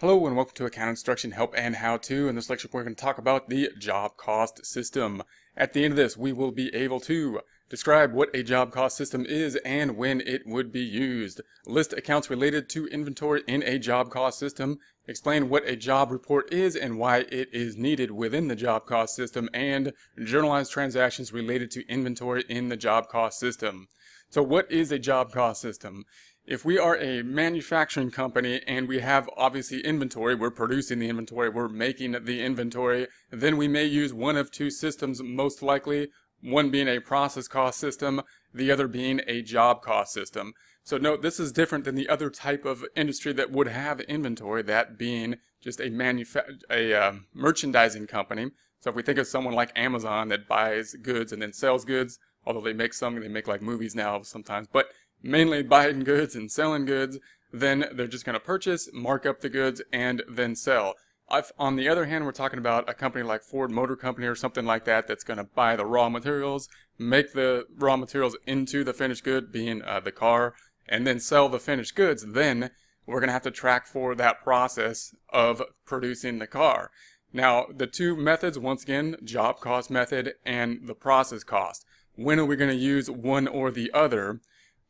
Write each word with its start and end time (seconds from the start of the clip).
Hello 0.00 0.28
and 0.28 0.36
welcome 0.36 0.54
to 0.54 0.64
Account 0.64 0.90
Instruction 0.90 1.32
Help 1.32 1.52
and 1.56 1.74
How 1.74 1.96
To. 1.96 2.28
In 2.28 2.36
this 2.36 2.48
lecture, 2.48 2.68
we're 2.70 2.84
going 2.84 2.94
to 2.94 3.00
talk 3.00 3.18
about 3.18 3.48
the 3.48 3.70
job 3.80 4.16
cost 4.16 4.64
system. 4.64 5.24
At 5.56 5.72
the 5.72 5.84
end 5.84 5.90
of 5.90 5.96
this, 5.96 6.16
we 6.16 6.32
will 6.32 6.52
be 6.52 6.72
able 6.72 7.00
to 7.00 7.40
describe 7.68 8.12
what 8.12 8.30
a 8.32 8.44
job 8.44 8.70
cost 8.70 8.96
system 8.96 9.26
is 9.26 9.56
and 9.64 9.96
when 9.96 10.20
it 10.20 10.42
would 10.46 10.70
be 10.70 10.84
used, 10.84 11.40
list 11.66 11.92
accounts 11.94 12.30
related 12.30 12.68
to 12.68 12.86
inventory 12.86 13.42
in 13.48 13.64
a 13.64 13.76
job 13.76 14.08
cost 14.10 14.38
system, 14.38 14.78
explain 15.08 15.48
what 15.48 15.66
a 15.66 15.74
job 15.74 16.12
report 16.12 16.52
is 16.52 16.76
and 16.76 16.96
why 16.96 17.24
it 17.32 17.48
is 17.52 17.76
needed 17.76 18.12
within 18.12 18.46
the 18.46 18.54
job 18.54 18.86
cost 18.86 19.16
system, 19.16 19.48
and 19.52 19.92
journalize 20.24 20.70
transactions 20.70 21.32
related 21.32 21.72
to 21.72 21.84
inventory 21.88 22.44
in 22.48 22.68
the 22.68 22.76
job 22.76 23.08
cost 23.08 23.40
system. 23.40 23.88
So 24.30 24.44
what 24.44 24.70
is 24.70 24.92
a 24.92 24.98
job 25.00 25.32
cost 25.32 25.60
system? 25.60 26.04
If 26.48 26.64
we 26.64 26.78
are 26.78 26.96
a 26.96 27.22
manufacturing 27.22 28.10
company 28.10 28.62
and 28.66 28.88
we 28.88 29.00
have 29.00 29.28
obviously 29.36 29.80
inventory, 29.84 30.34
we're 30.34 30.50
producing 30.50 30.98
the 30.98 31.10
inventory, 31.10 31.50
we're 31.50 31.68
making 31.68 32.12
the 32.12 32.42
inventory, 32.42 33.06
then 33.30 33.58
we 33.58 33.68
may 33.68 33.84
use 33.84 34.14
one 34.14 34.34
of 34.34 34.50
two 34.50 34.70
systems 34.70 35.22
most 35.22 35.62
likely, 35.62 36.08
one 36.40 36.70
being 36.70 36.88
a 36.88 37.00
process 37.00 37.48
cost 37.48 37.78
system, 37.78 38.22
the 38.54 38.70
other 38.70 38.88
being 38.88 39.20
a 39.26 39.42
job 39.42 39.82
cost 39.82 40.14
system. 40.14 40.54
So 40.82 40.96
note, 40.96 41.20
this 41.20 41.38
is 41.38 41.52
different 41.52 41.84
than 41.84 41.96
the 41.96 42.08
other 42.08 42.30
type 42.30 42.64
of 42.64 42.82
industry 42.96 43.34
that 43.34 43.50
would 43.50 43.68
have 43.68 44.00
inventory, 44.00 44.62
that 44.62 44.96
being 44.96 45.36
just 45.60 45.80
a 45.80 45.90
manufa- 45.90 46.56
a 46.70 46.94
uh, 46.94 47.12
merchandising 47.34 48.06
company. 48.06 48.52
So 48.80 48.88
if 48.88 48.96
we 48.96 49.02
think 49.02 49.18
of 49.18 49.26
someone 49.26 49.52
like 49.52 49.72
Amazon 49.76 50.28
that 50.28 50.48
buys 50.48 50.94
goods 50.94 51.30
and 51.30 51.42
then 51.42 51.52
sells 51.52 51.84
goods, 51.84 52.18
although 52.46 52.62
they 52.62 52.72
make 52.72 52.94
some, 52.94 53.20
they 53.20 53.28
make 53.28 53.46
like 53.46 53.60
movies 53.60 53.94
now 53.94 54.22
sometimes, 54.22 54.66
but 54.72 54.86
mainly 55.22 55.62
buying 55.62 56.04
goods 56.04 56.34
and 56.34 56.50
selling 56.50 56.84
goods, 56.84 57.18
then 57.52 57.86
they're 57.92 58.06
just 58.06 58.24
going 58.24 58.34
to 58.34 58.40
purchase, 58.40 58.88
mark 58.92 59.26
up 59.26 59.40
the 59.40 59.48
goods, 59.48 59.82
and 59.92 60.22
then 60.28 60.54
sell. 60.54 60.94
If, 61.30 61.52
on 61.58 61.76
the 61.76 61.88
other 61.88 62.06
hand, 62.06 62.24
we're 62.24 62.32
talking 62.32 62.58
about 62.58 62.88
a 62.88 62.94
company 62.94 63.24
like 63.24 63.42
Ford 63.42 63.70
Motor 63.70 63.96
Company 63.96 64.26
or 64.26 64.34
something 64.34 64.64
like 64.64 64.84
that 64.84 65.06
that's 65.06 65.24
going 65.24 65.36
to 65.36 65.44
buy 65.44 65.76
the 65.76 65.84
raw 65.84 66.08
materials, 66.08 66.68
make 66.98 67.32
the 67.32 67.66
raw 67.76 67.96
materials 67.96 68.36
into 68.46 68.82
the 68.82 68.94
finished 68.94 69.24
good, 69.24 69.52
being 69.52 69.82
uh, 69.82 70.00
the 70.00 70.12
car, 70.12 70.54
and 70.88 71.06
then 71.06 71.20
sell 71.20 71.48
the 71.48 71.58
finished 71.58 71.94
goods, 71.94 72.24
then 72.32 72.70
we're 73.06 73.20
going 73.20 73.28
to 73.28 73.34
have 73.34 73.42
to 73.42 73.50
track 73.50 73.86
for 73.86 74.14
that 74.14 74.42
process 74.42 75.14
of 75.30 75.62
producing 75.86 76.38
the 76.38 76.46
car. 76.46 76.90
Now, 77.32 77.66
the 77.74 77.86
two 77.86 78.16
methods, 78.16 78.58
once 78.58 78.82
again, 78.82 79.16
job 79.22 79.60
cost 79.60 79.90
method 79.90 80.34
and 80.44 80.86
the 80.86 80.94
process 80.94 81.44
cost. 81.44 81.84
When 82.14 82.38
are 82.38 82.44
we 82.46 82.56
going 82.56 82.70
to 82.70 82.76
use 82.76 83.10
one 83.10 83.46
or 83.46 83.70
the 83.70 83.90
other? 83.92 84.40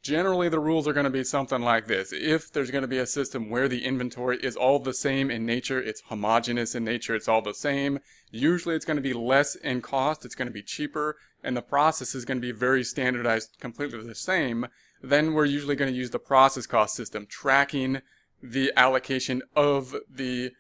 Generally, 0.03 0.49
the 0.49 0.61
rules 0.61 0.87
are 0.87 0.93
going 0.93 1.05
to 1.05 1.11
be 1.11 1.25
something 1.25 1.61
like 1.61 1.87
this. 1.87 2.13
If 2.13 2.53
there's 2.53 2.71
going 2.71 2.83
to 2.83 2.89
be 2.89 2.99
a 2.99 3.07
system 3.07 3.51
where 3.51 3.69
the 3.69 3.85
inventory 3.85 4.39
is 4.39 4.57
all 4.57 4.79
the 4.79 4.95
same 4.95 5.31
in 5.31 5.45
nature, 5.45 5.83
it's 5.83 6.03
homogeneous 6.03 6.75
in 6.75 6.85
nature, 6.85 7.15
it's 7.15 7.29
all 7.29 7.43
the 7.43 7.53
same, 7.53 7.99
usually 8.31 8.77
it's 8.77 8.85
going 8.85 8.97
to 8.97 9.03
be 9.03 9.13
less 9.13 9.57
in 9.57 9.81
cost, 9.81 10.25
it's 10.25 10.37
going 10.37 10.47
to 10.47 10.55
be 10.55 10.63
cheaper, 10.63 11.17
and 11.43 11.57
the 11.57 11.63
process 11.63 12.15
is 12.15 12.25
going 12.25 12.39
to 12.39 12.47
be 12.47 12.53
very 12.53 12.85
standardized, 12.85 13.59
completely 13.61 14.03
the 14.03 14.15
same, 14.15 14.67
then 15.03 15.35
we're 15.35 15.45
usually 15.45 15.77
going 15.77 15.91
to 15.91 15.97
use 15.97 16.11
the 16.11 16.19
process 16.19 16.67
cost 16.67 16.95
system, 16.95 17.27
tracking 17.27 18.01
the 18.43 18.73
allocation 18.77 19.43
of 19.57 19.97
the 20.09 20.53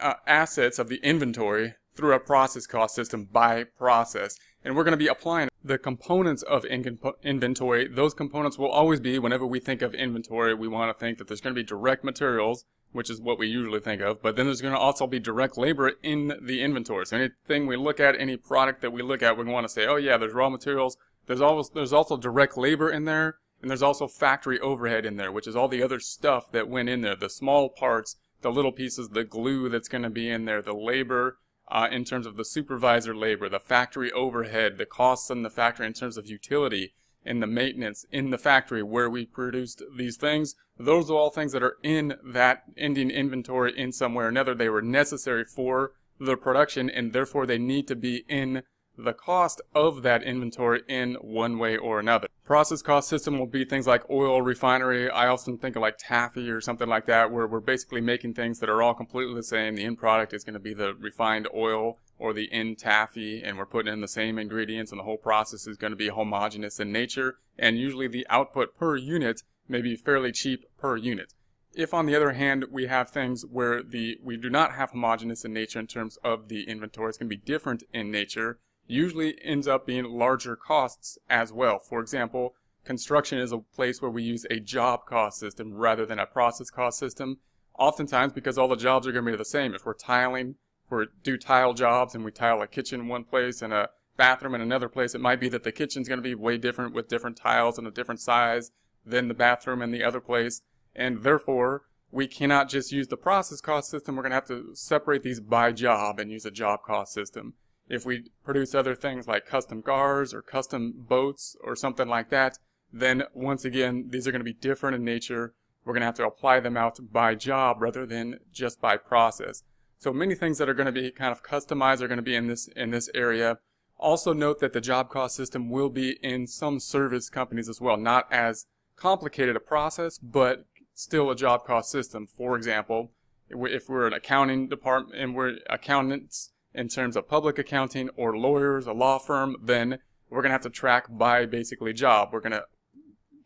uh, 0.00 0.14
assets 0.26 0.78
of 0.78 0.88
the 0.88 1.00
inventory 1.02 1.74
through 1.94 2.12
a 2.12 2.20
process 2.20 2.66
cost 2.66 2.94
system 2.94 3.24
by 3.24 3.64
process. 3.64 4.36
And 4.64 4.76
we're 4.76 4.84
going 4.84 4.92
to 4.92 4.98
be 4.98 5.06
applying 5.06 5.48
the 5.66 5.78
components 5.78 6.42
of 6.42 6.64
in 6.64 6.98
inventory. 7.22 7.88
Those 7.88 8.14
components 8.14 8.58
will 8.58 8.70
always 8.70 9.00
be, 9.00 9.18
whenever 9.18 9.46
we 9.46 9.58
think 9.58 9.82
of 9.82 9.94
inventory, 9.94 10.54
we 10.54 10.68
want 10.68 10.94
to 10.94 10.98
think 10.98 11.18
that 11.18 11.28
there's 11.28 11.40
going 11.40 11.54
to 11.54 11.60
be 11.60 11.66
direct 11.66 12.04
materials, 12.04 12.64
which 12.92 13.10
is 13.10 13.20
what 13.20 13.38
we 13.38 13.48
usually 13.48 13.80
think 13.80 14.00
of, 14.00 14.22
but 14.22 14.36
then 14.36 14.46
there's 14.46 14.62
going 14.62 14.74
to 14.74 14.80
also 14.80 15.06
be 15.06 15.18
direct 15.18 15.58
labor 15.58 15.92
in 16.02 16.32
the 16.40 16.62
inventory. 16.62 17.04
So 17.06 17.16
anything 17.16 17.66
we 17.66 17.76
look 17.76 18.00
at, 18.00 18.18
any 18.18 18.36
product 18.36 18.80
that 18.82 18.92
we 18.92 19.02
look 19.02 19.22
at, 19.22 19.36
we 19.36 19.44
want 19.44 19.64
to 19.64 19.72
say, 19.72 19.86
oh 19.86 19.96
yeah, 19.96 20.16
there's 20.16 20.32
raw 20.32 20.48
materials. 20.48 20.96
There's 21.26 21.40
always, 21.40 21.70
there's 21.70 21.92
also 21.92 22.16
direct 22.16 22.56
labor 22.56 22.90
in 22.90 23.04
there, 23.04 23.36
and 23.60 23.70
there's 23.70 23.82
also 23.82 24.06
factory 24.06 24.60
overhead 24.60 25.04
in 25.04 25.16
there, 25.16 25.32
which 25.32 25.48
is 25.48 25.56
all 25.56 25.68
the 25.68 25.82
other 25.82 25.98
stuff 25.98 26.52
that 26.52 26.68
went 26.68 26.88
in 26.88 27.00
there, 27.00 27.16
the 27.16 27.28
small 27.28 27.68
parts, 27.68 28.16
the 28.42 28.52
little 28.52 28.72
pieces, 28.72 29.08
the 29.08 29.24
glue 29.24 29.68
that's 29.68 29.88
going 29.88 30.04
to 30.04 30.10
be 30.10 30.30
in 30.30 30.44
there, 30.44 30.62
the 30.62 30.74
labor, 30.74 31.38
uh, 31.68 31.88
in 31.90 32.04
terms 32.04 32.26
of 32.26 32.36
the 32.36 32.44
supervisor 32.44 33.14
labor, 33.14 33.48
the 33.48 33.60
factory 33.60 34.12
overhead, 34.12 34.78
the 34.78 34.86
costs 34.86 35.30
in 35.30 35.42
the 35.42 35.50
factory 35.50 35.86
in 35.86 35.92
terms 35.92 36.16
of 36.16 36.26
utility, 36.26 36.94
and 37.26 37.42
the 37.42 37.46
maintenance 37.46 38.06
in 38.10 38.30
the 38.30 38.38
factory 38.38 38.82
where 38.82 39.10
we 39.10 39.26
produced 39.26 39.82
these 39.96 40.16
things. 40.16 40.54
Those 40.78 41.10
are 41.10 41.14
all 41.14 41.30
things 41.30 41.52
that 41.52 41.62
are 41.62 41.76
in 41.82 42.14
that 42.24 42.62
ending 42.76 43.10
inventory 43.10 43.76
in 43.76 43.92
some 43.92 44.14
way 44.14 44.24
or 44.24 44.28
another. 44.28 44.54
They 44.54 44.68
were 44.68 44.82
necessary 44.82 45.44
for 45.44 45.92
the 46.18 46.36
production 46.36 46.88
and 46.88 47.12
therefore 47.12 47.46
they 47.46 47.58
need 47.58 47.88
to 47.88 47.96
be 47.96 48.24
in 48.28 48.62
the 48.98 49.12
cost 49.12 49.60
of 49.74 50.02
that 50.02 50.22
inventory 50.22 50.82
in 50.88 51.14
one 51.14 51.58
way 51.58 51.76
or 51.76 51.98
another. 52.00 52.28
Process 52.44 52.82
cost 52.82 53.08
system 53.08 53.38
will 53.38 53.46
be 53.46 53.64
things 53.64 53.86
like 53.86 54.08
oil 54.08 54.40
refinery. 54.40 55.10
I 55.10 55.26
often 55.26 55.58
think 55.58 55.76
of 55.76 55.82
like 55.82 55.96
taffy 55.98 56.50
or 56.50 56.60
something 56.60 56.88
like 56.88 57.06
that, 57.06 57.30
where 57.30 57.46
we're 57.46 57.60
basically 57.60 58.00
making 58.00 58.34
things 58.34 58.60
that 58.60 58.68
are 58.68 58.82
all 58.82 58.94
completely 58.94 59.34
the 59.34 59.42
same. 59.42 59.74
The 59.74 59.84
end 59.84 59.98
product 59.98 60.32
is 60.32 60.44
going 60.44 60.54
to 60.54 60.60
be 60.60 60.74
the 60.74 60.94
refined 60.94 61.48
oil 61.54 61.98
or 62.18 62.32
the 62.32 62.50
end 62.52 62.78
taffy, 62.78 63.42
and 63.42 63.58
we're 63.58 63.66
putting 63.66 63.92
in 63.92 64.00
the 64.00 64.08
same 64.08 64.38
ingredients, 64.38 64.90
and 64.90 64.98
the 64.98 65.04
whole 65.04 65.18
process 65.18 65.66
is 65.66 65.76
going 65.76 65.90
to 65.90 65.96
be 65.96 66.08
homogeneous 66.08 66.80
in 66.80 66.92
nature. 66.92 67.38
And 67.58 67.78
usually 67.78 68.08
the 68.08 68.26
output 68.30 68.76
per 68.78 68.96
unit 68.96 69.42
may 69.68 69.82
be 69.82 69.96
fairly 69.96 70.32
cheap 70.32 70.64
per 70.78 70.96
unit. 70.96 71.34
If 71.74 71.92
on 71.92 72.06
the 72.06 72.16
other 72.16 72.32
hand 72.32 72.64
we 72.70 72.86
have 72.86 73.10
things 73.10 73.44
where 73.44 73.82
the 73.82 74.18
we 74.22 74.38
do 74.38 74.48
not 74.48 74.72
have 74.72 74.92
homogeneous 74.92 75.44
in 75.44 75.52
nature 75.52 75.78
in 75.78 75.86
terms 75.86 76.16
of 76.24 76.48
the 76.48 76.62
inventory, 76.62 77.10
it's 77.10 77.18
going 77.18 77.28
to 77.28 77.36
be 77.36 77.42
different 77.42 77.82
in 77.92 78.10
nature 78.10 78.60
usually 78.86 79.36
ends 79.42 79.66
up 79.66 79.86
being 79.86 80.04
larger 80.04 80.56
costs 80.56 81.18
as 81.28 81.52
well. 81.52 81.78
For 81.78 82.00
example, 82.00 82.54
construction 82.84 83.38
is 83.38 83.52
a 83.52 83.58
place 83.58 84.00
where 84.00 84.10
we 84.10 84.22
use 84.22 84.46
a 84.50 84.60
job 84.60 85.06
cost 85.06 85.38
system 85.38 85.74
rather 85.74 86.06
than 86.06 86.18
a 86.18 86.26
process 86.26 86.70
cost 86.70 86.98
system. 86.98 87.38
Oftentimes, 87.78 88.32
because 88.32 88.56
all 88.56 88.68
the 88.68 88.76
jobs 88.76 89.06
are 89.06 89.12
going 89.12 89.24
to 89.24 89.32
be 89.32 89.36
the 89.36 89.44
same. 89.44 89.74
If 89.74 89.84
we're 89.84 89.94
tiling, 89.94 90.54
if 90.86 90.90
we 90.90 91.06
do 91.22 91.36
tile 91.36 91.74
jobs 91.74 92.14
and 92.14 92.24
we 92.24 92.30
tile 92.30 92.62
a 92.62 92.66
kitchen 92.66 93.00
in 93.00 93.08
one 93.08 93.24
place 93.24 93.60
and 93.60 93.72
a 93.72 93.90
bathroom 94.16 94.54
in 94.54 94.60
another 94.60 94.88
place, 94.88 95.14
it 95.14 95.20
might 95.20 95.40
be 95.40 95.48
that 95.50 95.62
the 95.62 95.72
kitchen's 95.72 96.08
going 96.08 96.18
to 96.18 96.22
be 96.22 96.34
way 96.34 96.56
different 96.56 96.94
with 96.94 97.08
different 97.08 97.36
tiles 97.36 97.76
and 97.76 97.86
a 97.86 97.90
different 97.90 98.20
size 98.20 98.70
than 99.04 99.28
the 99.28 99.34
bathroom 99.34 99.82
in 99.82 99.90
the 99.90 100.02
other 100.02 100.20
place. 100.20 100.62
And 100.94 101.22
therefore, 101.22 101.82
we 102.10 102.26
cannot 102.26 102.70
just 102.70 102.92
use 102.92 103.08
the 103.08 103.16
process 103.16 103.60
cost 103.60 103.90
system. 103.90 104.16
We're 104.16 104.22
going 104.22 104.30
to 104.30 104.36
have 104.36 104.48
to 104.48 104.74
separate 104.74 105.22
these 105.22 105.40
by 105.40 105.72
job 105.72 106.18
and 106.18 106.30
use 106.30 106.46
a 106.46 106.50
job 106.50 106.80
cost 106.82 107.12
system. 107.12 107.54
If 107.88 108.04
we 108.04 108.30
produce 108.44 108.74
other 108.74 108.94
things 108.94 109.28
like 109.28 109.46
custom 109.46 109.82
cars 109.82 110.34
or 110.34 110.42
custom 110.42 110.94
boats 110.96 111.56
or 111.62 111.76
something 111.76 112.08
like 112.08 112.30
that, 112.30 112.58
then 112.92 113.24
once 113.32 113.64
again, 113.64 114.08
these 114.08 114.26
are 114.26 114.32
going 114.32 114.40
to 114.40 114.44
be 114.44 114.52
different 114.52 114.96
in 114.96 115.04
nature. 115.04 115.54
We're 115.84 115.92
going 115.92 116.00
to 116.00 116.06
have 116.06 116.16
to 116.16 116.26
apply 116.26 116.60
them 116.60 116.76
out 116.76 116.98
by 117.12 117.36
job 117.36 117.80
rather 117.80 118.04
than 118.04 118.40
just 118.52 118.80
by 118.80 118.96
process. 118.96 119.62
So 119.98 120.12
many 120.12 120.34
things 120.34 120.58
that 120.58 120.68
are 120.68 120.74
going 120.74 120.86
to 120.86 120.92
be 120.92 121.10
kind 121.10 121.32
of 121.32 121.42
customized 121.42 122.00
are 122.00 122.08
going 122.08 122.16
to 122.18 122.22
be 122.22 122.34
in 122.34 122.48
this, 122.48 122.68
in 122.68 122.90
this 122.90 123.08
area. 123.14 123.58
Also 123.98 124.32
note 124.32 124.60
that 124.60 124.72
the 124.72 124.80
job 124.80 125.08
cost 125.08 125.36
system 125.36 125.70
will 125.70 125.88
be 125.88 126.18
in 126.22 126.46
some 126.46 126.80
service 126.80 127.30
companies 127.30 127.68
as 127.68 127.80
well. 127.80 127.96
Not 127.96 128.30
as 128.32 128.66
complicated 128.96 129.56
a 129.56 129.60
process, 129.60 130.18
but 130.18 130.66
still 130.94 131.30
a 131.30 131.36
job 131.36 131.64
cost 131.64 131.90
system. 131.90 132.26
For 132.26 132.56
example, 132.56 133.12
if 133.48 133.88
we're 133.88 134.06
an 134.06 134.12
accounting 134.12 134.68
department 134.68 135.20
and 135.20 135.34
we're 135.34 135.58
accountants 135.70 136.52
in 136.76 136.88
terms 136.88 137.16
of 137.16 137.28
public 137.28 137.58
accounting 137.58 138.10
or 138.16 138.36
lawyers, 138.36 138.86
a 138.86 138.92
law 138.92 139.18
firm, 139.18 139.56
then 139.62 139.98
we're 140.28 140.42
going 140.42 140.50
to 140.50 140.54
have 140.54 140.62
to 140.62 140.70
track 140.70 141.06
by 141.08 141.46
basically 141.46 141.92
job. 141.92 142.28
We're 142.32 142.40
going 142.40 142.52
to 142.52 142.66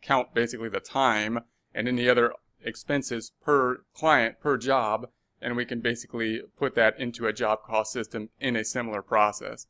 count 0.01 0.33
basically 0.33 0.69
the 0.69 0.79
time 0.79 1.39
and 1.73 1.87
any 1.87 2.09
other 2.09 2.33
expenses 2.63 3.31
per 3.43 3.83
client, 3.93 4.39
per 4.41 4.57
job, 4.57 5.07
and 5.41 5.55
we 5.55 5.65
can 5.65 5.79
basically 5.79 6.41
put 6.57 6.75
that 6.75 6.99
into 6.99 7.25
a 7.25 7.33
job 7.33 7.63
cost 7.63 7.93
system 7.93 8.29
in 8.39 8.55
a 8.55 8.65
similar 8.65 9.01
process. 9.01 9.67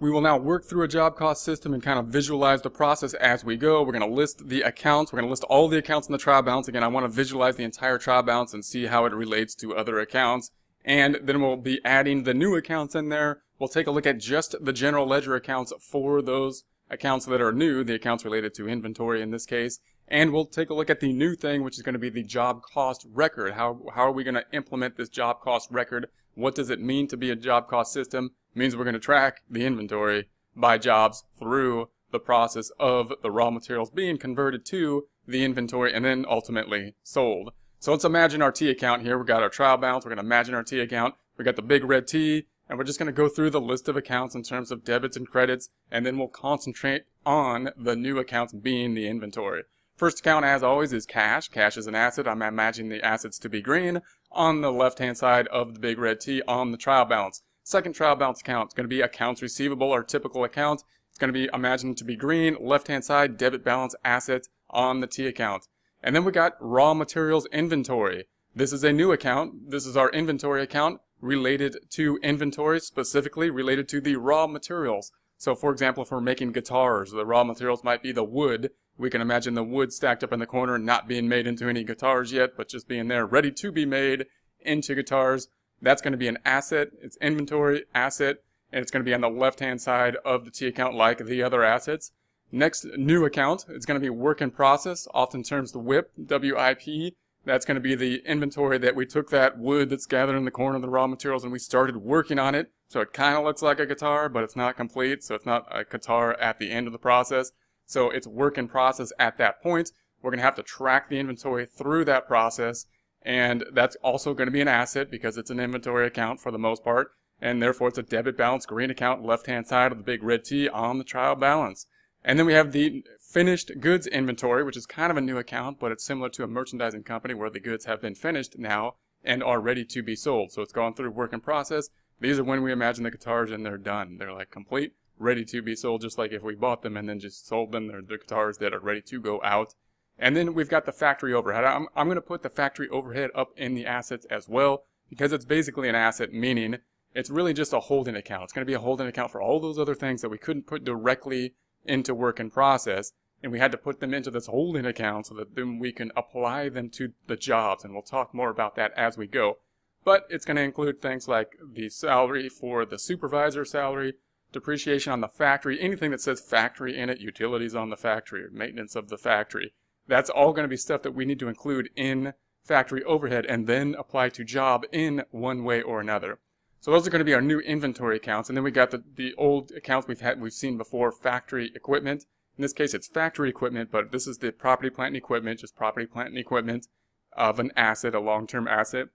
We 0.00 0.10
will 0.10 0.20
now 0.20 0.36
work 0.36 0.64
through 0.64 0.82
a 0.82 0.88
job 0.88 1.16
cost 1.16 1.42
system 1.42 1.72
and 1.72 1.82
kind 1.82 1.98
of 1.98 2.06
visualize 2.06 2.62
the 2.62 2.70
process 2.70 3.14
as 3.14 3.44
we 3.44 3.56
go. 3.56 3.82
We're 3.82 3.92
going 3.92 4.08
to 4.08 4.14
list 4.14 4.48
the 4.48 4.60
accounts. 4.62 5.12
We're 5.12 5.20
going 5.20 5.28
to 5.28 5.30
list 5.30 5.44
all 5.44 5.68
the 5.68 5.78
accounts 5.78 6.08
in 6.08 6.12
the 6.12 6.18
trial 6.18 6.42
balance. 6.42 6.68
Again, 6.68 6.82
I 6.82 6.88
want 6.88 7.04
to 7.04 7.08
visualize 7.08 7.56
the 7.56 7.64
entire 7.64 7.96
trial 7.96 8.22
balance 8.22 8.52
and 8.52 8.64
see 8.64 8.86
how 8.86 9.06
it 9.06 9.14
relates 9.14 9.54
to 9.56 9.74
other 9.74 10.00
accounts 10.00 10.50
and 10.84 11.18
then 11.22 11.40
we'll 11.40 11.56
be 11.56 11.80
adding 11.84 12.24
the 12.24 12.34
new 12.34 12.54
accounts 12.54 12.94
in 12.94 13.08
there. 13.08 13.42
We'll 13.58 13.68
take 13.68 13.86
a 13.86 13.90
look 13.90 14.06
at 14.06 14.18
just 14.18 14.54
the 14.60 14.72
general 14.72 15.06
ledger 15.06 15.34
accounts 15.34 15.72
for 15.80 16.20
those 16.20 16.64
accounts 16.90 17.24
that 17.26 17.40
are 17.40 17.52
new, 17.52 17.82
the 17.84 17.94
accounts 17.94 18.24
related 18.24 18.54
to 18.54 18.68
inventory 18.68 19.22
in 19.22 19.30
this 19.30 19.46
case. 19.46 19.80
And 20.06 20.32
we'll 20.32 20.44
take 20.44 20.68
a 20.68 20.74
look 20.74 20.90
at 20.90 21.00
the 21.00 21.12
new 21.12 21.34
thing, 21.34 21.62
which 21.62 21.76
is 21.76 21.82
going 21.82 21.94
to 21.94 21.98
be 21.98 22.10
the 22.10 22.22
job 22.22 22.62
cost 22.62 23.06
record. 23.10 23.54
How, 23.54 23.80
how 23.94 24.02
are 24.02 24.12
we 24.12 24.24
going 24.24 24.34
to 24.34 24.44
implement 24.52 24.96
this 24.96 25.08
job 25.08 25.40
cost 25.40 25.70
record? 25.70 26.08
What 26.34 26.54
does 26.54 26.68
it 26.68 26.80
mean 26.80 27.08
to 27.08 27.16
be 27.16 27.30
a 27.30 27.36
job 27.36 27.68
cost 27.68 27.92
system? 27.92 28.32
It 28.54 28.58
means 28.58 28.76
we're 28.76 28.84
going 28.84 28.94
to 28.94 29.00
track 29.00 29.42
the 29.48 29.64
inventory 29.64 30.28
by 30.54 30.78
jobs 30.78 31.24
through 31.38 31.88
the 32.10 32.20
process 32.20 32.70
of 32.78 33.12
the 33.22 33.30
raw 33.30 33.50
materials 33.50 33.90
being 33.90 34.18
converted 34.18 34.64
to 34.66 35.06
the 35.26 35.44
inventory 35.44 35.92
and 35.92 36.04
then 36.04 36.26
ultimately 36.28 36.94
sold. 37.02 37.52
So 37.84 37.90
let's 37.92 38.06
imagine 38.06 38.40
our 38.40 38.50
T 38.50 38.70
account 38.70 39.02
here. 39.02 39.18
We've 39.18 39.26
got 39.26 39.42
our 39.42 39.50
trial 39.50 39.76
balance. 39.76 40.06
We're 40.06 40.14
going 40.14 40.24
to 40.24 40.24
imagine 40.24 40.54
our 40.54 40.62
T 40.62 40.80
account. 40.80 41.16
We've 41.36 41.44
got 41.44 41.56
the 41.56 41.60
big 41.60 41.84
red 41.84 42.08
T, 42.08 42.46
and 42.66 42.78
we're 42.78 42.86
just 42.86 42.98
going 42.98 43.08
to 43.08 43.12
go 43.12 43.28
through 43.28 43.50
the 43.50 43.60
list 43.60 43.88
of 43.88 43.94
accounts 43.94 44.34
in 44.34 44.42
terms 44.42 44.70
of 44.70 44.86
debits 44.86 45.18
and 45.18 45.28
credits, 45.28 45.68
and 45.90 46.06
then 46.06 46.16
we'll 46.16 46.28
concentrate 46.28 47.04
on 47.26 47.68
the 47.76 47.94
new 47.94 48.18
accounts 48.18 48.54
being 48.54 48.94
the 48.94 49.06
inventory. 49.06 49.64
First 49.96 50.20
account, 50.20 50.46
as 50.46 50.62
always, 50.62 50.94
is 50.94 51.04
cash. 51.04 51.48
Cash 51.48 51.76
is 51.76 51.86
an 51.86 51.94
asset. 51.94 52.26
I'm 52.26 52.40
imagining 52.40 52.88
the 52.88 53.04
assets 53.04 53.38
to 53.40 53.50
be 53.50 53.60
green 53.60 54.00
on 54.32 54.62
the 54.62 54.72
left-hand 54.72 55.18
side 55.18 55.46
of 55.48 55.74
the 55.74 55.80
big 55.80 55.98
red 55.98 56.20
T 56.20 56.40
on 56.48 56.72
the 56.72 56.78
trial 56.78 57.04
balance. 57.04 57.42
Second 57.64 57.92
trial 57.92 58.16
balance 58.16 58.40
account 58.40 58.70
is 58.70 58.74
going 58.74 58.84
to 58.84 58.96
be 58.96 59.02
accounts 59.02 59.42
receivable, 59.42 59.92
our 59.92 60.02
typical 60.02 60.42
account. 60.42 60.84
It's 61.10 61.18
going 61.18 61.28
to 61.28 61.38
be 61.38 61.50
imagined 61.52 61.98
to 61.98 62.04
be 62.04 62.16
green, 62.16 62.56
left-hand 62.58 63.04
side, 63.04 63.36
debit 63.36 63.62
balance 63.62 63.94
assets 64.02 64.48
on 64.70 65.00
the 65.00 65.06
T 65.06 65.26
account. 65.26 65.68
And 66.04 66.14
then 66.14 66.24
we 66.24 66.32
got 66.32 66.58
raw 66.60 66.92
materials 66.92 67.46
inventory. 67.46 68.26
This 68.54 68.74
is 68.74 68.84
a 68.84 68.92
new 68.92 69.10
account. 69.10 69.70
This 69.70 69.86
is 69.86 69.96
our 69.96 70.10
inventory 70.10 70.62
account 70.62 71.00
related 71.22 71.78
to 71.92 72.18
inventory, 72.22 72.78
specifically 72.80 73.48
related 73.48 73.88
to 73.88 74.02
the 74.02 74.16
raw 74.16 74.46
materials. 74.46 75.10
So 75.38 75.54
for 75.54 75.72
example, 75.72 76.02
if 76.02 76.10
we're 76.10 76.20
making 76.20 76.52
guitars, 76.52 77.10
the 77.10 77.24
raw 77.24 77.42
materials 77.42 77.82
might 77.82 78.02
be 78.02 78.12
the 78.12 78.22
wood. 78.22 78.70
We 78.98 79.08
can 79.08 79.22
imagine 79.22 79.54
the 79.54 79.64
wood 79.64 79.94
stacked 79.94 80.22
up 80.22 80.30
in 80.30 80.40
the 80.40 80.46
corner, 80.46 80.78
not 80.78 81.08
being 81.08 81.26
made 81.26 81.46
into 81.46 81.70
any 81.70 81.84
guitars 81.84 82.32
yet, 82.32 82.50
but 82.54 82.68
just 82.68 82.86
being 82.86 83.08
there 83.08 83.24
ready 83.24 83.50
to 83.50 83.72
be 83.72 83.86
made 83.86 84.26
into 84.60 84.94
guitars. 84.94 85.48
That's 85.80 86.02
going 86.02 86.12
to 86.12 86.18
be 86.18 86.28
an 86.28 86.38
asset. 86.44 86.88
It's 87.00 87.16
inventory, 87.16 87.86
asset, 87.94 88.36
and 88.70 88.82
it's 88.82 88.90
going 88.90 89.02
to 89.02 89.08
be 89.08 89.14
on 89.14 89.22
the 89.22 89.30
left-hand 89.30 89.80
side 89.80 90.16
of 90.16 90.44
the 90.44 90.50
T 90.50 90.66
account 90.66 90.94
like 90.94 91.24
the 91.24 91.42
other 91.42 91.64
assets. 91.64 92.12
Next 92.54 92.86
new 92.96 93.24
account, 93.24 93.64
it's 93.68 93.84
going 93.84 94.00
to 94.00 94.04
be 94.04 94.10
work 94.10 94.40
in 94.40 94.52
process, 94.52 95.08
often 95.12 95.42
terms 95.42 95.72
the 95.72 95.80
WIP, 95.80 96.12
W-I-P. 96.24 97.16
That's 97.44 97.64
going 97.64 97.74
to 97.74 97.80
be 97.80 97.96
the 97.96 98.22
inventory 98.24 98.78
that 98.78 98.94
we 98.94 99.06
took 99.06 99.30
that 99.30 99.58
wood 99.58 99.90
that's 99.90 100.06
gathered 100.06 100.36
in 100.36 100.44
the 100.44 100.52
corner 100.52 100.76
of 100.76 100.82
the 100.82 100.88
raw 100.88 101.08
materials 101.08 101.42
and 101.42 101.52
we 101.52 101.58
started 101.58 101.96
working 101.96 102.38
on 102.38 102.54
it. 102.54 102.70
So 102.86 103.00
it 103.00 103.12
kind 103.12 103.36
of 103.36 103.42
looks 103.42 103.60
like 103.60 103.80
a 103.80 103.86
guitar, 103.86 104.28
but 104.28 104.44
it's 104.44 104.54
not 104.54 104.76
complete. 104.76 105.24
So 105.24 105.34
it's 105.34 105.44
not 105.44 105.66
a 105.68 105.82
guitar 105.82 106.34
at 106.34 106.60
the 106.60 106.70
end 106.70 106.86
of 106.86 106.92
the 106.92 106.98
process. 106.98 107.50
So 107.86 108.08
it's 108.08 108.28
work 108.28 108.56
in 108.56 108.68
process 108.68 109.12
at 109.18 109.36
that 109.38 109.60
point. 109.60 109.90
We're 110.22 110.30
going 110.30 110.38
to 110.38 110.44
have 110.44 110.54
to 110.54 110.62
track 110.62 111.08
the 111.08 111.18
inventory 111.18 111.66
through 111.66 112.04
that 112.04 112.28
process. 112.28 112.86
And 113.20 113.64
that's 113.72 113.96
also 113.96 114.32
going 114.32 114.46
to 114.46 114.52
be 114.52 114.60
an 114.60 114.68
asset 114.68 115.10
because 115.10 115.36
it's 115.36 115.50
an 115.50 115.58
inventory 115.58 116.06
account 116.06 116.38
for 116.38 116.52
the 116.52 116.58
most 116.58 116.84
part. 116.84 117.08
And 117.40 117.60
therefore 117.60 117.88
it's 117.88 117.98
a 117.98 118.04
debit 118.04 118.36
balance 118.36 118.64
green 118.64 118.92
account 118.92 119.24
left 119.24 119.48
hand 119.48 119.66
side 119.66 119.90
of 119.90 119.98
the 119.98 120.04
big 120.04 120.22
red 120.22 120.44
T 120.44 120.68
on 120.68 120.98
the 120.98 121.04
trial 121.04 121.34
balance. 121.34 121.88
And 122.24 122.38
then 122.38 122.46
we 122.46 122.54
have 122.54 122.72
the 122.72 123.04
finished 123.20 123.80
goods 123.80 124.06
inventory, 124.06 124.64
which 124.64 124.76
is 124.76 124.86
kind 124.86 125.10
of 125.10 125.16
a 125.16 125.20
new 125.20 125.36
account, 125.36 125.78
but 125.78 125.92
it's 125.92 126.04
similar 126.04 126.30
to 126.30 126.44
a 126.44 126.48
merchandising 126.48 127.02
company 127.02 127.34
where 127.34 127.50
the 127.50 127.60
goods 127.60 127.84
have 127.84 128.00
been 128.00 128.14
finished 128.14 128.58
now 128.58 128.94
and 129.22 129.42
are 129.42 129.60
ready 129.60 129.84
to 129.84 130.02
be 130.02 130.16
sold. 130.16 130.52
So 130.52 130.62
it's 130.62 130.72
gone 130.72 130.94
through 130.94 131.10
work 131.10 131.32
in 131.32 131.40
process. 131.40 131.90
These 132.20 132.38
are 132.38 132.44
when 132.44 132.62
we 132.62 132.72
imagine 132.72 133.04
the 133.04 133.10
guitars 133.10 133.50
and 133.50 133.66
they're 133.66 133.76
done. 133.76 134.16
They're 134.18 134.32
like 134.32 134.50
complete, 134.50 134.94
ready 135.18 135.44
to 135.46 135.60
be 135.60 135.76
sold, 135.76 136.00
just 136.00 136.16
like 136.16 136.32
if 136.32 136.42
we 136.42 136.54
bought 136.54 136.82
them 136.82 136.96
and 136.96 137.08
then 137.08 137.18
just 137.18 137.46
sold 137.46 137.72
them. 137.72 137.88
They're 137.88 138.00
the 138.00 138.18
guitars 138.18 138.58
that 138.58 138.72
are 138.72 138.80
ready 138.80 139.02
to 139.02 139.20
go 139.20 139.42
out. 139.42 139.74
And 140.18 140.36
then 140.36 140.54
we've 140.54 140.68
got 140.68 140.86
the 140.86 140.92
factory 140.92 141.34
overhead. 141.34 141.64
I'm, 141.64 141.88
I'm 141.94 142.06
going 142.06 142.16
to 142.16 142.22
put 142.22 142.42
the 142.42 142.48
factory 142.48 142.88
overhead 142.88 143.30
up 143.34 143.50
in 143.56 143.74
the 143.74 143.84
assets 143.84 144.26
as 144.30 144.48
well 144.48 144.84
because 145.10 145.32
it's 145.32 145.44
basically 145.44 145.88
an 145.88 145.94
asset, 145.94 146.32
meaning 146.32 146.78
it's 147.14 147.30
really 147.30 147.52
just 147.52 147.72
a 147.72 147.80
holding 147.80 148.16
account. 148.16 148.44
It's 148.44 148.52
going 148.52 148.64
to 148.64 148.70
be 148.70 148.74
a 148.74 148.80
holding 148.80 149.06
account 149.06 149.32
for 149.32 149.42
all 149.42 149.60
those 149.60 149.78
other 149.78 149.94
things 149.94 150.22
that 150.22 150.30
we 150.30 150.38
couldn't 150.38 150.66
put 150.66 150.84
directly 150.84 151.54
into 151.84 152.14
work 152.14 152.40
in 152.40 152.50
process 152.50 153.12
and 153.44 153.52
we 153.52 153.58
had 153.58 153.72
to 153.72 153.78
put 153.78 154.00
them 154.00 154.14
into 154.14 154.30
this 154.30 154.46
holding 154.46 154.86
account 154.86 155.26
so 155.26 155.34
that 155.34 155.54
then 155.54 155.78
we 155.78 155.92
can 155.92 156.10
apply 156.16 156.70
them 156.70 156.88
to 156.88 157.12
the 157.26 157.36
jobs 157.36 157.84
and 157.84 157.92
we'll 157.92 158.02
talk 158.02 158.32
more 158.32 158.48
about 158.48 158.74
that 158.74 158.90
as 158.96 159.18
we 159.18 159.26
go. 159.26 159.58
But 160.02 160.26
it's 160.30 160.46
going 160.46 160.56
to 160.56 160.62
include 160.62 161.02
things 161.02 161.28
like 161.28 161.58
the 161.62 161.90
salary 161.90 162.48
for 162.48 162.86
the 162.86 162.98
supervisor 162.98 163.66
salary 163.66 164.14
depreciation 164.50 165.12
on 165.12 165.20
the 165.20 165.28
factory 165.28 165.78
anything 165.80 166.10
that 166.10 166.22
says 166.22 166.40
factory 166.40 166.96
in 166.96 167.10
it 167.10 167.20
utilities 167.20 167.74
on 167.74 167.90
the 167.90 167.96
factory 167.96 168.46
maintenance 168.50 168.96
of 168.96 169.08
the 169.08 169.18
factory. 169.18 169.74
That's 170.06 170.30
all 170.30 170.52
going 170.52 170.64
to 170.64 170.68
be 170.68 170.76
stuff 170.76 171.02
that 171.02 171.14
we 171.14 171.26
need 171.26 171.38
to 171.40 171.48
include 171.48 171.90
in 171.96 172.32
factory 172.62 173.04
overhead 173.04 173.44
and 173.46 173.66
then 173.66 173.94
apply 173.98 174.30
to 174.30 174.44
job 174.44 174.84
in 174.90 175.24
one 175.30 175.64
way 175.64 175.82
or 175.82 176.00
another 176.00 176.38
so 176.84 176.90
those 176.90 177.06
are 177.06 177.10
going 177.10 177.20
to 177.20 177.24
be 177.24 177.32
our 177.32 177.40
new 177.40 177.60
inventory 177.60 178.16
accounts. 178.16 178.50
And 178.50 178.56
then 178.58 178.62
we 178.62 178.70
got 178.70 178.90
the, 178.90 179.02
the 179.16 179.32
old 179.38 179.70
accounts 179.70 180.06
we've 180.06 180.20
had, 180.20 180.38
we've 180.38 180.52
seen 180.52 180.76
before, 180.76 181.10
factory 181.10 181.72
equipment. 181.74 182.26
In 182.58 182.62
this 182.62 182.74
case, 182.74 182.92
it's 182.92 183.06
factory 183.06 183.48
equipment, 183.48 183.90
but 183.90 184.12
this 184.12 184.26
is 184.26 184.36
the 184.36 184.52
property, 184.52 184.90
plant, 184.90 185.08
and 185.08 185.16
equipment, 185.16 185.60
just 185.60 185.76
property, 185.76 186.04
plant, 186.04 186.28
and 186.28 186.36
equipment 186.36 186.86
of 187.34 187.58
an 187.58 187.72
asset, 187.74 188.14
a 188.14 188.20
long-term 188.20 188.68
asset. 188.68 189.08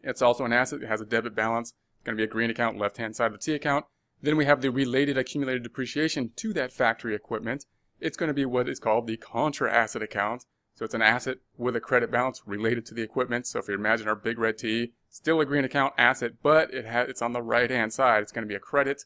It's 0.00 0.22
also 0.22 0.46
an 0.46 0.54
asset 0.54 0.80
that 0.80 0.88
has 0.88 1.02
a 1.02 1.04
debit 1.04 1.34
balance. 1.34 1.74
It's 1.98 2.06
going 2.06 2.16
to 2.16 2.20
be 2.20 2.24
a 2.24 2.32
green 2.32 2.48
account, 2.48 2.78
left-hand 2.78 3.14
side 3.14 3.26
of 3.26 3.32
the 3.32 3.38
T 3.38 3.52
account. 3.52 3.84
Then 4.22 4.38
we 4.38 4.46
have 4.46 4.62
the 4.62 4.70
related 4.70 5.18
accumulated 5.18 5.64
depreciation 5.64 6.30
to 6.36 6.54
that 6.54 6.72
factory 6.72 7.14
equipment. 7.14 7.66
It's 8.00 8.16
going 8.16 8.28
to 8.28 8.34
be 8.34 8.46
what 8.46 8.70
is 8.70 8.80
called 8.80 9.06
the 9.06 9.18
contra 9.18 9.70
asset 9.70 10.00
account. 10.00 10.46
So 10.82 10.86
it's 10.86 10.94
an 10.94 11.02
asset 11.02 11.38
with 11.56 11.76
a 11.76 11.80
credit 11.80 12.10
balance 12.10 12.42
related 12.44 12.84
to 12.86 12.94
the 12.94 13.02
equipment. 13.02 13.46
So 13.46 13.60
if 13.60 13.68
you 13.68 13.74
imagine 13.74 14.08
our 14.08 14.16
big 14.16 14.36
red 14.36 14.58
T, 14.58 14.94
Still 15.08 15.40
a 15.40 15.46
green 15.46 15.64
account 15.64 15.94
asset, 15.96 16.32
but 16.42 16.74
it 16.74 16.86
has, 16.86 17.08
it's 17.08 17.22
on 17.22 17.32
the 17.32 17.40
right 17.40 17.70
hand 17.70 17.92
side. 17.92 18.20
It's 18.20 18.32
going 18.32 18.42
to 18.42 18.48
be 18.48 18.56
a 18.56 18.58
credit. 18.58 19.04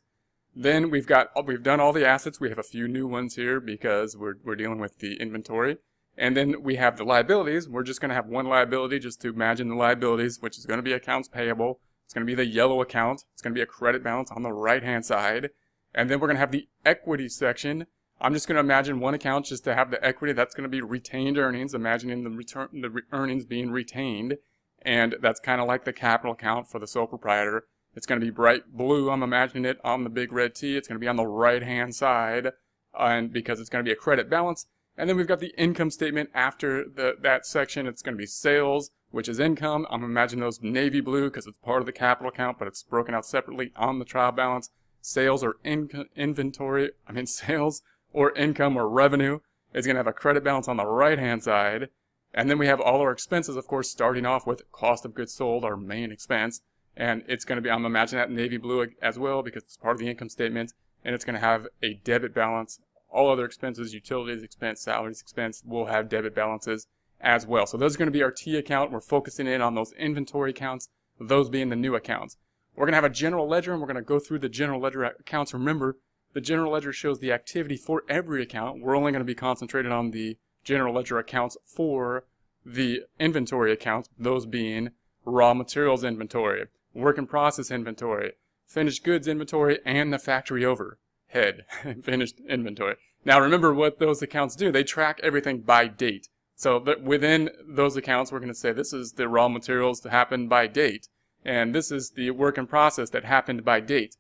Then 0.55 0.89
we've 0.89 1.07
got, 1.07 1.29
oh, 1.37 1.43
we've 1.43 1.63
done 1.63 1.79
all 1.79 1.93
the 1.93 2.07
assets. 2.07 2.41
We 2.41 2.49
have 2.49 2.59
a 2.59 2.63
few 2.63 2.89
new 2.89 3.07
ones 3.07 3.35
here 3.35 3.61
because 3.61 4.17
we're, 4.17 4.37
we're 4.43 4.57
dealing 4.57 4.79
with 4.79 5.01
the 5.01 5.21
inventory. 5.21 5.77
And 6.17 6.35
then 6.35 6.63
we 6.63 6.77
have 6.77 6.97
the 6.97 7.05
liabilities. 7.05 7.69
We're 7.69 7.83
just 7.83 8.01
going 8.01 8.09
to 8.09 8.15
have 8.15 8.27
one 8.27 8.47
liability 8.47 8.99
just 8.99 9.21
to 9.21 9.29
imagine 9.29 9.69
the 9.69 9.75
liabilities, 9.75 10.41
which 10.41 10.57
is 10.57 10.65
going 10.65 10.79
to 10.79 10.83
be 10.83 10.95
accounts 10.95 11.29
payable. 11.29 11.81
It's 12.07 12.15
going 12.15 12.27
to 12.27 12.31
be 12.31 12.35
the 12.35 12.47
yellow 12.47 12.81
account. 12.81 13.25
It's 13.35 13.43
going 13.43 13.53
to 13.53 13.59
be 13.59 13.63
a 13.63 13.67
credit 13.67 14.03
balance 14.03 14.31
on 14.31 14.45
the 14.45 14.53
right 14.53 14.83
hand 14.83 15.05
side. 15.05 15.51
And 15.95 16.09
then 16.09 16.21
we're 16.21 16.29
going 16.29 16.37
to 16.37 16.41
have 16.41 16.53
the 16.53 16.71
equity 16.87 17.29
section. 17.29 17.87
I'm 18.21 18.33
just 18.33 18.49
going 18.49 18.57
to 18.57 18.61
imagine 18.61 19.01
one 19.01 19.15
account 19.15 19.47
just 19.47 19.65
to 19.65 19.75
have 19.75 19.91
the 19.91 20.05
equity. 20.05 20.33
That's 20.33 20.55
going 20.55 20.65
to 20.65 20.69
be 20.69 20.81
retained 20.81 21.39
earnings, 21.39 21.75
imagining 21.75 22.25
the 22.25 22.31
return, 22.31 22.69
the 22.81 22.91
re 22.91 23.03
earnings 23.13 23.45
being 23.45 23.71
retained 23.71 24.39
and 24.87 25.17
that's 25.21 25.41
kind 25.41 25.61
of 25.61 25.67
like 25.67 25.85
the 25.85 25.93
capital 25.93 26.33
account 26.33 26.69
for 26.69 26.79
the 26.79 26.87
sole 26.87 27.09
proprietor. 27.09 27.65
It's 27.95 28.07
going 28.07 28.21
to 28.21 28.25
be 28.25 28.31
bright 28.31 28.73
blue, 28.73 29.11
I'm 29.11 29.23
imagining 29.23 29.65
it, 29.65 29.79
on 29.83 30.05
the 30.05 30.11
big 30.11 30.33
red 30.33 30.55
T. 30.55 30.77
It's 30.77 30.87
going 30.87 30.97
to 30.97 31.05
be 31.05 31.09
on 31.09 31.17
the 31.17 31.27
right-hand 31.27 31.95
side, 31.95 32.53
and 32.99 33.33
because 33.33 33.59
it's 33.59 33.69
going 33.69 33.85
to 33.85 33.89
be 33.89 33.93
a 33.93 33.97
credit 33.97 34.31
balance. 34.31 34.67
And 34.97 35.09
then 35.09 35.17
we've 35.17 35.27
got 35.27 35.41
the 35.41 35.55
income 35.59 35.91
statement 35.91 36.31
after 36.35 36.85
the, 36.85 37.17
that 37.21 37.47
section. 37.47 37.87
It's 37.87 38.01
going 38.01 38.15
to 38.15 38.19
be 38.19 38.27
sales, 38.27 38.91
which 39.11 39.29
is 39.29 39.41
income. 39.41 39.87
I'm 39.91 40.05
imagining 40.05 40.43
those 40.43 40.63
navy 40.63 41.01
blue 41.01 41.25
because 41.25 41.47
it's 41.47 41.59
part 41.59 41.81
of 41.81 41.87
the 41.87 41.93
capital 41.93 42.31
account, 42.31 42.59
but 42.59 42.69
it's 42.69 42.83
broken 42.83 43.15
out 43.15 43.27
separately 43.27 43.73
on 43.77 43.99
the 43.99 44.05
trial 44.05 44.33
balance. 44.33 44.71
Sales 45.01 45.43
or 45.43 45.57
in 45.65 46.07
inventory, 46.15 46.91
I 47.07 47.13
mean 47.13 47.27
sales 47.27 47.83
or 48.17 48.33
income 48.35 48.79
or 48.79 48.89
revenue 48.89 49.39
is 49.75 49.85
going 49.85 49.95
to 49.95 49.99
have 49.99 50.07
a 50.07 50.13
credit 50.13 50.43
balance 50.43 50.69
on 50.69 50.79
the 50.79 50.87
right-hand 50.87 51.45
side. 51.45 51.91
And 52.33 52.49
then 52.49 52.57
we 52.57 52.67
have 52.67 52.81
all 52.81 53.03
our 53.03 53.13
expenses, 53.13 53.57
of 53.57 53.67
course, 53.67 53.91
starting 53.91 54.25
off 54.25 54.47
with 54.47 54.73
cost 54.73 55.05
of 55.05 55.15
goods 55.15 55.35
sold, 55.35 55.67
our 55.67 55.77
main 55.77 56.11
expense. 56.11 56.63
And 56.97 57.25
it's 57.29 57.45
going 57.45 57.57
to 57.57 57.63
be, 57.63 57.71
I'm 57.71 57.85
imagining 57.85 58.23
that 58.23 58.35
navy 58.35 58.57
blue 58.57 58.87
as 59.03 59.19
well 59.19 59.43
because 59.43 59.65
it's 59.65 59.77
part 59.77 59.97
of 59.97 59.99
the 60.01 60.09
income 60.09 60.31
statement. 60.31 60.73
And 61.05 61.15
it's 61.15 61.27
going 61.27 61.35
to 61.35 61.47
have 61.47 61.67
a 61.83 62.01
debit 62.05 62.35
balance. 62.35 62.81
All 63.11 63.31
other 63.31 63.45
expenses, 63.45 63.93
utilities 63.93 64.43
expense, 64.43 64.81
salaries 64.81 65.21
expense 65.21 65.63
will 65.63 65.87
have 65.87 66.09
debit 66.09 66.35
balances 66.35 66.87
as 67.21 67.47
well. 67.47 67.67
So 67.67 67.77
those 67.77 67.97
are 67.97 67.99
going 67.99 68.07
to 68.07 68.19
be 68.19 68.23
our 68.23 68.31
T 68.31 68.57
account. 68.57 68.93
We're 68.93 69.01
focusing 69.01 69.47
in 69.47 69.61
on 69.61 69.75
those 69.75 69.93
inventory 69.93 70.51
accounts, 70.53 70.89
those 71.21 71.51
being 71.51 71.69
the 71.69 71.77
new 71.77 71.95
accounts. 71.95 72.39
We're 72.75 72.87
going 72.87 72.93
to 72.93 73.03
have 73.03 73.05
a 73.05 73.11
general 73.11 73.47
ledger 73.47 73.73
and 73.73 73.81
we're 73.81 73.89
going 73.89 73.97
to 73.97 74.03
go 74.03 74.19
through 74.19 74.39
the 74.39 74.49
general 74.49 74.81
ledger 74.81 75.05
accounts. 75.05 75.53
Remember, 75.53 75.99
the 76.37 76.43
general 76.43 76.73
ledger 76.73 76.93
shows 76.93 77.21
the 77.21 77.33
activity 77.33 77.79
for 77.79 78.03
every 78.11 78.43
account. 78.43 78.83
We're 78.83 78.95
only 78.95 79.11
going 79.11 79.23
to 79.23 79.25
be 79.25 79.35
concentrated 79.35 79.91
on 79.91 80.11
the 80.11 80.37
general 80.65 80.93
ledger 80.93 81.19
accounts 81.19 81.57
for 81.65 82.27
the 82.63 83.05
inventory 83.19 83.73
accounts, 83.73 84.11
those 84.19 84.45
being 84.45 84.91
raw 85.25 85.55
materials 85.55 86.05
inventory, 86.05 86.67
work 86.93 87.17
in 87.17 87.27
process 87.27 87.71
inventory, 87.71 88.33
finished 88.67 89.03
goods 89.03 89.27
inventory, 89.27 89.79
and 89.87 90.13
the 90.13 90.19
factory 90.19 90.63
overhead 90.63 91.65
finished 92.03 92.39
inventory. 92.47 92.97
Now 93.25 93.41
remember 93.41 93.73
what 93.73 93.99
those 93.99 94.21
accounts 94.21 94.57
do. 94.57 94.71
They 94.71 94.85
track 94.85 95.19
everything 95.23 95.63
by 95.63 95.87
date. 95.87 96.29
So 96.55 96.85
within 97.03 97.49
those 97.67 97.97
accounts, 97.97 98.31
we're 98.31 98.41
going 98.41 98.53
to 98.53 98.55
say 98.55 98.73
this 98.73 98.93
is 98.93 99.13
the 99.13 99.27
raw 99.27 99.49
materials 99.49 100.03
that 100.03 100.13
happened 100.13 100.51
by 100.51 100.67
date. 100.67 101.09
And 101.47 101.75
this 101.75 101.91
is 101.91 102.11
the 102.11 102.33
work 102.33 102.59
in 102.59 102.67
process 102.67 103.09
that 103.09 103.25
happened 103.25 103.65
by 103.65 103.81
date. 103.81 104.17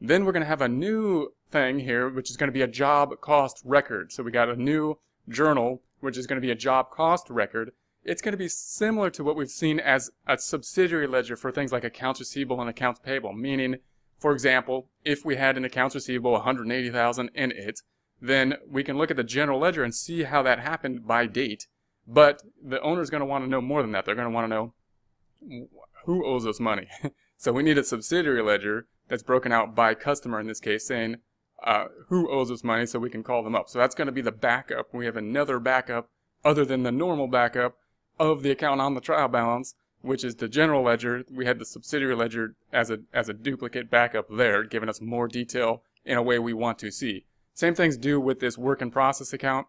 Then 0.00 0.26
we're 0.26 0.32
going 0.32 0.42
to 0.42 0.48
have 0.48 0.60
a 0.60 0.68
new 0.68 1.32
thing 1.54 1.78
here, 1.78 2.08
which 2.08 2.30
is 2.30 2.36
going 2.36 2.48
to 2.48 2.52
be 2.52 2.62
a 2.62 2.66
job 2.66 3.20
cost 3.20 3.62
record. 3.64 4.12
So 4.12 4.24
we 4.24 4.32
got 4.32 4.48
a 4.48 4.56
new 4.56 4.98
journal, 5.28 5.82
which 6.00 6.18
is 6.18 6.26
going 6.26 6.36
to 6.36 6.46
be 6.46 6.50
a 6.50 6.56
job 6.56 6.90
cost 6.90 7.30
record. 7.30 7.70
It's 8.02 8.20
going 8.20 8.32
to 8.32 8.38
be 8.38 8.48
similar 8.48 9.08
to 9.10 9.22
what 9.22 9.36
we've 9.36 9.48
seen 9.48 9.78
as 9.78 10.10
a 10.26 10.36
subsidiary 10.36 11.06
ledger 11.06 11.36
for 11.36 11.52
things 11.52 11.70
like 11.70 11.84
accounts 11.84 12.18
receivable 12.18 12.60
and 12.60 12.68
accounts 12.68 13.00
payable, 13.00 13.32
meaning, 13.32 13.76
for 14.18 14.32
example, 14.32 14.90
if 15.04 15.24
we 15.24 15.36
had 15.36 15.56
an 15.56 15.64
accounts 15.64 15.94
receivable 15.94 16.32
180,000 16.32 17.30
in 17.34 17.52
it, 17.52 17.80
then 18.20 18.56
we 18.68 18.82
can 18.82 18.98
look 18.98 19.12
at 19.12 19.16
the 19.16 19.22
general 19.22 19.60
ledger 19.60 19.84
and 19.84 19.94
see 19.94 20.24
how 20.24 20.42
that 20.42 20.58
happened 20.58 21.06
by 21.06 21.26
date. 21.26 21.68
But 22.04 22.42
the 22.62 22.80
owner 22.80 23.00
is 23.00 23.10
going 23.10 23.20
to 23.20 23.26
want 23.26 23.44
to 23.44 23.50
know 23.50 23.60
more 23.60 23.80
than 23.80 23.92
that. 23.92 24.04
They're 24.04 24.16
going 24.16 24.28
to 24.28 24.34
want 24.34 24.50
to 24.50 24.54
know 24.54 25.68
who 26.04 26.26
owes 26.26 26.46
us 26.46 26.58
money. 26.58 26.88
so 27.36 27.52
we 27.52 27.62
need 27.62 27.78
a 27.78 27.84
subsidiary 27.84 28.42
ledger 28.42 28.88
that's 29.08 29.22
broken 29.22 29.52
out 29.52 29.76
by 29.76 29.94
customer 29.94 30.40
in 30.40 30.48
this 30.48 30.60
case, 30.60 30.84
saying 30.86 31.18
uh, 31.62 31.86
who 32.08 32.30
owes 32.30 32.50
us 32.50 32.64
money 32.64 32.86
so 32.86 32.98
we 32.98 33.10
can 33.10 33.22
call 33.22 33.42
them 33.42 33.54
up. 33.54 33.68
So 33.68 33.78
that's 33.78 33.94
going 33.94 34.06
to 34.06 34.12
be 34.12 34.20
the 34.20 34.32
backup. 34.32 34.92
We 34.92 35.06
have 35.06 35.16
another 35.16 35.58
backup 35.58 36.08
other 36.44 36.64
than 36.64 36.82
the 36.82 36.92
normal 36.92 37.26
backup 37.26 37.76
of 38.18 38.42
the 38.42 38.50
account 38.50 38.80
on 38.80 38.94
the 38.94 39.00
trial 39.00 39.28
balance, 39.28 39.74
which 40.02 40.24
is 40.24 40.36
the 40.36 40.48
general 40.48 40.82
ledger. 40.82 41.24
We 41.30 41.46
had 41.46 41.58
the 41.58 41.64
subsidiary 41.64 42.14
ledger 42.14 42.54
as 42.72 42.90
a, 42.90 42.98
as 43.12 43.28
a 43.28 43.34
duplicate 43.34 43.90
backup 43.90 44.26
there, 44.30 44.64
giving 44.64 44.88
us 44.88 45.00
more 45.00 45.28
detail 45.28 45.82
in 46.04 46.18
a 46.18 46.22
way 46.22 46.38
we 46.38 46.52
want 46.52 46.78
to 46.80 46.90
see. 46.90 47.24
Same 47.54 47.74
things 47.74 47.96
do 47.96 48.20
with 48.20 48.40
this 48.40 48.58
work 48.58 48.82
in 48.82 48.90
process 48.90 49.32
account. 49.32 49.66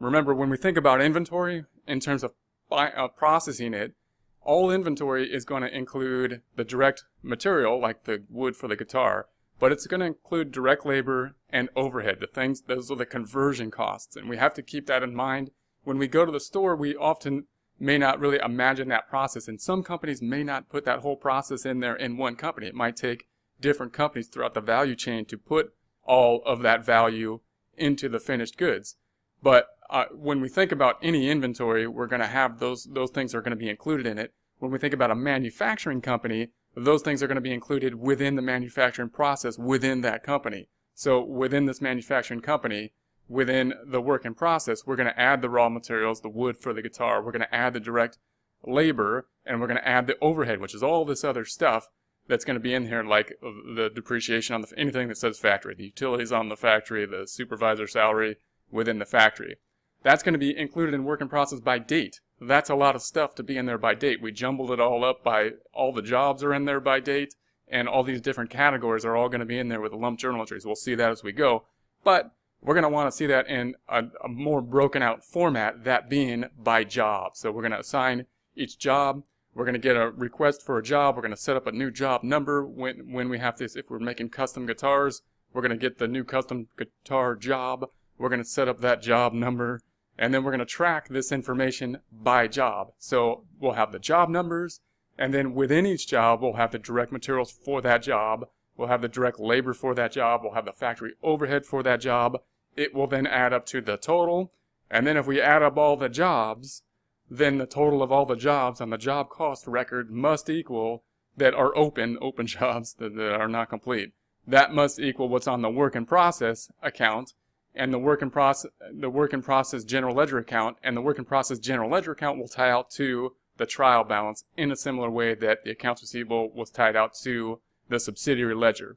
Remember, 0.00 0.34
when 0.34 0.50
we 0.50 0.56
think 0.56 0.76
about 0.76 1.00
inventory 1.00 1.64
in 1.86 2.00
terms 2.00 2.24
of 2.24 2.32
uh, 2.70 3.08
processing 3.08 3.72
it, 3.74 3.94
all 4.42 4.70
inventory 4.70 5.32
is 5.32 5.44
going 5.44 5.62
to 5.62 5.74
include 5.74 6.42
the 6.54 6.64
direct 6.64 7.04
material, 7.22 7.80
like 7.80 8.04
the 8.04 8.22
wood 8.30 8.56
for 8.56 8.68
the 8.68 8.76
guitar, 8.76 9.26
but 9.58 9.72
it's 9.72 9.86
going 9.86 10.00
to 10.00 10.06
include 10.06 10.52
direct 10.52 10.84
labor 10.84 11.34
and 11.50 11.68
overhead. 11.74 12.20
The 12.20 12.26
things, 12.26 12.62
those 12.62 12.90
are 12.90 12.96
the 12.96 13.06
conversion 13.06 13.70
costs. 13.70 14.16
And 14.16 14.28
we 14.28 14.36
have 14.36 14.54
to 14.54 14.62
keep 14.62 14.86
that 14.86 15.02
in 15.02 15.14
mind. 15.14 15.50
When 15.84 15.98
we 15.98 16.08
go 16.08 16.26
to 16.26 16.32
the 16.32 16.40
store, 16.40 16.76
we 16.76 16.96
often 16.96 17.44
may 17.78 17.98
not 17.98 18.18
really 18.18 18.38
imagine 18.38 18.88
that 18.88 19.08
process. 19.08 19.48
And 19.48 19.60
some 19.60 19.82
companies 19.82 20.22
may 20.22 20.42
not 20.42 20.68
put 20.68 20.84
that 20.84 21.00
whole 21.00 21.16
process 21.16 21.64
in 21.64 21.80
there 21.80 21.96
in 21.96 22.16
one 22.16 22.36
company. 22.36 22.66
It 22.66 22.74
might 22.74 22.96
take 22.96 23.26
different 23.60 23.92
companies 23.92 24.28
throughout 24.28 24.54
the 24.54 24.60
value 24.60 24.94
chain 24.94 25.24
to 25.26 25.38
put 25.38 25.72
all 26.02 26.42
of 26.44 26.62
that 26.62 26.84
value 26.84 27.40
into 27.76 28.08
the 28.08 28.20
finished 28.20 28.56
goods. 28.56 28.96
But 29.42 29.68
uh, 29.90 30.06
when 30.12 30.40
we 30.40 30.48
think 30.48 30.72
about 30.72 30.98
any 31.02 31.30
inventory, 31.30 31.86
we're 31.86 32.06
going 32.06 32.20
to 32.20 32.26
have 32.26 32.58
those 32.58 32.88
those 32.90 33.10
things 33.10 33.34
are 33.34 33.40
going 33.40 33.50
to 33.50 33.56
be 33.56 33.68
included 33.68 34.06
in 34.06 34.18
it. 34.18 34.32
When 34.58 34.70
we 34.70 34.78
think 34.78 34.94
about 34.94 35.10
a 35.10 35.14
manufacturing 35.14 36.00
company, 36.00 36.48
those 36.76 37.02
things 37.02 37.22
are 37.22 37.26
going 37.26 37.36
to 37.36 37.40
be 37.40 37.54
included 37.54 37.94
within 37.94 38.34
the 38.36 38.42
manufacturing 38.42 39.08
process 39.08 39.58
within 39.58 40.02
that 40.02 40.22
company. 40.22 40.68
So 40.94 41.22
within 41.24 41.64
this 41.64 41.80
manufacturing 41.80 42.40
company, 42.40 42.92
within 43.28 43.74
the 43.84 44.00
work 44.00 44.24
in 44.24 44.34
process, 44.34 44.86
we're 44.86 44.96
going 44.96 45.08
to 45.08 45.18
add 45.18 45.42
the 45.42 45.50
raw 45.50 45.68
materials, 45.68 46.20
the 46.20 46.28
wood 46.28 46.56
for 46.56 46.72
the 46.72 46.82
guitar. 46.82 47.22
We're 47.22 47.32
going 47.32 47.42
to 47.42 47.54
add 47.54 47.72
the 47.72 47.80
direct 47.80 48.18
labor, 48.64 49.26
and 49.44 49.60
we're 49.60 49.66
going 49.66 49.78
to 49.78 49.88
add 49.88 50.06
the 50.06 50.18
overhead, 50.20 50.60
which 50.60 50.74
is 50.74 50.82
all 50.82 51.04
this 51.04 51.24
other 51.24 51.44
stuff 51.44 51.88
that's 52.28 52.44
going 52.44 52.56
to 52.56 52.60
be 52.60 52.74
in 52.74 52.86
here, 52.86 53.02
like 53.02 53.32
the 53.40 53.90
depreciation 53.94 54.54
on 54.54 54.60
the 54.60 54.68
anything 54.76 55.08
that 55.08 55.18
says 55.18 55.38
factory, 55.38 55.74
the 55.74 55.84
utilities 55.84 56.32
on 56.32 56.48
the 56.48 56.56
factory, 56.56 57.06
the 57.06 57.26
supervisor 57.26 57.86
salary 57.86 58.36
within 58.70 58.98
the 58.98 59.04
factory. 59.06 59.56
That's 60.02 60.22
going 60.22 60.34
to 60.34 60.38
be 60.38 60.56
included 60.56 60.94
in 60.94 61.04
work 61.04 61.20
in 61.20 61.28
process 61.28 61.60
by 61.60 61.78
date. 61.78 62.20
That's 62.40 62.70
a 62.70 62.74
lot 62.74 62.96
of 62.96 63.02
stuff 63.02 63.34
to 63.36 63.42
be 63.42 63.56
in 63.56 63.66
there 63.66 63.78
by 63.78 63.94
date. 63.94 64.20
We 64.20 64.32
jumbled 64.32 64.70
it 64.70 64.80
all 64.80 65.04
up 65.04 65.24
by 65.24 65.52
all 65.72 65.92
the 65.92 66.02
jobs 66.02 66.42
are 66.42 66.52
in 66.52 66.66
there 66.66 66.80
by 66.80 67.00
date, 67.00 67.34
and 67.66 67.88
all 67.88 68.02
these 68.02 68.20
different 68.20 68.50
categories 68.50 69.04
are 69.04 69.16
all 69.16 69.28
going 69.28 69.40
to 69.40 69.46
be 69.46 69.58
in 69.58 69.68
there 69.68 69.80
with 69.80 69.92
the 69.92 69.98
lump 69.98 70.18
journal 70.18 70.40
entries. 70.40 70.66
We'll 70.66 70.76
see 70.76 70.94
that 70.94 71.10
as 71.10 71.22
we 71.22 71.32
go. 71.32 71.64
But 72.04 72.32
we're 72.60 72.74
going 72.74 72.82
to 72.82 72.88
want 72.88 73.10
to 73.10 73.16
see 73.16 73.26
that 73.26 73.48
in 73.48 73.74
a, 73.88 74.04
a 74.24 74.28
more 74.28 74.60
broken 74.60 75.02
out 75.02 75.24
format, 75.24 75.84
that 75.84 76.10
being 76.10 76.46
by 76.58 76.84
job. 76.84 77.36
So 77.36 77.50
we're 77.50 77.62
going 77.62 77.72
to 77.72 77.80
assign 77.80 78.26
each 78.54 78.78
job. 78.78 79.22
We're 79.54 79.64
going 79.64 79.74
to 79.74 79.78
get 79.78 79.96
a 79.96 80.10
request 80.10 80.64
for 80.64 80.76
a 80.76 80.82
job. 80.82 81.16
We're 81.16 81.22
going 81.22 81.34
to 81.34 81.40
set 81.40 81.56
up 81.56 81.66
a 81.66 81.72
new 81.72 81.90
job 81.90 82.22
number 82.22 82.66
when, 82.66 83.12
when 83.12 83.28
we 83.28 83.38
have 83.38 83.56
this. 83.56 83.76
If 83.76 83.88
we're 83.88 83.98
making 83.98 84.28
custom 84.28 84.66
guitars, 84.66 85.22
we're 85.52 85.62
going 85.62 85.70
to 85.70 85.76
get 85.76 85.98
the 85.98 86.08
new 86.08 86.24
custom 86.24 86.68
guitar 86.76 87.34
job. 87.34 87.86
We're 88.18 88.28
going 88.28 88.42
to 88.42 88.48
set 88.48 88.68
up 88.68 88.80
that 88.80 89.00
job 89.00 89.32
number 89.32 89.80
and 90.18 90.32
then 90.32 90.44
we're 90.44 90.50
going 90.50 90.58
to 90.60 90.66
track 90.66 91.08
this 91.08 91.30
information 91.30 91.98
by 92.10 92.48
job. 92.48 92.92
So 92.98 93.44
we'll 93.60 93.72
have 93.72 93.92
the 93.92 93.98
job 93.98 94.28
numbers, 94.28 94.80
and 95.18 95.32
then 95.32 95.54
within 95.54 95.86
each 95.86 96.06
job, 96.06 96.42
we'll 96.42 96.54
have 96.54 96.72
the 96.72 96.78
direct 96.78 97.12
materials 97.12 97.50
for 97.50 97.80
that 97.82 98.02
job. 98.02 98.46
We'll 98.76 98.88
have 98.88 99.02
the 99.02 99.08
direct 99.08 99.40
labor 99.40 99.72
for 99.72 99.94
that 99.94 100.12
job. 100.12 100.42
We'll 100.42 100.52
have 100.52 100.66
the 100.66 100.72
factory 100.72 101.14
overhead 101.22 101.64
for 101.64 101.82
that 101.82 102.00
job. 102.00 102.40
It 102.76 102.94
will 102.94 103.06
then 103.06 103.26
add 103.26 103.52
up 103.52 103.64
to 103.66 103.80
the 103.80 103.96
total. 103.96 104.52
And 104.90 105.06
then 105.06 105.16
if 105.16 105.26
we 105.26 105.40
add 105.40 105.62
up 105.62 105.76
all 105.78 105.96
the 105.96 106.08
jobs, 106.08 106.82
then 107.30 107.58
the 107.58 107.66
total 107.66 108.02
of 108.02 108.12
all 108.12 108.26
the 108.26 108.36
jobs 108.36 108.80
on 108.80 108.90
the 108.90 108.98
job 108.98 109.30
cost 109.30 109.66
record 109.66 110.10
must 110.10 110.48
equal 110.50 111.02
that 111.36 111.54
are 111.54 111.76
open, 111.76 112.18
open 112.22 112.46
jobs 112.46 112.94
that, 112.94 113.16
that 113.16 113.40
are 113.40 113.48
not 113.48 113.70
complete. 113.70 114.12
That 114.46 114.72
must 114.72 115.00
equal 115.00 115.28
what's 115.28 115.48
on 115.48 115.62
the 115.62 115.70
work 115.70 115.96
in 115.96 116.06
process 116.06 116.70
account 116.82 117.34
and 117.76 117.92
the 117.92 117.98
work 117.98 118.22
in 118.22 118.30
process 118.30 118.70
the 118.92 119.10
work 119.10 119.32
in 119.32 119.42
process 119.42 119.84
general 119.84 120.14
ledger 120.14 120.38
account 120.38 120.78
and 120.82 120.96
the 120.96 121.00
work 121.00 121.18
in 121.18 121.24
process 121.24 121.58
general 121.58 121.90
ledger 121.90 122.12
account 122.12 122.38
will 122.38 122.48
tie 122.48 122.70
out 122.70 122.90
to 122.90 123.32
the 123.58 123.66
trial 123.66 124.02
balance 124.02 124.44
in 124.56 124.72
a 124.72 124.76
similar 124.76 125.10
way 125.10 125.34
that 125.34 125.64
the 125.64 125.70
accounts 125.70 126.02
receivable 126.02 126.50
was 126.52 126.70
tied 126.70 126.96
out 126.96 127.14
to 127.14 127.60
the 127.88 128.00
subsidiary 128.00 128.54
ledger. 128.54 128.96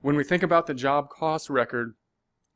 When 0.00 0.16
we 0.16 0.24
think 0.24 0.42
about 0.42 0.66
the 0.66 0.74
job 0.74 1.08
cost 1.08 1.48
record, 1.48 1.94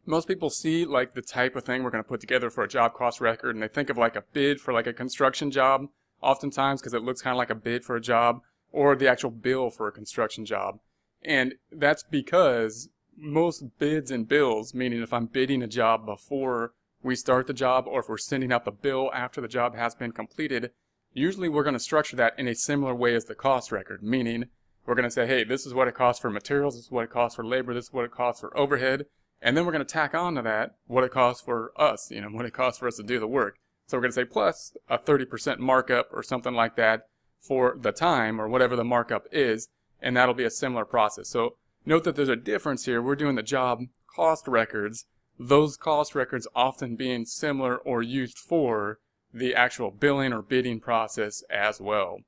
most 0.05 0.29
people 0.29 0.51
see 0.51 0.85
like 0.85 1.15
the 1.15 1.23
type 1.23 1.57
of 1.57 1.65
thing 1.65 1.83
we're 1.83 1.91
going 1.91 2.05
to 2.05 2.09
put 2.09 2.21
together 2.21 2.51
for 2.51 2.65
a 2.65 2.69
job 2.69 2.93
cost 2.95 3.21
record 3.21 3.55
and 3.55 3.63
they 3.63 3.69
think 3.69 3.89
of 3.91 3.97
like 3.97 4.17
a 4.17 4.25
bid 4.33 4.61
for 4.61 4.73
like 4.73 4.87
a 4.87 4.93
construction 4.93 5.51
job 5.51 5.87
oftentimes 6.21 6.81
because 6.81 6.95
it 6.95 7.03
looks 7.03 7.23
kind 7.23 7.35
of 7.35 7.39
like 7.39 7.51
a 7.51 7.55
bid 7.55 7.85
for 7.85 7.97
a 7.97 8.01
job 8.01 8.41
or 8.71 8.97
the 8.97 9.09
actual 9.09 9.31
bill 9.31 9.71
for 9.71 9.89
a 9.89 9.93
construction 9.93 10.45
job. 10.45 10.79
And 11.25 11.55
that's 11.71 12.03
because 12.03 12.89
most 13.17 13.79
bids 13.79 14.11
and 14.11 14.29
bills, 14.29 14.75
meaning 14.75 15.03
if 15.03 15.13
I'm 15.13 15.27
bidding 15.27 15.63
a 15.63 15.67
job 15.67 16.07
before 16.07 16.73
we 17.03 17.17
start 17.17 17.47
the 17.47 17.53
job 17.53 17.87
or 17.87 18.01
if 18.01 18.09
we're 18.09 18.19
sending 18.19 18.53
out 18.53 18.65
the 18.65 18.71
bill 18.71 19.11
after 19.13 19.41
the 19.41 19.49
job 19.49 19.75
has 19.75 19.95
been 19.95 20.13
completed, 20.13 20.71
usually 21.13 21.49
we're 21.49 21.65
going 21.65 21.75
to 21.75 21.81
structure 21.81 22.17
that 22.17 22.39
in 22.39 22.49
a 22.49 22.55
similar 22.55 22.95
way 22.95 23.15
as 23.15 23.25
the 23.25 23.35
cost 23.35 23.73
record, 23.73 24.03
meaning 24.03 24.47
we're 24.87 24.95
going 24.95 25.05
to 25.05 25.11
say, 25.11 25.27
hey, 25.27 25.45
this 25.45 25.67
is 25.67 25.75
what 25.75 25.89
it 25.89 25.95
costs 25.95 26.21
for 26.21 26.31
materials, 26.31 26.77
this 26.77 26.87
is 26.87 26.91
what 26.91 27.05
it 27.05 27.11
costs 27.11 27.37
for 27.37 27.45
labor, 27.45 27.75
this 27.75 27.87
is 27.87 27.93
what 27.93 28.05
it 28.05 28.11
costs 28.11 28.41
for 28.41 28.57
overhead, 28.57 29.07
and 29.41 29.57
then 29.57 29.67
we're 29.67 29.73
going 29.73 29.85
to 29.85 29.93
tack 29.93 30.15
on 30.15 30.35
to 30.37 30.43
that 30.43 30.77
what 30.87 31.05
it 31.05 31.11
costs 31.11 31.43
for 31.43 31.73
us, 31.81 32.11
you 32.11 32.21
know, 32.21 32.29
what 32.29 32.47
it 32.47 32.53
costs 32.53 32.79
for 32.79 32.89
us 32.89 32.97
to 32.97 33.03
do 33.03 33.19
the 33.19 33.27
work. 33.27 33.57
So 33.87 33.97
we're 33.97 34.03
going 34.03 34.13
to 34.13 34.15
say 34.15 34.25
plus 34.25 34.77
a 34.89 34.99
30% 34.99 35.59
markup 35.59 36.09
or 36.13 36.23
something 36.23 36.55
like 36.55 36.77
that 36.77 37.07
for 37.41 37.77
the 37.79 37.93
time 37.93 38.41
or 38.41 38.49
whatever 38.49 38.77
the 38.77 38.85
markup 38.85 39.27
is, 39.33 39.69
and 40.01 40.17
that'll 40.17 40.35
be 40.35 40.45
a 40.45 40.51
similar 40.51 40.85
process. 40.85 41.29
So 41.29 41.57
Note 41.85 42.05
that 42.05 42.17
there's 42.17 42.29
a 42.29 42.37
difference 42.37 42.85
here. 42.85 43.03
We're 43.03 43.17
doing 43.17 43.35
the 43.35 43.43
job 43.43 43.81
cost 44.15 44.47
records, 44.47 45.07
those 45.39 45.77
cost 45.77 46.15
records 46.15 46.47
often 46.55 46.97
being 46.97 47.25
similar 47.25 47.77
or 47.77 48.03
used 48.03 48.39
for 48.39 48.99
the 49.35 49.55
actual 49.55 49.91
billing 49.91 50.33
or 50.33 50.43
bidding 50.43 50.79
process 50.79 51.43
as 51.51 51.81
well. 51.81 52.19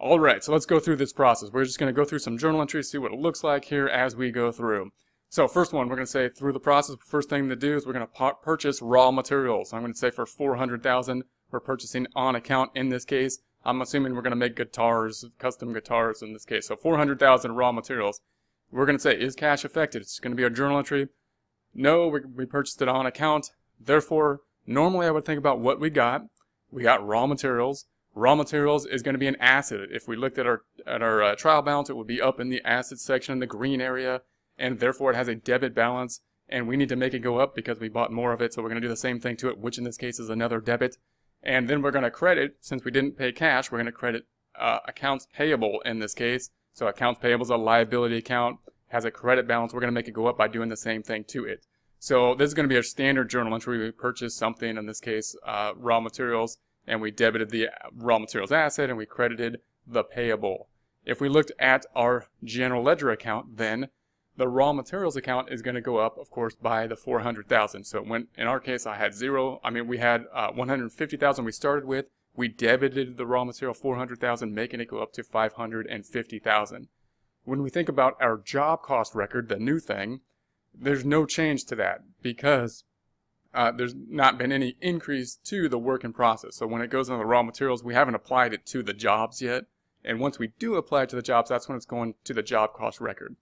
Alright, 0.00 0.44
so 0.44 0.52
let's 0.52 0.66
go 0.66 0.78
through 0.78 0.96
this 0.96 1.12
process. 1.12 1.50
We're 1.50 1.64
just 1.64 1.78
going 1.78 1.92
to 1.92 1.98
go 1.98 2.04
through 2.04 2.18
some 2.18 2.38
journal 2.38 2.60
entries, 2.60 2.90
see 2.90 2.98
what 2.98 3.12
it 3.12 3.18
looks 3.18 3.42
like 3.42 3.64
here 3.64 3.86
as 3.86 4.14
we 4.14 4.30
go 4.30 4.52
through. 4.52 4.90
So 5.28 5.48
first 5.48 5.72
one, 5.72 5.88
we're 5.88 5.96
going 5.96 6.06
to 6.06 6.12
say 6.12 6.28
through 6.28 6.52
the 6.52 6.60
process, 6.60 6.96
first 7.04 7.30
thing 7.30 7.48
to 7.48 7.56
do 7.56 7.76
is 7.76 7.86
we're 7.86 7.94
going 7.94 8.06
to 8.06 8.34
purchase 8.42 8.82
raw 8.82 9.10
materials. 9.10 9.72
I'm 9.72 9.80
going 9.80 9.92
to 9.92 9.98
say 9.98 10.10
for 10.10 10.26
400000 10.26 11.24
we're 11.50 11.60
purchasing 11.60 12.06
on 12.14 12.34
account 12.34 12.72
in 12.74 12.88
this 12.88 13.04
case. 13.04 13.38
I'm 13.64 13.80
assuming 13.80 14.14
we're 14.14 14.22
going 14.22 14.32
to 14.32 14.36
make 14.36 14.56
guitars, 14.56 15.24
custom 15.38 15.72
guitars 15.72 16.20
in 16.20 16.32
this 16.32 16.44
case. 16.44 16.68
So 16.68 16.76
400000 16.76 17.52
raw 17.52 17.72
materials 17.72 18.20
we're 18.74 18.86
going 18.86 18.98
to 18.98 19.02
say, 19.02 19.14
is 19.14 19.34
cash 19.34 19.64
affected? 19.64 20.02
It's 20.02 20.18
going 20.18 20.32
to 20.32 20.36
be 20.36 20.44
our 20.44 20.50
journal 20.50 20.78
entry. 20.78 21.08
No, 21.72 22.08
we, 22.08 22.20
we 22.20 22.44
purchased 22.44 22.82
it 22.82 22.88
on 22.88 23.06
account. 23.06 23.50
Therefore, 23.80 24.40
normally 24.66 25.06
I 25.06 25.10
would 25.10 25.24
think 25.24 25.38
about 25.38 25.60
what 25.60 25.80
we 25.80 25.90
got. 25.90 26.22
We 26.70 26.82
got 26.82 27.06
raw 27.06 27.26
materials. 27.26 27.86
Raw 28.14 28.34
materials 28.34 28.84
is 28.86 29.02
going 29.02 29.14
to 29.14 29.18
be 29.18 29.26
an 29.26 29.36
asset. 29.40 29.88
If 29.90 30.08
we 30.08 30.16
looked 30.16 30.38
at 30.38 30.46
our 30.46 30.62
at 30.86 31.02
our 31.02 31.22
uh, 31.22 31.34
trial 31.36 31.62
balance, 31.62 31.90
it 31.90 31.96
would 31.96 32.06
be 32.06 32.20
up 32.20 32.38
in 32.38 32.48
the 32.48 32.62
asset 32.64 32.98
section 32.98 33.32
in 33.32 33.38
the 33.40 33.46
green 33.46 33.80
area, 33.80 34.22
and 34.56 34.78
therefore 34.78 35.10
it 35.10 35.16
has 35.16 35.28
a 35.28 35.34
debit 35.34 35.74
balance. 35.74 36.20
And 36.48 36.68
we 36.68 36.76
need 36.76 36.90
to 36.90 36.96
make 36.96 37.14
it 37.14 37.20
go 37.20 37.38
up 37.38 37.54
because 37.54 37.80
we 37.80 37.88
bought 37.88 38.12
more 38.12 38.32
of 38.32 38.42
it, 38.42 38.52
so 38.52 38.62
we're 38.62 38.68
going 38.68 38.80
to 38.80 38.86
do 38.86 38.92
the 38.92 38.96
same 38.96 39.18
thing 39.18 39.36
to 39.38 39.48
it, 39.48 39.58
which 39.58 39.78
in 39.78 39.84
this 39.84 39.96
case 39.96 40.20
is 40.20 40.28
another 40.28 40.60
debit. 40.60 40.96
And 41.42 41.68
then 41.68 41.80
we're 41.80 41.90
going 41.90 42.04
to 42.04 42.10
credit, 42.10 42.56
since 42.60 42.84
we 42.84 42.90
didn't 42.90 43.16
pay 43.16 43.32
cash, 43.32 43.72
we're 43.72 43.78
going 43.78 43.86
to 43.86 43.92
credit 43.92 44.26
uh, 44.58 44.80
accounts 44.86 45.26
payable 45.34 45.80
in 45.84 46.00
this 46.00 46.14
case. 46.14 46.50
So 46.74 46.88
accounts 46.88 47.20
payable 47.20 47.44
is 47.44 47.50
a 47.50 47.56
liability 47.56 48.16
account, 48.16 48.58
has 48.88 49.04
a 49.04 49.10
credit 49.10 49.46
balance. 49.46 49.72
We're 49.72 49.80
going 49.80 49.92
to 49.92 49.94
make 49.94 50.08
it 50.08 50.12
go 50.12 50.26
up 50.26 50.36
by 50.36 50.48
doing 50.48 50.68
the 50.68 50.76
same 50.76 51.02
thing 51.02 51.24
to 51.28 51.44
it. 51.44 51.64
So 52.00 52.34
this 52.34 52.48
is 52.48 52.54
going 52.54 52.64
to 52.64 52.72
be 52.72 52.76
our 52.76 52.82
standard 52.82 53.30
journal 53.30 53.54
entry. 53.54 53.78
We 53.78 53.92
purchased 53.92 54.36
something, 54.36 54.76
in 54.76 54.86
this 54.86 55.00
case, 55.00 55.36
uh, 55.46 55.72
raw 55.76 56.00
materials, 56.00 56.58
and 56.86 57.00
we 57.00 57.12
debited 57.12 57.50
the 57.50 57.68
raw 57.94 58.18
materials 58.18 58.52
asset 58.52 58.90
and 58.90 58.98
we 58.98 59.06
credited 59.06 59.60
the 59.86 60.02
payable. 60.02 60.68
If 61.06 61.20
we 61.20 61.28
looked 61.28 61.52
at 61.60 61.86
our 61.94 62.26
general 62.42 62.82
ledger 62.82 63.10
account, 63.10 63.56
then 63.56 63.88
the 64.36 64.48
raw 64.48 64.72
materials 64.72 65.16
account 65.16 65.52
is 65.52 65.62
going 65.62 65.76
to 65.76 65.80
go 65.80 65.98
up, 65.98 66.18
of 66.18 66.28
course, 66.28 66.56
by 66.56 66.88
the 66.88 66.96
400,000. 66.96 67.84
So 67.84 68.00
when, 68.02 68.26
in 68.36 68.48
our 68.48 68.58
case, 68.58 68.84
I 68.84 68.96
had 68.96 69.14
zero. 69.14 69.60
I 69.62 69.70
mean, 69.70 69.86
we 69.86 69.98
had 69.98 70.24
uh, 70.32 70.50
150,000 70.50 71.44
we 71.44 71.52
started 71.52 71.84
with 71.86 72.06
we 72.36 72.48
debited 72.48 73.16
the 73.16 73.26
raw 73.26 73.44
material 73.44 73.74
400,000, 73.74 74.54
making 74.54 74.80
it 74.80 74.88
go 74.88 74.98
up 74.98 75.12
to 75.12 75.22
550,000. 75.22 76.88
When 77.44 77.62
we 77.62 77.70
think 77.70 77.88
about 77.88 78.16
our 78.20 78.38
job 78.38 78.82
cost 78.82 79.14
record, 79.14 79.48
the 79.48 79.58
new 79.58 79.78
thing, 79.78 80.20
there's 80.74 81.04
no 81.04 81.26
change 81.26 81.64
to 81.66 81.76
that 81.76 82.00
because 82.22 82.84
uh, 83.54 83.70
there's 83.70 83.94
not 83.94 84.36
been 84.36 84.50
any 84.50 84.76
increase 84.80 85.36
to 85.44 85.68
the 85.68 85.78
work 85.78 86.02
in 86.02 86.12
process. 86.12 86.56
So 86.56 86.66
when 86.66 86.82
it 86.82 86.90
goes 86.90 87.08
into 87.08 87.18
the 87.18 87.26
raw 87.26 87.42
materials, 87.42 87.84
we 87.84 87.94
haven't 87.94 88.16
applied 88.16 88.52
it 88.52 88.66
to 88.66 88.82
the 88.82 88.92
jobs 88.92 89.40
yet. 89.40 89.64
And 90.04 90.18
once 90.18 90.38
we 90.38 90.48
do 90.58 90.74
apply 90.74 91.04
it 91.04 91.08
to 91.10 91.16
the 91.16 91.22
jobs, 91.22 91.50
that's 91.50 91.68
when 91.68 91.76
it's 91.76 91.86
going 91.86 92.14
to 92.24 92.34
the 92.34 92.42
job 92.42 92.72
cost 92.74 93.00
record. 93.00 93.36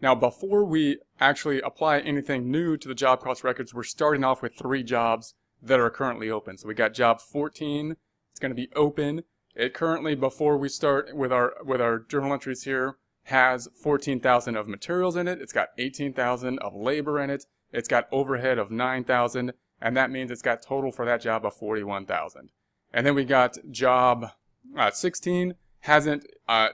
Now, 0.00 0.14
before 0.14 0.64
we 0.64 0.98
actually 1.20 1.60
apply 1.60 2.00
anything 2.00 2.50
new 2.50 2.76
to 2.76 2.88
the 2.88 2.94
job 2.94 3.20
cost 3.20 3.42
records, 3.42 3.74
we're 3.74 3.82
starting 3.82 4.24
off 4.24 4.42
with 4.42 4.54
three 4.54 4.82
jobs 4.82 5.34
that 5.62 5.80
are 5.80 5.90
currently 5.90 6.30
open. 6.30 6.58
So 6.58 6.68
we 6.68 6.74
got 6.74 6.94
job 6.94 7.20
14, 7.20 7.96
it's 8.36 8.40
going 8.42 8.50
to 8.50 8.54
be 8.54 8.68
open. 8.76 9.22
It 9.54 9.72
currently, 9.72 10.14
before 10.14 10.58
we 10.58 10.68
start 10.68 11.16
with 11.16 11.32
our 11.32 11.54
with 11.64 11.80
our 11.80 11.98
journal 11.98 12.34
entries 12.34 12.64
here, 12.64 12.98
has 13.24 13.66
14,000 13.82 14.54
of 14.56 14.68
materials 14.68 15.16
in 15.16 15.26
it. 15.26 15.40
It's 15.40 15.54
got 15.54 15.68
18,000 15.78 16.58
of 16.58 16.74
labor 16.74 17.18
in 17.18 17.30
it. 17.30 17.46
It's 17.72 17.88
got 17.88 18.08
overhead 18.12 18.58
of 18.58 18.70
9,000, 18.70 19.54
and 19.80 19.96
that 19.96 20.10
means 20.10 20.30
it's 20.30 20.42
got 20.42 20.60
total 20.60 20.92
for 20.92 21.06
that 21.06 21.22
job 21.22 21.46
of 21.46 21.54
41,000. 21.54 22.50
And 22.92 23.06
then 23.06 23.14
we 23.14 23.24
got 23.24 23.56
job 23.70 24.32
uh, 24.76 24.90
16, 24.90 25.54
hasn't 25.80 26.26
uh, 26.46 26.68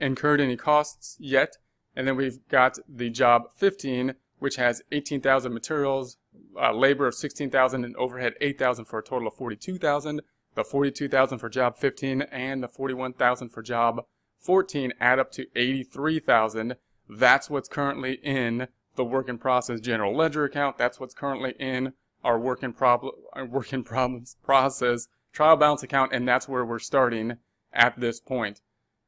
incurred 0.00 0.40
any 0.40 0.56
costs 0.56 1.16
yet. 1.18 1.56
And 1.96 2.06
then 2.06 2.14
we've 2.14 2.46
got 2.48 2.78
the 2.88 3.10
job 3.10 3.48
15, 3.56 4.14
which 4.38 4.54
has 4.54 4.82
18,000 4.92 5.52
materials, 5.52 6.16
uh, 6.56 6.72
labor 6.72 7.08
of 7.08 7.16
16,000, 7.16 7.84
and 7.84 7.96
overhead 7.96 8.34
8,000 8.40 8.84
for 8.84 9.00
a 9.00 9.02
total 9.02 9.26
of 9.26 9.34
42,000 9.34 10.20
the 10.58 10.64
42,000 10.64 11.38
for 11.38 11.48
job 11.48 11.76
15 11.76 12.22
and 12.22 12.64
the 12.64 12.68
41,000 12.68 13.48
for 13.50 13.62
job 13.62 14.04
14 14.40 14.92
add 14.98 15.20
up 15.20 15.30
to 15.30 15.46
83,000. 15.54 16.74
That's 17.08 17.48
what's 17.48 17.68
currently 17.68 18.14
in 18.24 18.66
the 18.96 19.04
work 19.04 19.28
in 19.28 19.38
process 19.38 19.78
general 19.80 20.16
ledger 20.16 20.42
account. 20.42 20.76
That's 20.76 20.98
what's 20.98 21.14
currently 21.14 21.54
in 21.60 21.92
our 22.24 22.40
work 22.40 22.64
in 22.64 22.72
problem 22.72 23.14
work 23.48 23.72
in 23.72 23.84
problems 23.84 24.36
process 24.42 25.06
trial 25.32 25.56
balance 25.56 25.84
account 25.84 26.12
and 26.12 26.26
that's 26.26 26.48
where 26.48 26.64
we're 26.64 26.80
starting 26.80 27.36
at 27.72 28.00
this 28.00 28.18
point. 28.18 28.60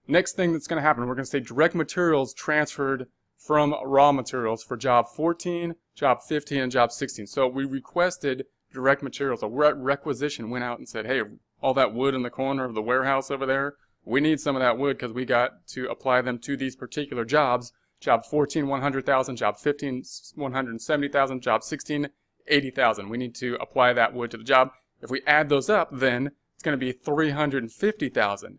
Next 0.07 0.35
thing 0.35 0.53
that's 0.53 0.69
going 0.69 0.81
to 0.81 0.87
happen, 0.87 1.09
we're 1.09 1.17
going 1.17 1.25
to 1.25 1.31
say 1.31 1.41
direct 1.41 1.75
materials 1.75 2.33
transferred 2.33 3.09
from 3.37 3.75
raw 3.85 4.13
materials 4.13 4.63
for 4.63 4.77
job 4.77 5.09
14, 5.09 5.75
job 5.97 6.23
15, 6.23 6.61
and 6.61 6.71
job 6.71 6.93
16. 6.93 7.27
So 7.27 7.49
we 7.49 7.65
requested 7.65 8.47
direct 8.73 9.03
materials. 9.03 9.43
A 9.43 9.49
requisition 9.49 10.51
went 10.51 10.65
out 10.65 10.79
and 10.79 10.89
said, 10.89 11.07
hey, 11.07 11.23
all 11.61 11.75
that 11.75 11.93
wood 11.93 12.15
in 12.15 12.23
the 12.23 12.31
corner 12.31 12.65
of 12.65 12.75
the 12.75 12.83
warehouse 12.83 13.31
over 13.31 13.47
there, 13.47 13.75
we 14.05 14.21
need 14.21 14.41
some 14.41 14.57
of 14.57 14.61
that 14.61 14.79
wood 14.79 14.97
because 14.97 15.13
we 15.13 15.25
got 15.25 15.67
to 15.69 15.89
apply 15.89 16.23
them 16.23 16.39
to 16.39 16.57
these 16.57 16.77
particular 16.77 17.25
jobs. 17.25 17.73
Job 18.01 18.25
14, 18.25 18.67
100,000. 18.67 19.37
Job 19.37 19.59
15, 19.59 20.05
170,000. 20.35 21.43
Job 21.43 21.63
16, 21.63 22.09
80,000. 22.47 23.09
We 23.09 23.19
need 23.19 23.35
to 23.37 23.57
apply 23.61 23.93
that 23.93 24.15
wood 24.15 24.31
to 24.31 24.39
the 24.39 24.45
job. 24.45 24.71
If 25.03 25.11
we 25.11 25.23
add 25.27 25.49
those 25.49 25.69
up, 25.69 25.91
then 25.93 26.31
it's 26.55 26.63
going 26.63 26.79
to 26.79 26.79
be 26.79 26.93
350,000. 26.93 28.59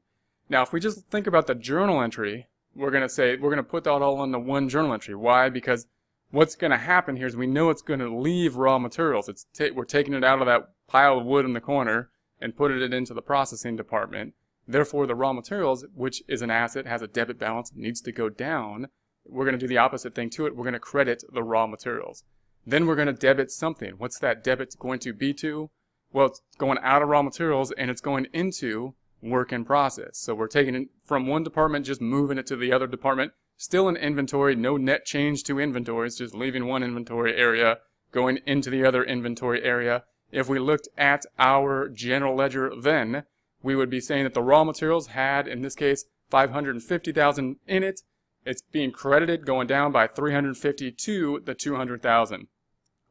Now, 0.49 0.63
if 0.63 0.73
we 0.73 0.79
just 0.79 1.07
think 1.09 1.27
about 1.27 1.47
the 1.47 1.55
journal 1.55 2.01
entry, 2.01 2.47
we're 2.75 2.91
going 2.91 3.03
to 3.03 3.09
say, 3.09 3.35
we're 3.35 3.49
going 3.49 3.57
to 3.57 3.63
put 3.63 3.83
that 3.85 3.91
all 3.91 4.23
in 4.23 4.31
the 4.31 4.39
one 4.39 4.69
journal 4.69 4.93
entry. 4.93 5.15
Why? 5.15 5.49
Because 5.49 5.87
what's 6.31 6.55
going 6.55 6.71
to 6.71 6.77
happen 6.77 7.17
here 7.17 7.27
is 7.27 7.35
we 7.35 7.47
know 7.47 7.69
it's 7.69 7.81
going 7.81 7.99
to 7.99 8.13
leave 8.13 8.55
raw 8.55 8.79
materials. 8.79 9.29
It's 9.29 9.45
we're 9.73 9.85
taking 9.85 10.13
it 10.13 10.23
out 10.23 10.39
of 10.39 10.47
that 10.47 10.69
pile 10.87 11.19
of 11.19 11.25
wood 11.25 11.45
in 11.45 11.53
the 11.53 11.61
corner 11.61 12.09
and 12.39 12.55
putting 12.55 12.81
it 12.81 12.93
into 12.93 13.13
the 13.13 13.21
processing 13.21 13.75
department. 13.75 14.33
Therefore, 14.67 15.05
the 15.05 15.15
raw 15.15 15.33
materials, 15.33 15.85
which 15.93 16.23
is 16.27 16.41
an 16.41 16.49
asset, 16.49 16.85
has 16.85 17.01
a 17.01 17.07
debit 17.07 17.37
balance, 17.37 17.71
needs 17.75 18.01
to 18.01 18.11
go 18.11 18.29
down. 18.29 18.87
We're 19.25 19.45
going 19.45 19.57
to 19.57 19.59
do 19.59 19.67
the 19.67 19.77
opposite 19.77 20.15
thing 20.15 20.29
to 20.31 20.45
it. 20.45 20.55
We're 20.55 20.63
going 20.63 20.73
to 20.73 20.79
credit 20.79 21.23
the 21.31 21.43
raw 21.43 21.67
materials. 21.67 22.23
Then 22.65 22.85
we're 22.85 22.95
going 22.95 23.07
to 23.07 23.13
debit 23.13 23.51
something. 23.51 23.95
What's 23.97 24.19
that 24.19 24.43
debit 24.43 24.75
going 24.79 24.99
to 24.99 25.13
be 25.13 25.33
to? 25.35 25.69
Well, 26.13 26.27
it's 26.27 26.41
going 26.57 26.77
out 26.81 27.01
of 27.01 27.09
raw 27.09 27.21
materials 27.21 27.71
and 27.71 27.89
it's 27.89 28.01
going 28.01 28.27
into 28.33 28.95
work 29.21 29.51
in 29.51 29.65
process. 29.65 30.17
So 30.17 30.35
we're 30.35 30.47
taking 30.47 30.75
it 30.75 30.87
from 31.05 31.27
one 31.27 31.43
department, 31.43 31.85
just 31.85 32.01
moving 32.01 32.37
it 32.37 32.47
to 32.47 32.55
the 32.55 32.71
other 32.71 32.87
department. 32.87 33.33
Still 33.61 33.87
in 33.87 33.95
inventory, 33.95 34.55
no 34.55 34.75
net 34.75 35.05
change 35.05 35.43
to 35.43 35.59
inventory. 35.59 36.07
It's 36.07 36.17
just 36.17 36.33
leaving 36.33 36.65
one 36.65 36.81
inventory 36.81 37.35
area, 37.35 37.77
going 38.11 38.39
into 38.47 38.71
the 38.71 38.83
other 38.83 39.03
inventory 39.03 39.63
area. 39.63 40.03
If 40.31 40.49
we 40.49 40.57
looked 40.57 40.87
at 40.97 41.27
our 41.37 41.87
general 41.87 42.35
ledger 42.35 42.71
then, 42.75 43.23
we 43.61 43.75
would 43.75 43.91
be 43.91 44.01
saying 44.01 44.23
that 44.23 44.33
the 44.33 44.41
raw 44.41 44.63
materials 44.63 45.09
had, 45.09 45.47
in 45.47 45.61
this 45.61 45.75
case, 45.75 46.05
550,000 46.31 47.57
in 47.67 47.83
it. 47.83 48.01
It's 48.47 48.63
being 48.63 48.91
credited, 48.91 49.45
going 49.45 49.67
down 49.67 49.91
by 49.91 50.07
350 50.07 50.91
to 50.91 51.41
the 51.45 51.53
200,000. 51.53 52.47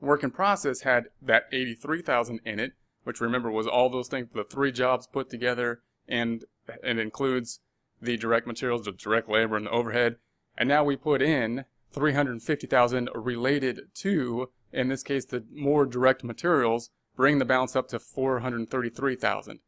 Work 0.00 0.24
in 0.24 0.32
process 0.32 0.80
had 0.80 1.10
that 1.22 1.44
83,000 1.52 2.40
in 2.44 2.58
it, 2.58 2.72
which 3.04 3.20
remember 3.20 3.52
was 3.52 3.68
all 3.68 3.88
those 3.88 4.08
things, 4.08 4.26
the 4.34 4.42
three 4.42 4.72
jobs 4.72 5.06
put 5.06 5.30
together, 5.30 5.82
and 6.08 6.44
it 6.82 6.98
includes 6.98 7.60
the 8.02 8.16
direct 8.16 8.48
materials, 8.48 8.84
the 8.84 8.90
direct 8.90 9.28
labor, 9.28 9.56
and 9.56 9.66
the 9.66 9.70
overhead. 9.70 10.16
And 10.60 10.68
now 10.68 10.84
we 10.84 10.94
put 10.94 11.22
in 11.22 11.64
350,000 11.92 13.08
related 13.14 13.80
to, 13.94 14.50
in 14.74 14.88
this 14.88 15.02
case, 15.02 15.24
the 15.24 15.42
more 15.50 15.86
direct 15.86 16.22
materials, 16.22 16.90
bring 17.16 17.38
the 17.38 17.46
balance 17.46 17.74
up 17.74 17.88
to 17.88 17.98
433,000. 17.98 19.60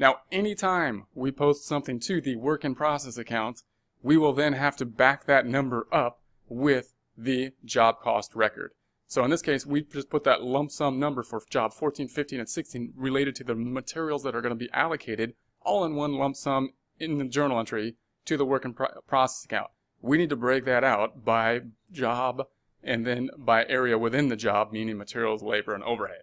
Now, 0.00 0.16
anytime 0.32 1.06
we 1.14 1.30
post 1.30 1.66
something 1.66 2.00
to 2.00 2.20
the 2.20 2.34
work 2.34 2.64
in 2.64 2.74
process 2.74 3.16
account, 3.16 3.62
we 4.02 4.16
will 4.16 4.32
then 4.32 4.54
have 4.54 4.74
to 4.78 4.84
back 4.84 5.26
that 5.26 5.46
number 5.46 5.86
up 5.92 6.20
with 6.48 6.94
the 7.16 7.52
job 7.64 8.00
cost 8.00 8.34
record. 8.34 8.72
So 9.06 9.22
in 9.22 9.30
this 9.30 9.42
case, 9.42 9.64
we 9.64 9.82
just 9.82 10.10
put 10.10 10.24
that 10.24 10.42
lump 10.42 10.72
sum 10.72 10.98
number 10.98 11.22
for 11.22 11.40
job 11.48 11.72
14, 11.72 12.08
15, 12.08 12.40
and 12.40 12.48
16 12.48 12.94
related 12.96 13.36
to 13.36 13.44
the 13.44 13.54
materials 13.54 14.24
that 14.24 14.34
are 14.34 14.40
going 14.40 14.58
to 14.58 14.64
be 14.64 14.72
allocated 14.72 15.34
all 15.62 15.84
in 15.84 15.94
one 15.94 16.14
lump 16.14 16.34
sum 16.34 16.70
in 16.98 17.18
the 17.18 17.24
journal 17.26 17.60
entry 17.60 17.94
to 18.24 18.36
the 18.36 18.44
work 18.44 18.64
in 18.64 18.74
process 18.74 19.44
account 19.44 19.70
we 20.00 20.18
need 20.18 20.30
to 20.30 20.36
break 20.36 20.64
that 20.64 20.84
out 20.84 21.24
by 21.24 21.60
job 21.92 22.46
and 22.82 23.06
then 23.06 23.30
by 23.36 23.66
area 23.66 23.98
within 23.98 24.28
the 24.28 24.36
job, 24.36 24.72
meaning 24.72 24.96
materials, 24.96 25.42
labor, 25.42 25.74
and 25.74 25.84
overhead. 25.84 26.22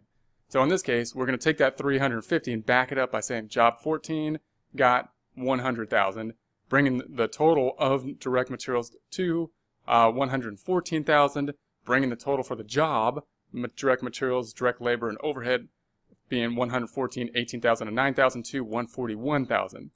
So 0.50 0.64
in 0.64 0.70
this 0.70 0.82
case, 0.82 1.14
we're 1.14 1.26
going 1.26 1.38
to 1.38 1.44
take 1.44 1.58
that 1.58 1.78
350 1.78 2.54
and 2.54 2.66
back 2.66 2.92
it 2.92 2.98
up 2.98 3.12
by 3.12 3.20
saying 3.20 3.50
job 3.50 3.80
14 3.82 4.40
got 4.76 5.12
100,000, 5.36 6.34
bringing 6.70 7.02
the 7.08 7.28
total 7.28 7.76
of 7.78 8.20
direct 8.20 8.50
materials 8.50 8.96
to 9.12 9.52
uh, 9.88 10.10
114,000, 10.12 11.54
bringing 11.86 12.10
the 12.10 12.16
total 12.16 12.44
for 12.44 12.56
the 12.56 12.64
job, 12.64 13.24
direct 13.76 14.04
materials, 14.04 14.54
direct 14.54 14.82
labor, 14.82 15.10
and 15.10 15.18
overhead 15.22 15.68
being 16.30 16.56
114, 16.56 17.30
18,000, 17.36 17.88
and 17.88 17.96
9,000 17.96 18.44
to 18.44 18.62
141,000. 18.62 19.92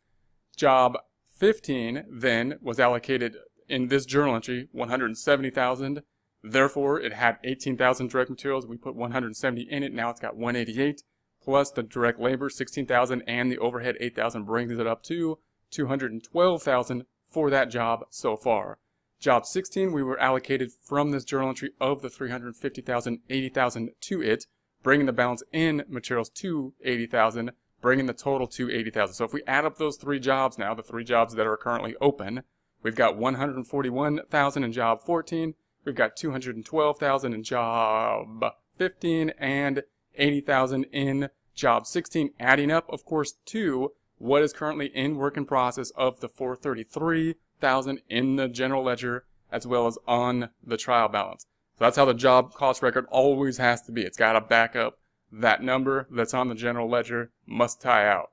Job 0.56 0.98
15 1.38 2.06
then 2.10 2.58
was 2.62 2.80
allocated 2.80 3.36
in 3.71 3.88
this 3.88 4.05
journal 4.05 4.36
entry 4.36 4.67
170,000. 4.71 6.03
Therefore, 6.43 6.99
it 6.99 7.13
had 7.13 7.38
18,000 7.43 8.10
direct 8.10 8.29
materials. 8.29 8.67
We 8.67 8.77
put 8.77 8.95
170 8.95 9.62
in 9.69 9.84
it. 9.84 9.93
Now 9.93 10.10
it's 10.10 10.19
got 10.19 10.36
188 10.36 11.03
plus 11.43 11.71
the 11.71 11.84
direct 11.84 12.19
labor 12.19 12.49
16,000 12.49 13.23
and 13.27 13.51
the 13.51 13.57
overhead 13.57 13.95
8,000 13.99 14.43
brings 14.43 14.77
it 14.77 14.88
up 14.88 15.03
to 15.03 15.39
212,000 15.71 17.05
for 17.29 17.49
that 17.49 17.69
job 17.69 18.05
so 18.10 18.36
far. 18.36 18.77
Job 19.19 19.45
16, 19.45 19.91
we 19.91 20.03
were 20.03 20.19
allocated 20.19 20.71
from 20.71 21.12
this 21.12 21.23
journal 21.23 21.49
entry 21.49 21.71
of 21.79 22.01
the 22.01 22.10
350,000, 22.10 23.19
80,000 23.29 23.89
to 24.01 24.21
it, 24.21 24.47
bringing 24.84 25.05
the 25.05 25.13
balance 25.13 25.43
in 25.51 25.84
materials 25.88 26.29
to 26.29 26.73
80,000, 26.84 27.51
bringing 27.81 28.07
the 28.07 28.13
total 28.13 28.47
to 28.47 28.71
80,000. 28.71 29.13
So 29.13 29.25
if 29.25 29.34
we 29.34 29.43
add 29.45 29.65
up 29.65 29.77
those 29.77 29.97
three 29.97 30.19
jobs 30.19 30.57
now, 30.57 30.73
the 30.73 30.84
three 30.84 31.03
jobs 31.03 31.36
that 31.36 31.45
are 31.45 31.57
currently 31.57 31.95
open, 32.01 32.43
We've 32.84 32.96
got 32.96 33.17
141,000 33.17 34.63
in 34.63 34.72
job 34.72 35.02
14. 35.02 35.54
We've 35.86 35.96
got 35.96 36.15
212,000 36.15 37.34
in 37.34 37.44
job 37.44 38.46
15 38.78 39.32
and 39.38 39.84
80,000 40.15 40.84
in 40.86 41.30
job 41.54 41.86
16, 41.86 42.32
adding 42.39 42.72
up, 42.72 42.89
of 42.89 43.06
course, 43.06 43.34
to 43.46 43.91
what 44.17 44.41
is 44.41 44.54
currently 44.54 44.88
in 44.88 45.15
work 45.15 45.38
in 45.38 45.46
process 45.46 45.91
of 45.91 46.20
the 46.20 46.30
433,000 46.30 48.02
in 48.10 48.36
the 48.36 48.48
general 48.48 48.84
ledger 48.84 49.26
as 49.52 49.67
well 49.67 49.88
as 49.88 49.98
on 50.08 50.50
the 50.63 50.78
trial 50.78 51.08
balance. 51.08 51.46
So 51.78 51.86
that's 51.86 51.98
how 51.98 52.06
the 52.06 52.13
job 52.13 52.54
cost 52.54 52.82
record 52.82 53.06
always 53.10 53.58
has 53.58 53.82
to 53.84 53.91
be. 53.91 54.04
It's 54.04 54.17
got 54.17 54.34
to 54.34 54.41
back 54.41 54.76
up 54.76 55.00
that 55.32 55.63
number 55.63 56.08
that's 56.12 56.34
on 56.34 56.50
the 56.50 56.56
general 56.56 56.89
ledger 56.89 57.32
must 57.46 57.82
tie 57.82 58.08
out. 58.08 58.32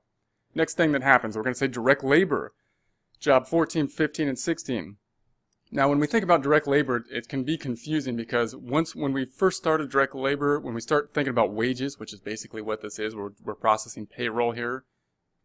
Next 0.53 0.75
thing 0.75 0.91
that 0.91 1.03
happens, 1.03 1.35
we're 1.35 1.43
going 1.43 1.53
to 1.53 1.59
say 1.59 1.67
direct 1.67 2.03
labor 2.03 2.53
job 3.19 3.47
14, 3.47 3.87
15, 3.87 4.27
and 4.27 4.39
16. 4.39 4.97
Now, 5.71 5.87
when 5.87 5.99
we 5.99 6.07
think 6.07 6.23
about 6.23 6.41
direct 6.41 6.65
labor, 6.65 7.05
it 7.11 7.27
can 7.27 7.43
be 7.43 7.57
confusing 7.57 8.15
because 8.15 8.55
once, 8.55 8.95
when 8.95 9.13
we 9.13 9.25
first 9.25 9.57
started 9.57 9.91
direct 9.91 10.15
labor, 10.15 10.59
when 10.59 10.73
we 10.73 10.81
start 10.81 11.13
thinking 11.13 11.29
about 11.29 11.53
wages, 11.53 11.99
which 11.99 12.11
is 12.11 12.21
basically 12.21 12.61
what 12.61 12.81
this 12.81 12.97
is, 12.97 13.15
we're, 13.15 13.31
we're 13.43 13.53
processing 13.53 14.07
payroll 14.07 14.53
here, 14.53 14.85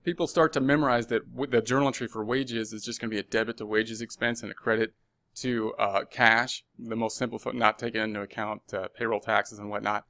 people 0.03 0.27
start 0.27 0.53
to 0.55 0.61
memorize 0.61 1.09
that 1.09 1.23
the 1.51 1.61
journal 1.61 1.89
entry 1.89 2.07
for 2.07 2.25
wages 2.25 2.73
is 2.73 2.85
just 2.85 3.01
going 3.01 3.11
to 3.11 3.15
be 3.15 3.21
a 3.21 3.23
debit 3.23 3.59
to 3.59 3.67
wages 3.67 4.01
expense 4.01 4.43
and 4.43 4.51
a 4.51 4.55
credit 4.55 4.95
to 5.37 5.75
uh, 5.79 6.05
cash, 6.11 6.65
the 6.79 6.97
most 6.97 7.17
simple, 7.17 7.41
not 7.53 7.79
taking 7.79 8.01
into 8.01 8.21
account 8.21 8.63
uh, 8.73 8.89
payroll 8.97 9.21
taxes 9.21 9.59
and 9.59 9.69
whatnot. 9.69 10.05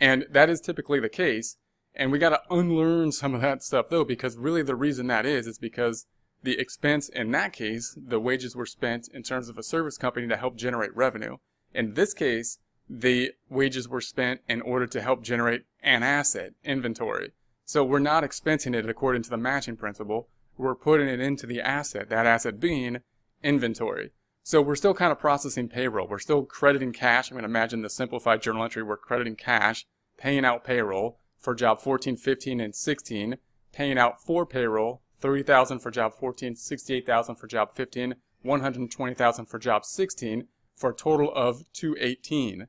And 0.00 0.26
that 0.30 0.50
is 0.50 0.60
typically 0.60 0.98
the 0.98 1.08
case. 1.08 1.58
And 1.94 2.10
we 2.10 2.18
got 2.18 2.30
to 2.30 2.40
unlearn 2.50 3.12
some 3.12 3.34
of 3.34 3.40
that 3.42 3.62
stuff 3.62 3.86
though, 3.88 4.04
because 4.04 4.36
really 4.36 4.62
the 4.62 4.74
reason 4.74 5.06
that 5.08 5.26
is, 5.26 5.46
is 5.46 5.58
because 5.58 6.06
the 6.44 6.58
expense 6.58 7.08
in 7.08 7.30
that 7.32 7.52
case, 7.52 7.96
the 8.00 8.20
wages 8.20 8.54
were 8.54 8.66
spent 8.66 9.08
in 9.08 9.22
terms 9.22 9.48
of 9.48 9.58
a 9.58 9.62
service 9.62 9.98
company 9.98 10.28
to 10.28 10.36
help 10.36 10.56
generate 10.56 10.94
revenue. 10.94 11.38
In 11.72 11.94
this 11.94 12.12
case, 12.14 12.58
the 12.88 13.32
wages 13.48 13.88
were 13.88 14.02
spent 14.02 14.42
in 14.48 14.60
order 14.60 14.86
to 14.86 15.00
help 15.00 15.22
generate 15.22 15.62
an 15.82 16.02
asset, 16.02 16.52
inventory. 16.62 17.32
So 17.64 17.82
we're 17.82 17.98
not 17.98 18.24
expensing 18.24 18.74
it 18.74 18.88
according 18.88 19.22
to 19.22 19.30
the 19.30 19.38
matching 19.38 19.76
principle. 19.76 20.28
We're 20.58 20.74
putting 20.74 21.08
it 21.08 21.18
into 21.18 21.46
the 21.46 21.62
asset, 21.62 22.10
that 22.10 22.26
asset 22.26 22.60
being 22.60 22.98
inventory. 23.42 24.12
So 24.42 24.60
we're 24.60 24.76
still 24.76 24.92
kind 24.92 25.10
of 25.10 25.18
processing 25.18 25.68
payroll. 25.68 26.06
We're 26.06 26.18
still 26.18 26.44
crediting 26.44 26.92
cash. 26.92 27.30
I'm 27.30 27.36
going 27.36 27.44
to 27.44 27.48
imagine 27.48 27.80
the 27.80 27.88
simplified 27.88 28.42
journal 28.42 28.62
entry. 28.62 28.82
We're 28.82 28.98
crediting 28.98 29.36
cash, 29.36 29.86
paying 30.18 30.44
out 30.44 30.62
payroll 30.62 31.18
for 31.38 31.54
job 31.54 31.80
14, 31.80 32.16
15, 32.16 32.60
and 32.60 32.74
16, 32.74 33.36
paying 33.72 33.96
out 33.96 34.22
for 34.22 34.44
payroll, 34.44 35.00
30,000 35.20 35.78
for 35.78 35.90
job 35.90 36.14
14, 36.14 36.56
68,000 36.56 37.36
for 37.36 37.46
job 37.46 37.72
15, 37.74 38.14
120,000 38.42 39.46
for 39.46 39.58
job 39.58 39.84
16, 39.84 40.46
for 40.76 40.90
a 40.90 40.94
total 40.94 41.32
of 41.34 41.64
218. 41.72 42.66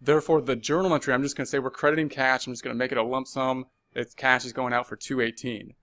Therefore, 0.00 0.40
the 0.40 0.56
journal 0.56 0.94
entry, 0.94 1.12
I'm 1.12 1.22
just 1.22 1.36
going 1.36 1.44
to 1.44 1.50
say 1.50 1.58
we're 1.58 1.70
crediting 1.70 2.08
cash. 2.08 2.46
I'm 2.46 2.52
just 2.52 2.62
going 2.62 2.74
to 2.74 2.78
make 2.78 2.92
it 2.92 2.98
a 2.98 3.02
lump 3.02 3.26
sum. 3.26 3.66
Its 3.94 4.14
cash 4.14 4.44
is 4.44 4.52
going 4.52 4.72
out 4.72 4.86
for 4.86 4.96
218. 4.96 5.74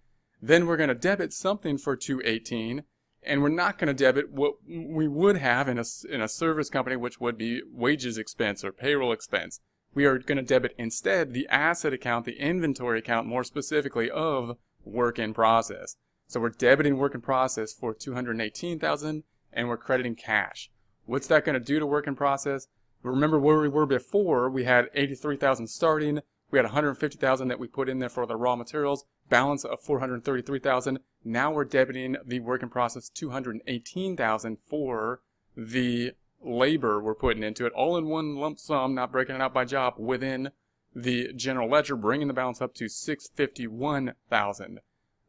Then 0.41 0.65
we're 0.65 0.77
going 0.77 0.89
to 0.89 0.95
debit 0.95 1.33
something 1.33 1.77
for 1.77 1.95
218, 1.95 2.83
and 3.23 3.41
we're 3.41 3.49
not 3.49 3.77
going 3.77 3.87
to 3.87 3.93
debit 3.93 4.31
what 4.31 4.55
we 4.67 5.07
would 5.07 5.37
have 5.37 5.67
in 5.67 5.77
a, 5.79 5.83
in 6.09 6.21
a 6.21 6.27
service 6.27 6.69
company, 6.69 6.95
which 6.95 7.19
would 7.19 7.37
be 7.37 7.61
wages 7.71 8.17
expense 8.17 8.63
or 8.63 8.71
payroll 8.71 9.11
expense. 9.11 9.59
We 9.93 10.05
are 10.05 10.17
going 10.17 10.37
to 10.37 10.43
debit 10.43 10.75
instead 10.77 11.33
the 11.33 11.47
asset 11.49 11.93
account, 11.93 12.25
the 12.25 12.39
inventory 12.39 12.99
account 12.99 13.27
more 13.27 13.43
specifically 13.43 14.09
of 14.09 14.57
work 14.85 15.19
in 15.19 15.33
process. 15.33 15.97
So 16.27 16.39
we're 16.39 16.51
debiting 16.51 16.97
work 16.97 17.13
in 17.13 17.21
process 17.21 17.73
for 17.73 17.93
218,000 17.93 19.23
and 19.51 19.67
we're 19.67 19.77
crediting 19.77 20.15
cash. 20.15 20.71
What's 21.05 21.27
that 21.27 21.45
going 21.45 21.59
to 21.59 21.59
do 21.59 21.79
to 21.79 21.85
work 21.85 22.07
in 22.07 22.15
process? 22.15 22.67
Remember 23.03 23.39
where 23.39 23.59
we 23.59 23.67
were 23.67 23.85
before, 23.85 24.49
we 24.49 24.63
had 24.63 24.89
83,000 24.95 25.67
starting, 25.67 26.21
we 26.49 26.57
had 26.57 26.65
150,000 26.65 27.47
that 27.47 27.59
we 27.59 27.67
put 27.67 27.89
in 27.89 27.99
there 27.99 28.09
for 28.09 28.25
the 28.25 28.35
raw 28.35 28.55
materials, 28.55 29.05
balance 29.29 29.63
of 29.63 29.79
433,000. 29.81 30.99
Now 31.23 31.51
we're 31.51 31.65
debiting 31.65 32.15
the 32.25 32.39
work 32.39 32.63
in 32.63 32.69
process 32.69 33.09
218,000 33.09 34.57
for 34.67 35.21
the 35.55 36.13
labor 36.41 37.01
we're 37.01 37.15
putting 37.15 37.43
into 37.43 37.65
it, 37.65 37.73
all 37.73 37.97
in 37.97 38.07
one 38.07 38.35
lump 38.35 38.59
sum, 38.59 38.95
not 38.95 39.11
breaking 39.11 39.35
it 39.35 39.41
out 39.41 39.53
by 39.53 39.65
job 39.65 39.95
within 39.97 40.51
the 40.95 41.33
general 41.33 41.69
ledger, 41.69 41.95
bringing 41.95 42.27
the 42.27 42.33
balance 42.33 42.61
up 42.61 42.73
to 42.75 42.87
651,000. 42.87 44.79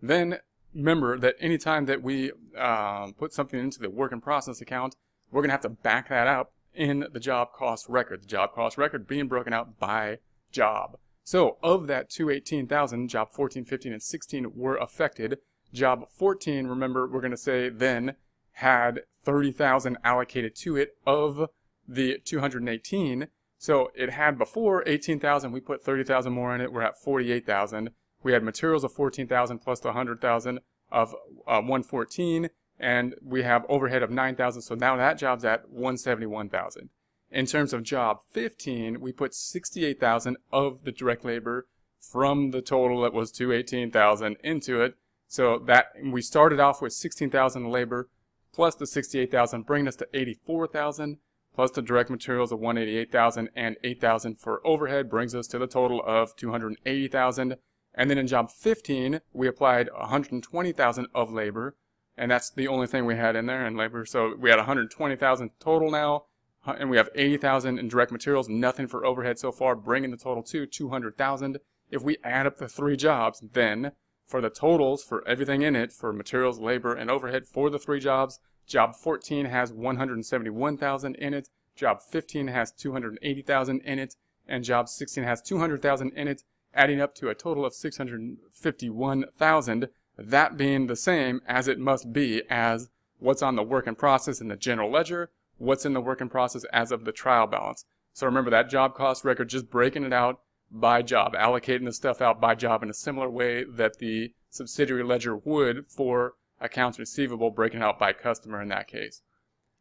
Then 0.00 0.38
remember 0.74 1.18
that 1.18 1.34
anytime 1.40 1.86
that 1.86 2.02
we 2.02 2.32
uh, 2.56 3.10
put 3.18 3.32
something 3.32 3.58
into 3.58 3.80
the 3.80 3.90
work 3.90 4.12
in 4.12 4.20
process 4.20 4.60
account, 4.60 4.94
we're 5.30 5.42
going 5.42 5.48
to 5.48 5.54
have 5.54 5.60
to 5.62 5.68
back 5.70 6.08
that 6.08 6.28
up 6.28 6.52
in 6.72 7.06
the 7.12 7.20
job 7.20 7.52
cost 7.52 7.88
record. 7.88 8.22
The 8.22 8.28
job 8.28 8.52
cost 8.54 8.78
record 8.78 9.08
being 9.08 9.26
broken 9.26 9.52
out 9.52 9.78
by 9.78 10.18
job. 10.52 10.98
So 11.24 11.56
of 11.62 11.88
that 11.88 12.10
218,000, 12.10 13.08
job 13.08 13.32
14, 13.32 13.64
15, 13.64 13.92
and 13.92 14.02
16 14.02 14.52
were 14.54 14.76
affected. 14.76 15.38
Job 15.72 16.06
14, 16.10 16.68
remember, 16.68 17.08
we're 17.08 17.20
going 17.20 17.32
to 17.32 17.36
say 17.36 17.68
then 17.68 18.14
had 18.52 19.02
30,000 19.24 19.98
allocated 20.04 20.54
to 20.54 20.76
it 20.76 20.96
of 21.04 21.50
the 21.88 22.18
218. 22.24 23.26
So 23.58 23.90
it 23.94 24.10
had 24.10 24.38
before 24.38 24.82
18,000, 24.86 25.52
we 25.52 25.60
put 25.60 25.82
30,000 25.82 26.32
more 26.32 26.54
in 26.54 26.60
it, 26.60 26.72
we're 26.72 26.82
at 26.82 27.00
48,000. 27.00 27.90
We 28.22 28.32
had 28.32 28.42
materials 28.42 28.84
of 28.84 28.92
14,000 28.92 29.58
plus 29.58 29.80
the 29.80 29.88
100,000 29.88 30.60
of 30.90 31.14
uh, 31.46 31.60
114, 31.60 32.50
and 32.78 33.14
we 33.22 33.42
have 33.42 33.64
overhead 33.68 34.02
of 34.02 34.10
9,000. 34.10 34.62
So 34.62 34.74
now 34.74 34.96
that 34.96 35.18
job's 35.18 35.44
at 35.44 35.70
171,000. 35.70 36.90
In 37.30 37.46
terms 37.46 37.72
of 37.72 37.82
job 37.82 38.18
15, 38.30 39.00
we 39.00 39.12
put 39.12 39.34
68,000 39.34 40.36
of 40.52 40.84
the 40.84 40.92
direct 40.92 41.24
labor 41.24 41.66
from 42.00 42.50
the 42.50 42.62
total 42.62 43.02
that 43.02 43.12
was 43.12 43.32
218,000 43.32 44.36
into 44.44 44.80
it. 44.80 44.94
So 45.28 45.58
that 45.66 45.92
we 46.04 46.22
started 46.22 46.60
off 46.60 46.80
with 46.80 46.92
16,000 46.92 47.68
labor 47.68 48.08
plus 48.52 48.74
the 48.74 48.86
68,000, 48.86 49.66
bringing 49.66 49.88
us 49.88 49.96
to 49.96 50.08
84,000 50.14 51.18
plus 51.56 51.72
the 51.72 51.82
direct 51.82 52.10
materials 52.10 52.52
of 52.52 52.60
188,000 52.60 53.50
and 53.56 53.76
8,000 53.82 54.38
for 54.38 54.64
overhead 54.64 55.10
brings 55.10 55.34
us 55.34 55.48
to 55.48 55.58
the 55.58 55.66
total 55.66 56.00
of 56.06 56.36
280,000. 56.36 57.56
And 57.94 58.10
then 58.10 58.18
in 58.18 58.26
job 58.28 58.50
15, 58.50 59.20
we 59.32 59.48
applied 59.48 59.88
120,000 59.92 61.06
of 61.14 61.32
labor 61.32 61.76
and 62.16 62.30
that's 62.30 62.50
the 62.50 62.68
only 62.68 62.86
thing 62.86 63.04
we 63.04 63.16
had 63.16 63.36
in 63.36 63.46
there 63.46 63.66
in 63.66 63.76
labor. 63.76 64.04
So 64.06 64.34
we 64.38 64.50
had 64.50 64.56
120,000 64.56 65.50
total 65.60 65.90
now, 65.90 66.24
uh, 66.66 66.74
and 66.78 66.88
we 66.88 66.96
have 66.96 67.10
80,000 67.14 67.78
in 67.78 67.88
direct 67.88 68.10
materials, 68.10 68.48
nothing 68.48 68.86
for 68.86 69.04
overhead 69.04 69.38
so 69.38 69.52
far, 69.52 69.76
bringing 69.76 70.10
the 70.10 70.16
total 70.16 70.42
to 70.44 70.66
200,000. 70.66 71.58
If 71.90 72.02
we 72.02 72.16
add 72.24 72.46
up 72.46 72.56
the 72.56 72.68
three 72.68 72.96
jobs, 72.96 73.42
then 73.52 73.92
for 74.26 74.40
the 74.40 74.50
totals 74.50 75.04
for 75.04 75.26
everything 75.28 75.62
in 75.62 75.76
it, 75.76 75.92
for 75.92 76.12
materials, 76.12 76.58
labor, 76.58 76.94
and 76.94 77.10
overhead 77.10 77.46
for 77.46 77.70
the 77.70 77.78
three 77.78 78.00
jobs, 78.00 78.40
job 78.66 78.96
14 78.96 79.46
has 79.46 79.72
171,000 79.72 81.14
in 81.16 81.34
it, 81.34 81.48
job 81.74 82.02
15 82.02 82.48
has 82.48 82.72
280,000 82.72 83.80
in 83.80 83.98
it, 83.98 84.16
and 84.48 84.64
job 84.64 84.88
16 84.88 85.24
has 85.24 85.42
200,000 85.42 86.12
in 86.12 86.28
it, 86.28 86.42
adding 86.74 87.00
up 87.00 87.14
to 87.14 87.28
a 87.28 87.34
total 87.34 87.64
of 87.64 87.74
651,000 87.74 89.88
that 90.18 90.56
being 90.56 90.86
the 90.86 90.96
same 90.96 91.40
as 91.46 91.68
it 91.68 91.78
must 91.78 92.12
be 92.12 92.42
as 92.48 92.88
what's 93.18 93.42
on 93.42 93.56
the 93.56 93.62
work 93.62 93.86
in 93.86 93.94
process 93.94 94.40
in 94.40 94.48
the 94.48 94.56
general 94.56 94.90
ledger, 94.90 95.30
what's 95.58 95.84
in 95.84 95.92
the 95.92 96.00
work 96.00 96.20
in 96.20 96.28
process 96.28 96.64
as 96.72 96.90
of 96.90 97.04
the 97.04 97.12
trial 97.12 97.46
balance. 97.46 97.84
So 98.12 98.26
remember 98.26 98.50
that 98.50 98.70
job 98.70 98.94
cost 98.94 99.24
record, 99.24 99.48
just 99.48 99.70
breaking 99.70 100.04
it 100.04 100.12
out 100.12 100.40
by 100.70 101.02
job, 101.02 101.34
allocating 101.34 101.84
the 101.84 101.92
stuff 101.92 102.22
out 102.22 102.40
by 102.40 102.54
job 102.54 102.82
in 102.82 102.90
a 102.90 102.94
similar 102.94 103.28
way 103.28 103.64
that 103.64 103.98
the 103.98 104.32
subsidiary 104.50 105.04
ledger 105.04 105.36
would 105.36 105.86
for 105.88 106.34
accounts 106.60 106.98
receivable, 106.98 107.50
breaking 107.50 107.82
out 107.82 107.98
by 107.98 108.12
customer 108.12 108.62
in 108.62 108.68
that 108.68 108.88
case. 108.88 109.22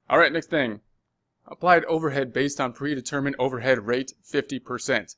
All 0.10 0.18
right, 0.18 0.32
next 0.32 0.50
thing. 0.50 0.82
Applied 1.48 1.86
overhead 1.86 2.34
based 2.34 2.60
on 2.60 2.74
predetermined 2.74 3.36
overhead 3.38 3.86
rate 3.86 4.14
50%. 4.32 5.16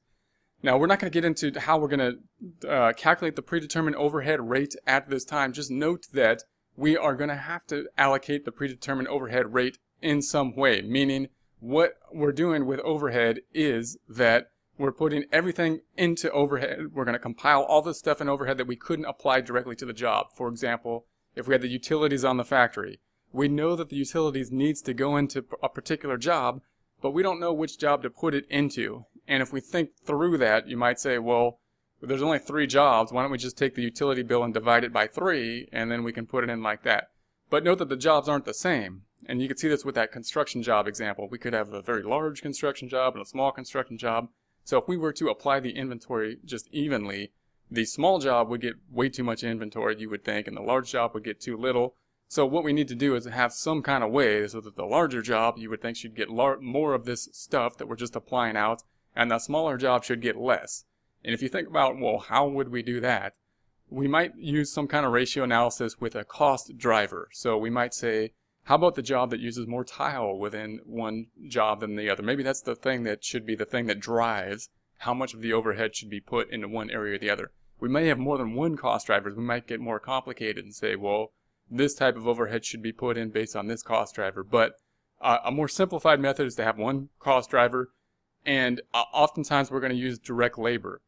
Now, 0.64 0.78
we're 0.78 0.88
not 0.88 1.00
going 1.00 1.12
to 1.12 1.16
get 1.16 1.26
into 1.26 1.60
how 1.60 1.78
we're 1.78 1.88
going 1.88 2.20
to 2.62 2.70
uh, 2.70 2.94
calculate 2.94 3.36
the 3.36 3.42
predetermined 3.42 3.96
overhead 3.96 4.50
rate 4.50 4.76
at 4.86 5.10
this 5.10 5.24
time. 5.24 5.54
Just 5.54 5.70
note 5.70 6.08
that 6.14 6.44
we 6.76 6.98
are 6.98 7.16
going 7.16 7.30
to 7.30 7.36
have 7.36 7.66
to 7.68 7.88
allocate 7.98 8.46
the 8.46 8.52
predetermined 8.52 9.08
overhead 9.08 9.54
rate 9.54 9.78
in 10.02 10.22
some 10.22 10.56
way, 10.56 10.82
meaning 10.82 11.28
what 11.60 11.98
we're 12.12 12.32
doing 12.32 12.66
with 12.66 12.80
overhead 12.82 13.40
is 13.54 13.98
that 14.08 14.52
we're 14.78 14.92
putting 14.92 15.26
everything 15.32 15.82
into 15.96 16.32
overhead. 16.32 16.94
We're 16.94 17.06
going 17.06 17.14
to 17.14 17.20
compile 17.20 17.64
all 17.64 17.82
the 17.82 17.94
stuff 17.94 18.22
in 18.22 18.30
overhead 18.30 18.58
that 18.58 18.68
we 18.68 18.76
couldn't 18.76 19.06
apply 19.06 19.42
directly 19.42 19.76
to 19.78 19.86
the 19.86 19.94
job. 19.94 20.28
For 20.36 20.48
example, 20.48 21.06
if 21.38 21.48
we 21.48 21.54
had 21.54 21.62
the 21.62 21.68
utilities 21.68 22.26
on 22.26 22.38
the 22.38 22.44
factory, 22.44 23.00
we 23.32 23.48
know 23.48 23.76
that 23.76 23.90
the 23.90 23.96
utilities 23.96 24.52
needs 24.52 24.82
to 24.82 24.94
go 24.94 25.18
into 25.18 25.46
a 25.62 25.70
particular 25.70 26.18
job, 26.18 26.62
but 27.02 27.12
we 27.12 27.24
don't 27.24 27.40
know 27.40 27.54
which 27.54 27.80
job 27.80 28.02
to 28.04 28.10
put 28.10 28.34
it 28.34 28.46
into. 28.50 29.06
And 29.28 29.44
if 29.44 29.52
we 29.54 29.60
think 29.60 29.92
through 30.06 30.38
that, 30.40 30.68
you 30.68 30.78
might 30.78 31.00
say, 31.00 31.20
well, 31.20 31.60
there's 32.02 32.22
only 32.22 32.40
three 32.40 32.68
jobs. 32.68 33.12
Why 33.12 33.22
don't 33.22 33.32
we 33.32 33.38
just 33.38 33.58
take 33.58 33.76
the 33.76 33.82
utility 33.82 34.24
bill 34.24 34.44
and 34.44 34.54
divide 34.54 34.84
it 34.84 34.94
by 34.94 35.08
three, 35.08 35.68
and 35.72 35.92
then 35.92 36.04
we 36.04 36.14
can 36.14 36.26
put 36.26 36.44
it 36.44 36.50
in 36.50 36.64
like 36.64 36.84
that. 36.84 37.10
But 37.50 37.64
note 37.64 37.80
that 37.80 37.90
the 37.90 37.96
jobs 37.96 38.30
aren't 38.30 38.46
the 38.46 38.54
same. 38.54 39.04
And 39.26 39.42
you 39.42 39.48
can 39.48 39.58
see 39.58 39.68
this 39.68 39.84
with 39.84 39.96
that 39.96 40.12
construction 40.12 40.62
job 40.64 40.88
example. 40.88 41.28
We 41.30 41.40
could 41.40 41.54
have 41.54 41.74
a 41.74 41.82
very 41.82 42.04
large 42.04 42.42
construction 42.42 42.88
job 42.88 43.16
and 43.16 43.22
a 43.22 43.28
small 43.28 43.52
construction 43.52 43.98
job. 43.98 44.30
So 44.64 44.78
if 44.78 44.88
we 44.88 44.98
were 44.98 45.14
to 45.14 45.30
apply 45.30 45.60
the 45.60 45.76
inventory 45.76 46.38
just 46.46 46.68
evenly, 46.72 47.32
the 47.70 47.86
small 47.86 48.20
job 48.20 48.50
would 48.50 48.62
get 48.62 48.76
way 48.92 49.10
too 49.10 49.24
much 49.24 49.44
inventory, 49.44 49.96
you 50.00 50.10
would 50.10 50.24
think, 50.24 50.48
and 50.48 50.56
the 50.56 50.62
large 50.62 50.92
job 50.92 51.14
would 51.14 51.24
get 51.24 51.42
too 51.42 51.58
little. 51.58 51.96
So 52.30 52.46
what 52.46 52.64
we 52.64 52.74
need 52.74 52.88
to 52.90 52.96
do 52.96 53.16
is 53.16 53.26
have 53.26 53.54
some 53.54 53.82
kind 53.82 54.04
of 54.04 54.12
way 54.12 54.48
so 54.48 54.60
that 54.62 54.76
the 54.76 54.86
larger 54.86 55.22
job, 55.22 55.58
you 55.58 55.70
would 55.70 55.82
think, 55.82 55.98
should 55.98 56.16
get 56.16 56.30
more 56.30 56.94
of 56.94 57.06
this 57.06 57.30
stuff 57.32 57.78
that 57.78 57.88
we're 57.88 57.96
just 57.96 58.16
applying 58.16 58.58
out, 58.58 58.84
and 59.16 59.32
the 59.32 59.40
smaller 59.40 59.78
job 59.78 60.04
should 60.04 60.22
get 60.22 60.38
less. 60.38 60.86
And 61.24 61.34
if 61.34 61.42
you 61.42 61.50
think 61.50 61.68
about, 61.68 62.00
well, 62.00 62.20
how 62.20 62.48
would 62.48 62.70
we 62.70 62.84
do 62.84 63.00
that? 63.00 63.34
We 63.90 64.08
might 64.08 64.36
use 64.38 64.72
some 64.72 64.88
kind 64.88 65.06
of 65.06 65.14
ratio 65.14 65.46
analysis 65.46 66.00
with 66.00 66.16
a 66.16 66.26
cost 66.26 66.78
driver. 66.78 67.30
So 67.32 67.58
we 67.58 67.70
might 67.70 67.94
say, 67.94 68.34
how 68.64 68.76
about 68.76 68.96
the 68.96 69.02
job 69.02 69.30
that 69.30 69.40
uses 69.40 69.66
more 69.66 69.86
tile 69.86 70.38
within 70.38 70.82
one 70.86 71.28
job 71.48 71.80
than 71.80 71.96
the 71.96 72.10
other? 72.10 72.22
Maybe 72.22 72.44
that's 72.44 72.62
the 72.62 72.76
thing 72.76 73.04
that 73.04 73.24
should 73.24 73.46
be 73.46 73.56
the 73.56 73.66
thing 73.66 73.86
that 73.86 74.02
drives 74.02 74.70
how 75.00 75.14
much 75.14 75.34
of 75.34 75.42
the 75.42 75.54
overhead 75.54 75.96
should 75.96 76.10
be 76.10 76.20
put 76.20 76.50
into 76.50 76.68
one 76.68 76.90
area 76.90 77.16
or 77.16 77.18
the 77.20 77.30
other. 77.30 77.52
We 77.80 77.90
may 77.90 78.08
have 78.08 78.18
more 78.18 78.38
than 78.38 78.54
one 78.54 78.76
cost 78.76 79.08
driver. 79.08 79.34
We 79.36 79.44
might 79.44 79.68
get 79.68 79.80
more 79.80 80.00
complicated 80.00 80.64
and 80.64 80.74
say, 80.74 80.96
well, 80.96 81.34
this 81.70 81.94
type 81.94 82.16
of 82.16 82.28
overhead 82.28 82.66
should 82.66 82.82
be 82.82 82.92
put 82.92 83.18
in 83.18 83.30
based 83.30 83.56
on 83.56 83.68
this 83.68 83.84
cost 83.84 84.16
driver. 84.16 84.44
But 84.44 84.74
uh, 85.22 85.40
a 85.46 85.52
more 85.52 85.68
simplified 85.68 86.20
method 86.20 86.48
is 86.48 86.56
to 86.56 86.64
have 86.64 86.78
one 86.78 87.10
cost 87.20 87.50
driver 87.50 87.92
And 88.48 88.82
uh, 88.94 89.04
oftentimes 89.14 89.70
we're 89.70 89.82
going 89.82 89.92
to 89.92 89.98
use 89.98 90.18
direct 90.18 90.58
labor. 90.58 91.02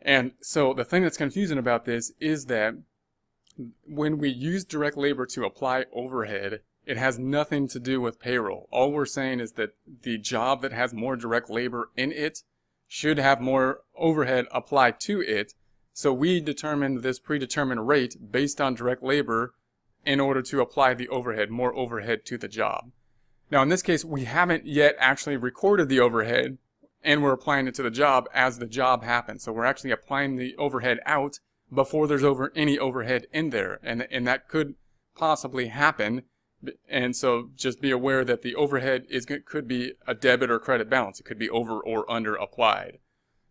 And 0.00 0.32
so 0.40 0.72
the 0.72 0.84
thing 0.84 1.02
that's 1.02 1.18
confusing 1.18 1.58
about 1.58 1.84
this 1.84 2.12
is 2.18 2.46
that 2.46 2.74
when 3.86 4.18
we 4.18 4.30
use 4.30 4.64
direct 4.64 4.96
labor 4.96 5.26
to 5.26 5.44
apply 5.44 5.84
overhead, 5.92 6.60
it 6.86 6.96
has 6.96 7.18
nothing 7.18 7.68
to 7.68 7.78
do 7.78 8.00
with 8.00 8.18
payroll. 8.18 8.68
All 8.72 8.90
we're 8.90 9.06
saying 9.06 9.38
is 9.38 9.52
that 9.52 9.74
the 10.02 10.18
job 10.18 10.62
that 10.62 10.72
has 10.72 10.94
more 10.94 11.14
direct 11.14 11.50
labor 11.50 11.90
in 11.94 12.10
it 12.10 12.42
should 12.94 13.16
have 13.16 13.40
more 13.40 13.80
overhead 13.96 14.44
applied 14.50 15.00
to 15.00 15.22
it. 15.22 15.54
So 15.94 16.12
we 16.12 16.42
determined 16.42 17.00
this 17.00 17.18
predetermined 17.18 17.88
rate 17.88 18.30
based 18.30 18.60
on 18.60 18.74
direct 18.74 19.02
labor 19.02 19.54
in 20.04 20.20
order 20.20 20.42
to 20.42 20.60
apply 20.60 20.92
the 20.92 21.08
overhead, 21.08 21.50
more 21.50 21.74
overhead 21.74 22.26
to 22.26 22.36
the 22.36 22.48
job. 22.48 22.90
Now 23.50 23.62
in 23.62 23.70
this 23.70 23.80
case, 23.80 24.04
we 24.04 24.24
haven't 24.24 24.66
yet 24.66 24.94
actually 24.98 25.38
recorded 25.38 25.88
the 25.88 26.00
overhead 26.00 26.58
and 27.02 27.22
we're 27.22 27.32
applying 27.32 27.66
it 27.66 27.74
to 27.76 27.82
the 27.82 27.90
job 27.90 28.28
as 28.34 28.58
the 28.58 28.66
job 28.66 29.04
happens. 29.04 29.42
So 29.42 29.52
we're 29.52 29.64
actually 29.64 29.92
applying 29.92 30.36
the 30.36 30.54
overhead 30.58 31.00
out 31.06 31.38
before 31.72 32.06
there's 32.06 32.22
over 32.22 32.52
any 32.54 32.78
overhead 32.78 33.26
in 33.32 33.48
there. 33.48 33.80
And, 33.82 34.06
and 34.10 34.26
that 34.26 34.48
could 34.48 34.74
possibly 35.16 35.68
happen. 35.68 36.24
And 36.88 37.16
so 37.16 37.50
just 37.56 37.80
be 37.80 37.90
aware 37.90 38.24
that 38.24 38.42
the 38.42 38.54
overhead 38.54 39.04
is 39.10 39.26
could 39.26 39.66
be 39.66 39.92
a 40.06 40.14
debit 40.14 40.50
or 40.50 40.58
credit 40.58 40.88
balance. 40.88 41.20
It 41.20 41.24
could 41.24 41.38
be 41.38 41.50
over 41.50 41.80
or 41.80 42.10
under 42.10 42.34
applied. 42.34 42.98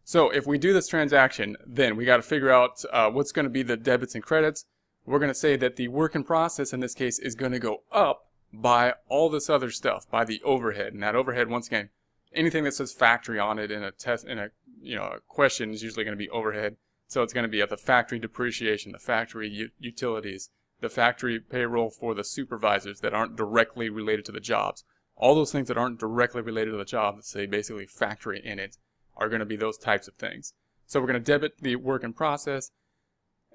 So 0.03 0.29
if 0.29 0.47
we 0.47 0.57
do 0.57 0.73
this 0.73 0.87
transaction, 0.87 1.55
then 1.65 1.95
we 1.95 2.05
got 2.05 2.17
to 2.17 2.23
figure 2.23 2.49
out 2.49 2.83
uh, 2.91 3.09
what's 3.09 3.31
going 3.31 3.45
to 3.45 3.49
be 3.49 3.63
the 3.63 3.77
debits 3.77 4.15
and 4.15 4.23
credits. 4.23 4.65
We're 5.05 5.19
going 5.19 5.29
to 5.29 5.35
say 5.35 5.55
that 5.57 5.75
the 5.75 5.87
work 5.87 6.15
in 6.15 6.23
process 6.23 6.73
in 6.73 6.79
this 6.79 6.93
case 6.93 7.19
is 7.19 7.35
going 7.35 7.51
to 7.51 7.59
go 7.59 7.83
up 7.91 8.27
by 8.53 8.95
all 9.07 9.29
this 9.29 9.49
other 9.49 9.71
stuff, 9.71 10.09
by 10.09 10.25
the 10.25 10.41
overhead. 10.43 10.93
And 10.93 11.01
that 11.03 11.15
overhead, 11.15 11.49
once 11.49 11.67
again, 11.67 11.89
anything 12.33 12.63
that 12.63 12.73
says 12.73 12.93
factory 12.93 13.39
on 13.39 13.59
it 13.59 13.71
in 13.71 13.83
a 13.83 13.91
test 13.91 14.25
in 14.25 14.39
a 14.39 14.49
you 14.81 14.95
know 14.95 15.03
a 15.03 15.19
question 15.27 15.71
is 15.71 15.83
usually 15.83 16.03
going 16.03 16.17
to 16.17 16.23
be 16.23 16.29
overhead. 16.29 16.77
So 17.07 17.23
it's 17.23 17.33
going 17.33 17.43
to 17.43 17.49
be 17.49 17.61
at 17.61 17.69
the 17.69 17.77
factory 17.77 18.19
depreciation, 18.19 18.93
the 18.93 18.99
factory 18.99 19.71
utilities, 19.79 20.49
the 20.81 20.89
factory 20.89 21.39
payroll 21.39 21.89
for 21.89 22.13
the 22.13 22.23
supervisors 22.23 22.99
that 22.99 23.13
aren't 23.13 23.35
directly 23.35 23.89
related 23.89 24.25
to 24.25 24.31
the 24.31 24.39
jobs. 24.39 24.83
All 25.15 25.35
those 25.35 25.51
things 25.51 25.67
that 25.67 25.77
aren't 25.77 25.99
directly 25.99 26.41
related 26.41 26.71
to 26.71 26.77
the 26.77 26.85
job 26.85 27.15
that 27.15 27.25
say 27.25 27.45
basically 27.45 27.85
factory 27.85 28.41
in 28.43 28.59
it 28.59 28.77
are 29.15 29.29
going 29.29 29.39
to 29.39 29.45
be 29.45 29.55
those 29.55 29.77
types 29.77 30.07
of 30.07 30.15
things. 30.15 30.53
So 30.87 30.99
we're 30.99 31.07
going 31.07 31.23
to 31.23 31.31
debit 31.31 31.59
the 31.61 31.75
work 31.75 32.03
in 32.03 32.13
process 32.13 32.71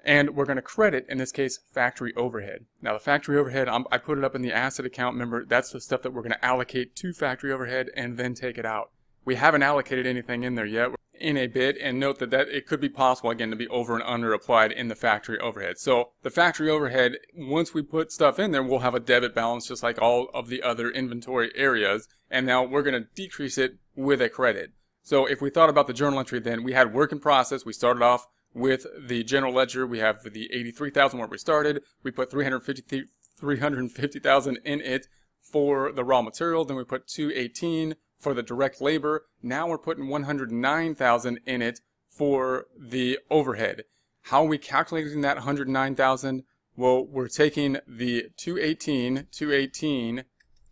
and 0.05 0.35
we're 0.35 0.45
going 0.45 0.57
to 0.57 0.61
credit, 0.61 1.05
in 1.09 1.17
this 1.17 1.33
case, 1.33 1.59
factory 1.73 2.13
overhead. 2.15 2.65
Now 2.81 2.93
the 2.93 2.99
factory 2.99 3.37
overhead, 3.37 3.67
I'm, 3.67 3.85
i 3.91 3.97
put 3.97 4.17
it 4.17 4.23
up 4.23 4.35
in 4.35 4.41
the 4.41 4.53
asset 4.53 4.85
account. 4.85 5.15
Remember, 5.15 5.45
that's 5.45 5.71
the 5.71 5.81
stuff 5.81 6.01
that 6.03 6.13
we're 6.13 6.21
going 6.21 6.31
to 6.31 6.45
allocate 6.45 6.95
to 6.97 7.13
factory 7.13 7.51
overhead 7.51 7.89
and 7.95 8.17
then 8.17 8.33
take 8.33 8.57
it 8.57 8.65
out. 8.65 8.91
We 9.25 9.35
haven't 9.35 9.63
allocated 9.63 10.07
anything 10.07 10.43
in 10.43 10.55
there 10.55 10.65
yet 10.65 10.91
in 11.19 11.37
a 11.37 11.47
bit 11.47 11.77
and 11.81 11.99
note 11.99 12.19
that, 12.19 12.31
that 12.31 12.49
it 12.49 12.65
could 12.65 12.79
be 12.79 12.89
possible 12.89 13.29
again 13.29 13.49
to 13.49 13.55
be 13.55 13.67
over 13.69 13.95
and 13.95 14.03
under 14.03 14.33
applied 14.33 14.71
in 14.71 14.87
the 14.87 14.95
factory 14.95 15.39
overhead. 15.39 15.77
So 15.77 16.11
the 16.23 16.29
factory 16.29 16.69
overhead, 16.69 17.17
once 17.35 17.73
we 17.73 17.81
put 17.81 18.11
stuff 18.11 18.39
in 18.39 18.51
there, 18.51 18.63
we'll 18.63 18.79
have 18.79 18.95
a 18.95 18.99
debit 18.99 19.35
balance 19.35 19.67
just 19.67 19.83
like 19.83 20.01
all 20.01 20.29
of 20.33 20.47
the 20.47 20.63
other 20.63 20.89
inventory 20.89 21.51
areas. 21.55 22.07
And 22.29 22.45
now 22.45 22.63
we're 22.63 22.83
going 22.83 23.01
to 23.01 23.07
decrease 23.15 23.57
it 23.57 23.77
with 23.95 24.21
a 24.21 24.29
credit. 24.29 24.71
So 25.03 25.25
if 25.25 25.41
we 25.41 25.49
thought 25.49 25.69
about 25.69 25.87
the 25.87 25.93
journal 25.93 26.19
entry 26.19 26.39
then, 26.39 26.63
we 26.63 26.73
had 26.73 26.93
work 26.93 27.11
in 27.11 27.19
process. 27.19 27.65
We 27.65 27.73
started 27.73 28.03
off 28.03 28.27
with 28.53 28.85
the 28.99 29.23
general 29.23 29.53
ledger, 29.53 29.85
we 29.85 29.99
have 29.99 30.23
the 30.23 30.49
83,000 30.51 31.19
where 31.19 31.27
we 31.27 31.37
started. 31.37 31.83
We 32.03 32.11
put 32.11 32.31
350,000 32.31 34.57
in 34.65 34.81
it 34.81 35.07
for 35.41 35.91
the 35.91 36.03
raw 36.03 36.21
material. 36.21 36.65
Then 36.65 36.75
we 36.75 36.83
put 36.83 37.07
218 37.07 37.95
for 38.19 38.33
the 38.33 38.43
direct 38.43 38.81
labor. 38.81 39.25
Now 39.41 39.67
we're 39.67 39.77
putting 39.77 40.07
109,000 40.09 41.39
in 41.45 41.61
it 41.61 41.81
for 42.09 42.65
the 42.77 43.19
overhead. 43.29 43.83
How 44.23 44.43
are 44.43 44.47
we 44.47 44.57
calculating 44.57 45.21
that 45.21 45.37
109,000? 45.37 46.43
Well, 46.75 47.05
we're 47.05 47.27
taking 47.27 47.77
the 47.87 48.29
218, 48.37 49.27
218 49.31 50.23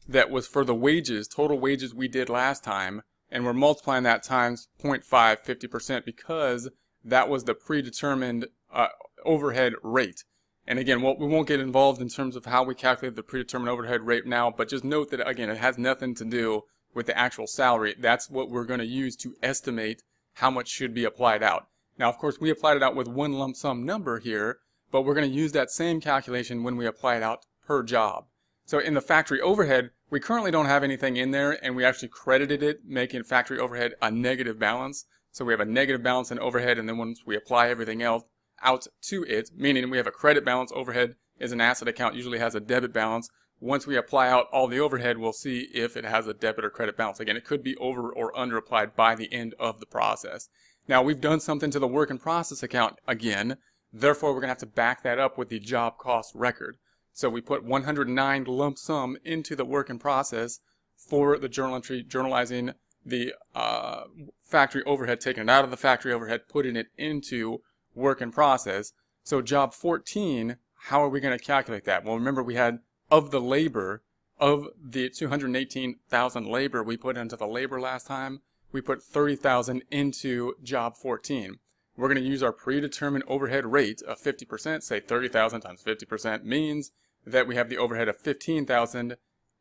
that 0.07 0.29
was 0.29 0.47
for 0.47 0.63
the 0.63 0.75
wages, 0.75 1.27
total 1.27 1.59
wages 1.59 1.93
we 1.93 2.07
did 2.07 2.29
last 2.29 2.63
time, 2.63 3.01
and 3.29 3.45
we're 3.45 3.53
multiplying 3.53 4.03
that 4.03 4.23
times 4.23 4.67
0.5, 4.83 5.03
50% 5.05 6.05
because 6.05 6.69
that 7.03 7.29
was 7.29 7.45
the 7.45 7.55
predetermined 7.55 8.47
uh, 8.71 8.87
overhead 9.23 9.73
rate. 9.81 10.23
And 10.67 10.79
again, 10.79 11.01
well, 11.01 11.15
we 11.17 11.27
won't 11.27 11.47
get 11.47 11.59
involved 11.59 12.01
in 12.01 12.09
terms 12.09 12.35
of 12.35 12.45
how 12.45 12.63
we 12.63 12.75
calculate 12.75 13.15
the 13.15 13.23
predetermined 13.23 13.69
overhead 13.69 14.01
rate 14.01 14.25
now, 14.25 14.51
but 14.51 14.69
just 14.69 14.83
note 14.83 15.11
that 15.11 15.27
again, 15.27 15.49
it 15.49 15.57
has 15.57 15.77
nothing 15.77 16.15
to 16.15 16.25
do 16.25 16.63
with 16.95 17.05
the 17.05 17.17
actual 17.17 17.45
salary. 17.45 17.93
That's 17.99 18.29
what 18.29 18.49
we're 18.49 18.65
going 18.65 18.79
to 18.79 18.85
use 18.85 19.15
to 19.17 19.35
estimate 19.43 20.01
how 20.35 20.49
much 20.49 20.69
should 20.69 20.95
be 20.95 21.03
applied 21.03 21.43
out. 21.43 21.67
Now, 21.99 22.09
of 22.09 22.17
course, 22.17 22.39
we 22.39 22.49
applied 22.49 22.77
it 22.77 22.83
out 22.83 22.95
with 22.95 23.07
one 23.07 23.33
lump 23.33 23.55
sum 23.55 23.85
number 23.85 24.19
here, 24.19 24.57
but 24.91 25.03
we're 25.03 25.13
going 25.13 25.29
to 25.29 25.35
use 25.35 25.51
that 25.51 25.69
same 25.69 26.01
calculation 26.01 26.63
when 26.63 26.77
we 26.77 26.87
apply 26.87 27.17
it 27.17 27.23
out 27.23 27.45
per 27.67 27.83
job. 27.83 28.25
So 28.65 28.79
in 28.79 28.95
the 28.95 29.01
factory 29.01 29.39
overhead, 29.39 29.91
we 30.09 30.19
currently 30.19 30.51
don't 30.51 30.65
have 30.65 30.83
anything 30.83 31.17
in 31.17 31.31
there 31.31 31.63
and 31.63 31.75
we 31.75 31.85
actually 31.85 32.07
credited 32.07 32.63
it, 32.63 32.79
making 32.85 33.23
factory 33.23 33.59
overhead 33.59 33.93
a 34.01 34.09
negative 34.09 34.57
balance. 34.57 35.05
So 35.31 35.45
we 35.45 35.53
have 35.53 35.59
a 35.59 35.65
negative 35.65 36.01
balance 36.01 36.31
in 36.31 36.39
overhead, 36.39 36.77
and 36.77 36.87
then 36.87 36.97
once 36.97 37.23
we 37.25 37.35
apply 37.35 37.67
everything 37.67 38.01
else 38.01 38.23
out 38.63 38.87
to 39.01 39.23
it, 39.23 39.49
meaning 39.53 39.89
we 39.89 39.97
have 39.97 40.07
a 40.07 40.11
credit 40.11 40.45
balance, 40.45 40.71
overhead 40.73 41.15
is 41.39 41.51
an 41.51 41.59
asset 41.59 41.89
account, 41.89 42.15
usually 42.15 42.39
has 42.39 42.55
a 42.55 42.61
debit 42.61 42.93
balance. 42.93 43.29
Once 43.59 43.87
we 43.87 43.95
apply 43.95 44.27
out 44.27 44.47
all 44.51 44.67
the 44.67 44.79
overhead, 44.79 45.17
we'll 45.17 45.33
see 45.33 45.69
if 45.73 45.95
it 45.95 46.03
has 46.03 46.27
a 46.27 46.33
debit 46.33 46.65
or 46.65 46.69
credit 46.69 46.97
balance. 46.97 47.19
Again, 47.19 47.37
it 47.37 47.45
could 47.45 47.63
be 47.63 47.75
over 47.77 48.11
or 48.11 48.37
under 48.37 48.57
applied 48.57 48.95
by 48.95 49.15
the 49.15 49.31
end 49.33 49.55
of 49.59 49.79
the 49.79 49.85
process. 49.85 50.49
Now 50.87 51.01
we've 51.01 51.21
done 51.21 51.39
something 51.39 51.71
to 51.71 51.79
the 51.79 51.87
work 51.87 52.11
in 52.11 52.17
process 52.17 52.61
account 52.61 52.97
again, 53.07 53.57
therefore 53.91 54.33
we're 54.33 54.41
going 54.41 54.47
to 54.47 54.49
have 54.49 54.57
to 54.59 54.65
back 54.65 55.03
that 55.03 55.19
up 55.19 55.37
with 55.37 55.49
the 55.49 55.59
job 55.59 55.97
cost 55.97 56.33
record. 56.35 56.77
So 57.13 57.29
we 57.29 57.41
put 57.41 57.63
109 57.63 58.43
lump 58.43 58.77
sum 58.77 59.17
into 59.23 59.55
the 59.55 59.65
work 59.65 59.89
in 59.89 59.99
process 59.99 60.59
for 60.97 61.37
the 61.37 61.49
journal 61.49 61.75
entry, 61.75 62.03
journalizing 62.03 62.73
the 63.05 63.33
uh, 63.53 64.03
factory 64.43 64.83
overhead, 64.83 65.21
taking 65.21 65.43
it 65.43 65.49
out 65.49 65.63
of 65.63 65.71
the 65.71 65.77
factory 65.77 66.11
overhead, 66.11 66.41
putting 66.49 66.75
it 66.75 66.87
into 66.97 67.59
work 67.93 68.21
in 68.21 68.31
process. 68.31 68.91
So 69.23 69.41
job 69.41 69.73
14, 69.73 70.57
how 70.87 71.03
are 71.03 71.09
we 71.09 71.19
going 71.19 71.37
to 71.37 71.43
calculate 71.43 71.85
that? 71.85 72.03
Well, 72.03 72.15
remember 72.15 72.43
we 72.43 72.55
had 72.55 72.79
of 73.09 73.31
the 73.31 73.41
labor, 73.41 74.03
of 74.37 74.67
the 74.81 75.09
218,000 75.09 76.45
labor 76.45 76.83
we 76.83 76.97
put 76.97 77.17
into 77.17 77.35
the 77.35 77.47
labor 77.47 77.79
last 77.79 78.07
time, 78.07 78.41
we 78.71 78.81
put 78.81 79.01
30,000 79.01 79.83
into 79.89 80.53
job 80.61 80.97
14. 80.97 81.59
We're 81.97 82.09
going 82.09 82.21
to 82.21 82.29
use 82.29 82.43
our 82.43 82.51
predetermined 82.51 83.23
overhead 83.27 83.65
rate 83.65 84.01
of 84.01 84.19
50%, 84.19 84.83
say 84.83 84.99
30,000 84.99 85.61
times 85.61 85.81
50% 85.81 86.43
means 86.43 86.91
that 87.25 87.47
we 87.47 87.55
have 87.55 87.69
the 87.69 87.77
overhead 87.77 88.09
of 88.09 88.17
15,000 88.17 89.15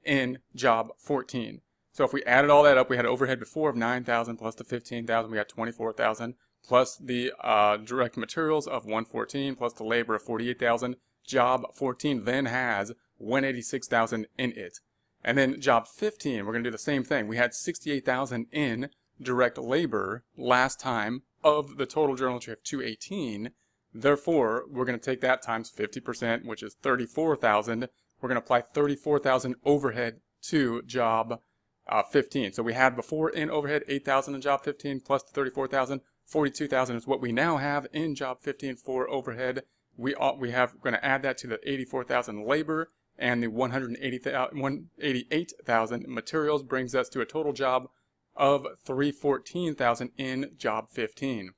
in 0.05 0.39
job 0.55 0.89
14. 0.99 1.61
So 1.93 2.05
if 2.05 2.13
we 2.13 2.25
added 2.25 2.51
all 2.51 2.65
that 2.65 2.77
up, 2.77 2.91
we 2.91 2.97
had 2.97 3.07
overhead 3.07 3.39
before 3.39 3.71
of 3.71 3.77
9,000 3.77 4.37
plus 4.37 4.57
the 4.57 4.65
15,000, 4.65 5.31
we 5.31 5.37
got 5.37 5.49
24,000 5.49 6.35
plus 6.67 6.97
the 6.97 7.33
uh, 7.41 7.77
direct 7.77 8.17
materials 8.17 8.67
of 8.67 8.85
114 8.85 9.55
plus 9.55 9.75
the 9.75 9.85
labor 9.85 10.17
of 10.17 10.23
48,000. 10.23 10.97
Job 11.27 11.75
14 11.75 12.25
then 12.25 12.47
has 12.47 12.93
186,000 13.19 14.27
in 14.39 14.53
it. 14.53 14.79
And 15.25 15.39
then 15.39 15.61
job 15.61 15.89
15, 15.89 16.45
we're 16.45 16.53
going 16.53 16.65
to 16.65 16.69
do 16.69 16.73
the 16.73 16.79
same 16.79 17.03
thing. 17.03 17.27
We 17.27 17.39
had 17.39 17.55
68,000 17.55 18.47
in 18.53 18.91
direct 19.21 19.57
labor 19.57 20.25
last 20.37 20.79
time 20.79 21.23
of 21.43 21.79
the 21.79 21.87
total 21.87 22.15
journal 22.15 22.35
entry 22.35 22.53
of 22.53 22.63
218. 22.63 23.51
Therefore, 23.93 24.65
we're 24.69 24.85
going 24.85 24.99
to 24.99 25.05
take 25.05 25.21
that 25.23 25.41
times 25.41 25.73
50%, 25.75 26.45
which 26.45 26.63
is 26.63 26.77
34,000. 26.83 27.89
We're 28.21 28.29
going 28.29 28.41
to 28.41 28.45
apply 28.45 28.63
34,000 28.63 29.55
overhead 29.65 30.21
to 30.49 30.83
job 30.83 31.41
uh, 31.89 32.03
15. 32.03 32.53
So 32.53 32.63
we 32.63 32.75
had 32.75 32.97
before 32.97 33.31
in 33.31 33.51
overhead 33.51 33.85
8,000 33.89 34.35
in 34.35 34.41
job 34.41 34.63
15 34.65 35.01
plus 35.01 35.23
the 35.23 35.33
34,000. 35.33 36.01
42,000 36.27 36.97
is 36.97 37.07
what 37.07 37.21
we 37.21 37.33
now 37.33 37.59
have 37.59 37.87
in 37.93 38.15
job 38.15 38.41
15 38.41 38.77
for 38.77 39.09
overhead. 39.09 39.63
We 39.97 40.15
ought, 40.15 40.39
we 40.39 40.51
have 40.51 40.79
going 40.81 40.95
to 40.95 41.05
add 41.05 41.23
that 41.23 41.39
to 41.39 41.47
the 41.47 41.59
84,000 41.65 42.47
labor 42.47 42.91
and 43.17 43.43
the 43.43 43.49
188,000 43.49 46.09
materials 46.09 46.63
brings 46.63 46.95
us 46.95 47.09
to 47.11 47.21
a 47.21 47.27
total 47.27 47.53
job 47.53 47.89
of 48.37 48.67
314,000 48.85 50.11
in 50.19 50.51
job 50.59 50.91
15. 50.91 51.51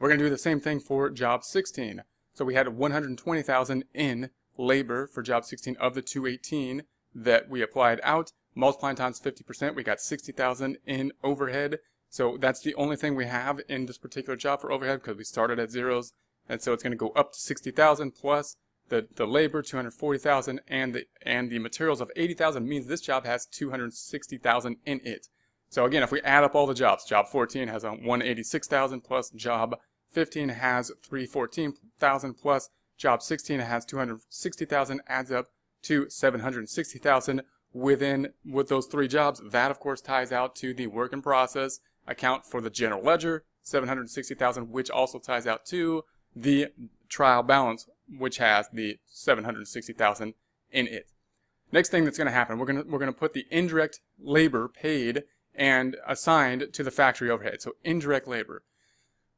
We're 0.00 0.08
going 0.08 0.18
to 0.18 0.24
do 0.24 0.30
the 0.30 0.38
same 0.38 0.58
thing 0.60 0.80
for 0.80 1.08
job 1.10 1.44
16. 1.44 2.02
So 2.32 2.44
we 2.44 2.54
had 2.54 2.76
120,000 2.76 3.84
in 3.94 4.30
labor 4.58 5.06
for 5.06 5.22
job 5.22 5.44
16 5.44 5.76
of 5.76 5.94
the 5.94 6.02
218 6.02 6.82
that 7.14 7.48
we 7.48 7.62
applied 7.62 8.00
out 8.02 8.32
multiplying 8.54 8.96
times 8.96 9.20
50%, 9.20 9.74
we 9.74 9.82
got 9.82 10.00
60,000 10.00 10.78
in 10.86 11.12
overhead. 11.22 11.78
So 12.08 12.36
that's 12.40 12.60
the 12.60 12.74
only 12.74 12.96
thing 12.96 13.14
we 13.14 13.26
have 13.26 13.60
in 13.68 13.86
this 13.86 13.98
particular 13.98 14.36
job 14.36 14.60
for 14.60 14.70
overhead 14.70 15.02
because 15.02 15.16
we 15.16 15.24
started 15.24 15.58
at 15.58 15.70
zeros. 15.70 16.12
And 16.48 16.60
so 16.60 16.72
it's 16.72 16.82
going 16.82 16.92
to 16.92 16.96
go 16.96 17.10
up 17.10 17.32
to 17.32 17.38
60,000 17.38 18.12
plus 18.12 18.56
the, 18.88 19.08
the 19.14 19.26
labor, 19.26 19.62
240,000, 19.62 20.60
and 20.68 20.94
the, 20.94 21.06
and 21.22 21.50
the 21.50 21.58
materials 21.58 22.00
of 22.00 22.10
80,000 22.16 22.68
means 22.68 22.86
this 22.86 23.00
job 23.00 23.24
has 23.24 23.46
260,000 23.46 24.76
in 24.84 25.00
it. 25.04 25.28
So 25.70 25.84
again, 25.84 26.02
if 26.02 26.12
we 26.12 26.20
add 26.20 26.44
up 26.44 26.54
all 26.54 26.66
the 26.66 26.74
jobs, 26.74 27.04
job 27.04 27.28
14 27.28 27.68
has 27.68 27.84
a 27.84 27.90
186,000 27.90 29.00
plus, 29.00 29.30
job 29.30 29.76
15 30.12 30.50
has 30.50 30.92
314,000 31.02 32.34
plus, 32.34 32.68
job 32.96 33.22
16 33.22 33.60
has 33.60 33.84
260,000, 33.84 35.00
adds 35.08 35.32
up 35.32 35.46
to 35.82 36.08
760,000 36.08 37.42
within 37.72 38.28
with 38.44 38.68
those 38.68 38.86
three 38.86 39.08
jobs. 39.08 39.40
That 39.50 39.70
of 39.70 39.80
course 39.80 40.00
ties 40.00 40.30
out 40.30 40.54
to 40.56 40.72
the 40.72 40.86
work 40.86 41.12
in 41.12 41.22
process 41.22 41.80
account 42.06 42.46
for 42.46 42.60
the 42.60 42.70
general 42.70 43.02
ledger, 43.02 43.44
760,000, 43.62 44.70
which 44.70 44.90
also 44.90 45.18
ties 45.18 45.46
out 45.46 45.66
to 45.66 46.04
the 46.34 46.68
trial 47.08 47.42
balance, 47.42 47.86
which 48.18 48.38
has 48.38 48.68
the 48.72 48.98
760,000 49.06 50.34
in 50.70 50.86
it. 50.86 51.06
Next 51.72 51.88
thing 51.88 52.04
that's 52.04 52.18
going 52.18 52.26
to 52.26 52.32
happen, 52.32 52.58
we're 52.58 52.66
going 52.66 52.84
to 52.84 52.88
we're 52.88 52.98
going 52.98 53.12
to 53.12 53.18
put 53.18 53.32
the 53.32 53.46
indirect 53.50 54.00
labor 54.20 54.68
paid 54.68 55.24
and 55.54 55.96
assigned 56.06 56.72
to 56.72 56.82
the 56.82 56.90
factory 56.90 57.30
overhead. 57.30 57.62
So 57.62 57.72
indirect 57.84 58.26
labor. 58.26 58.62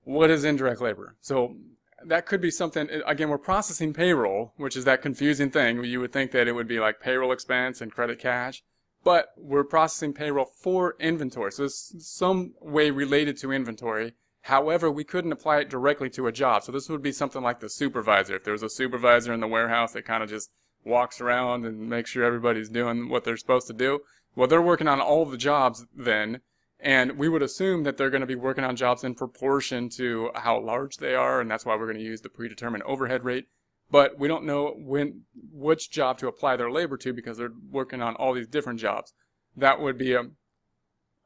What 0.05 0.31
is 0.31 0.45
indirect 0.45 0.81
labor? 0.81 1.17
So 1.21 1.57
that 2.05 2.27
could 2.27 2.41
be 2.41 2.51
something, 2.51 2.89
eh, 2.91 3.01
again, 3.07 3.29
we're 3.29 3.39
processing 3.39 3.93
payroll, 3.93 4.53
which 4.57 4.77
is 4.77 4.85
that 4.85 5.03
confusing 5.03 5.51
thing. 5.51 5.83
You 5.85 6.01
would 6.01 6.13
think 6.13 6.31
that 6.33 6.49
it 6.49 6.53
would 6.53 6.69
be 6.69 6.79
like 6.79 7.01
payroll 7.01 7.33
expense 7.33 7.81
and 7.81 7.93
credit 7.93 8.19
cash, 8.19 8.63
but 9.05 9.29
we're 9.37 9.65
processing 9.65 10.13
payroll 10.13 10.47
for 10.47 10.97
inventory. 11.01 11.53
So 11.53 11.65
it's 11.65 11.95
some 12.07 12.55
way 12.61 12.91
related 12.91 13.37
to 13.39 13.53
inventory. 13.53 14.15
However, 14.47 14.93
we 14.93 15.03
couldn't 15.03 15.33
apply 15.33 15.59
it 15.59 15.69
directly 15.69 16.09
to 16.11 16.29
a 16.29 16.33
job. 16.33 16.63
So 16.63 16.71
this 16.71 16.89
would 16.89 17.03
be 17.03 17.11
something 17.11 17.43
like 17.43 17.59
the 17.59 17.69
supervisor. 17.69 18.37
If 18.37 18.45
there 18.45 18.53
was 18.53 18.63
a 18.63 18.71
supervisor 18.71 19.33
in 19.33 19.41
the 19.41 19.49
warehouse 19.49 19.93
that 19.95 20.05
kind 20.05 20.23
of 20.23 20.29
just 20.29 20.53
walks 20.85 21.21
around 21.21 21.67
and 21.67 21.89
makes 21.89 22.11
sure 22.11 22.23
everybody's 22.23 22.69
doing 22.69 23.09
what 23.09 23.25
they're 23.25 23.37
supposed 23.37 23.67
to 23.67 23.73
do, 23.73 24.03
well, 24.37 24.47
they're 24.47 24.63
working 24.63 24.87
on 24.87 25.01
all 25.01 25.25
the 25.25 25.37
jobs 25.37 25.85
then, 25.93 26.43
and 26.79 27.19
we 27.19 27.29
would 27.29 27.43
assume 27.43 27.83
that 27.83 27.97
they're 27.97 28.09
going 28.09 28.21
to 28.21 28.27
be 28.27 28.37
working 28.37 28.63
on 28.63 28.77
jobs 28.77 29.03
in 29.03 29.17
proportion 29.17 29.89
to 29.97 30.31
how 30.37 30.61
large 30.61 30.99
they 30.99 31.17
are, 31.17 31.41
and 31.41 31.51
that's 31.51 31.67
why 31.67 31.75
we're 31.75 31.87
going 31.87 31.99
to 31.99 32.05
use 32.05 32.21
the 32.21 32.29
predetermined 32.29 32.85
overhead 32.85 33.25
rate. 33.25 33.47
But 33.91 34.17
we 34.17 34.29
don't 34.29 34.45
know 34.45 34.77
when 34.79 35.23
which 35.51 35.91
job 35.91 36.19
to 36.19 36.29
apply 36.29 36.55
their 36.55 36.71
labor 36.71 36.97
to 36.99 37.13
because 37.13 37.39
they're 37.39 37.51
working 37.69 38.01
on 38.01 38.15
all 38.15 38.33
these 38.33 38.47
different 38.47 38.79
jobs. 38.79 39.13
That 39.57 39.81
would 39.81 39.99
be 39.99 40.13
a 40.13 40.23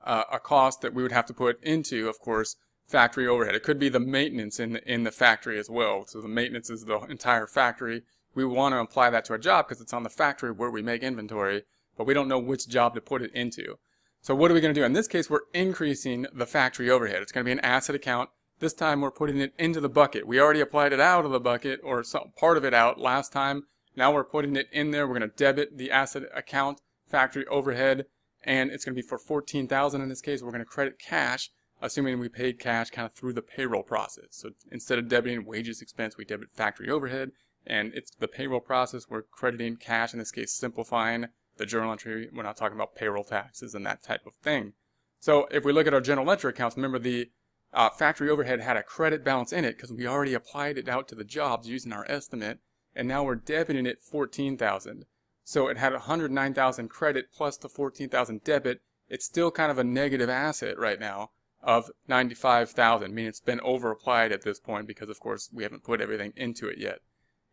a 0.02 0.40
cost 0.42 0.80
that 0.80 0.94
we 0.94 1.02
would 1.02 1.12
have 1.12 1.26
to 1.26 1.34
put 1.34 1.62
into, 1.62 2.08
of 2.08 2.18
course, 2.18 2.56
factory 2.90 3.26
overhead. 3.26 3.54
It 3.54 3.62
could 3.62 3.78
be 3.78 3.88
the 3.88 4.00
maintenance 4.00 4.58
in 4.58 4.74
the, 4.74 4.92
in 4.92 5.04
the 5.04 5.12
factory 5.12 5.58
as 5.58 5.70
well. 5.70 6.04
So 6.06 6.20
the 6.20 6.28
maintenance 6.28 6.68
is 6.70 6.84
the 6.84 6.98
entire 7.02 7.46
factory. 7.46 8.02
We 8.34 8.44
want 8.44 8.74
to 8.74 8.78
apply 8.78 9.10
that 9.10 9.24
to 9.26 9.34
a 9.34 9.38
job 9.38 9.68
because 9.68 9.80
it's 9.80 9.92
on 9.92 10.02
the 10.02 10.10
factory 10.10 10.50
where 10.50 10.70
we 10.70 10.82
make 10.82 11.02
inventory, 11.02 11.62
but 11.96 12.06
we 12.06 12.14
don't 12.14 12.28
know 12.28 12.38
which 12.38 12.68
job 12.68 12.94
to 12.94 13.00
put 13.00 13.22
it 13.22 13.32
into. 13.32 13.78
So 14.20 14.34
what 14.34 14.50
are 14.50 14.54
we 14.54 14.60
going 14.60 14.74
to 14.74 14.80
do? 14.80 14.84
In 14.84 14.92
this 14.92 15.08
case, 15.08 15.30
we're 15.30 15.40
increasing 15.54 16.26
the 16.32 16.46
factory 16.46 16.90
overhead. 16.90 17.22
It's 17.22 17.32
going 17.32 17.44
to 17.44 17.48
be 17.48 17.52
an 17.52 17.60
asset 17.60 17.94
account. 17.94 18.30
This 18.58 18.74
time 18.74 19.00
we're 19.00 19.10
putting 19.10 19.38
it 19.38 19.54
into 19.58 19.80
the 19.80 19.88
bucket. 19.88 20.26
We 20.26 20.40
already 20.40 20.60
applied 20.60 20.92
it 20.92 21.00
out 21.00 21.24
of 21.24 21.30
the 21.30 21.40
bucket 21.40 21.80
or 21.82 22.02
some 22.02 22.32
part 22.36 22.56
of 22.56 22.64
it 22.64 22.74
out 22.74 23.00
last 23.00 23.32
time. 23.32 23.64
Now 23.96 24.12
we're 24.12 24.24
putting 24.24 24.56
it 24.56 24.68
in 24.72 24.90
there. 24.90 25.06
We're 25.06 25.18
going 25.18 25.30
to 25.30 25.36
debit 25.36 25.78
the 25.78 25.90
asset 25.90 26.24
account 26.34 26.80
factory 27.06 27.46
overhead 27.46 28.06
and 28.42 28.70
it's 28.70 28.84
going 28.84 28.94
to 28.94 29.02
be 29.02 29.06
for 29.06 29.18
14,000 29.18 30.00
in 30.00 30.08
this 30.08 30.20
case. 30.20 30.42
We're 30.42 30.50
going 30.50 30.60
to 30.60 30.66
credit 30.66 30.98
cash 30.98 31.50
assuming 31.80 32.18
we 32.18 32.28
paid 32.28 32.58
cash 32.58 32.90
kind 32.90 33.06
of 33.06 33.12
through 33.12 33.32
the 33.32 33.42
payroll 33.42 33.82
process. 33.82 34.26
So 34.30 34.50
instead 34.70 34.98
of 34.98 35.06
debiting 35.06 35.44
wages 35.44 35.80
expense, 35.80 36.16
we 36.16 36.24
debit 36.24 36.52
factory 36.52 36.90
overhead 36.90 37.32
and 37.66 37.92
it's 37.94 38.10
the 38.10 38.28
payroll 38.28 38.60
process. 38.60 39.06
We're 39.08 39.22
crediting 39.22 39.76
cash 39.76 40.12
in 40.12 40.18
this 40.18 40.30
case, 40.30 40.52
simplifying 40.52 41.26
the 41.56 41.66
journal 41.66 41.92
entry. 41.92 42.28
We're 42.32 42.42
not 42.42 42.56
talking 42.56 42.76
about 42.76 42.94
payroll 42.94 43.24
taxes 43.24 43.74
and 43.74 43.84
that 43.86 44.02
type 44.02 44.26
of 44.26 44.34
thing. 44.42 44.74
So 45.18 45.46
if 45.50 45.64
we 45.64 45.72
look 45.72 45.86
at 45.86 45.94
our 45.94 46.00
general 46.00 46.26
ledger 46.26 46.48
accounts, 46.48 46.76
remember 46.76 46.98
the 46.98 47.30
uh, 47.72 47.90
factory 47.90 48.30
overhead 48.30 48.60
had 48.60 48.76
a 48.76 48.82
credit 48.82 49.22
balance 49.22 49.52
in 49.52 49.64
it 49.64 49.76
because 49.76 49.92
we 49.92 50.06
already 50.06 50.34
applied 50.34 50.78
it 50.78 50.88
out 50.88 51.06
to 51.08 51.14
the 51.14 51.24
jobs 51.24 51.68
using 51.68 51.92
our 51.92 52.10
estimate, 52.10 52.58
and 52.96 53.06
now 53.06 53.22
we're 53.22 53.36
debiting 53.36 53.86
it 53.86 54.02
14,000. 54.02 55.04
So 55.44 55.68
it 55.68 55.76
had 55.76 55.92
109,000 55.92 56.88
credit 56.88 57.26
plus 57.32 57.56
the 57.56 57.68
14,000 57.68 58.42
debit. 58.42 58.80
It's 59.08 59.26
still 59.26 59.50
kind 59.50 59.70
of 59.70 59.78
a 59.78 59.84
negative 59.84 60.30
asset 60.30 60.78
right 60.78 60.98
now 60.98 61.30
of 61.62 61.90
95,000, 62.08 63.14
meaning 63.14 63.28
it's 63.28 63.40
been 63.40 63.60
over 63.60 63.90
applied 63.90 64.32
at 64.32 64.42
this 64.42 64.58
point 64.58 64.86
because 64.86 65.10
of 65.10 65.20
course 65.20 65.50
we 65.52 65.62
haven't 65.62 65.84
put 65.84 66.00
everything 66.00 66.32
into 66.36 66.68
it 66.68 66.78
yet. 66.78 67.00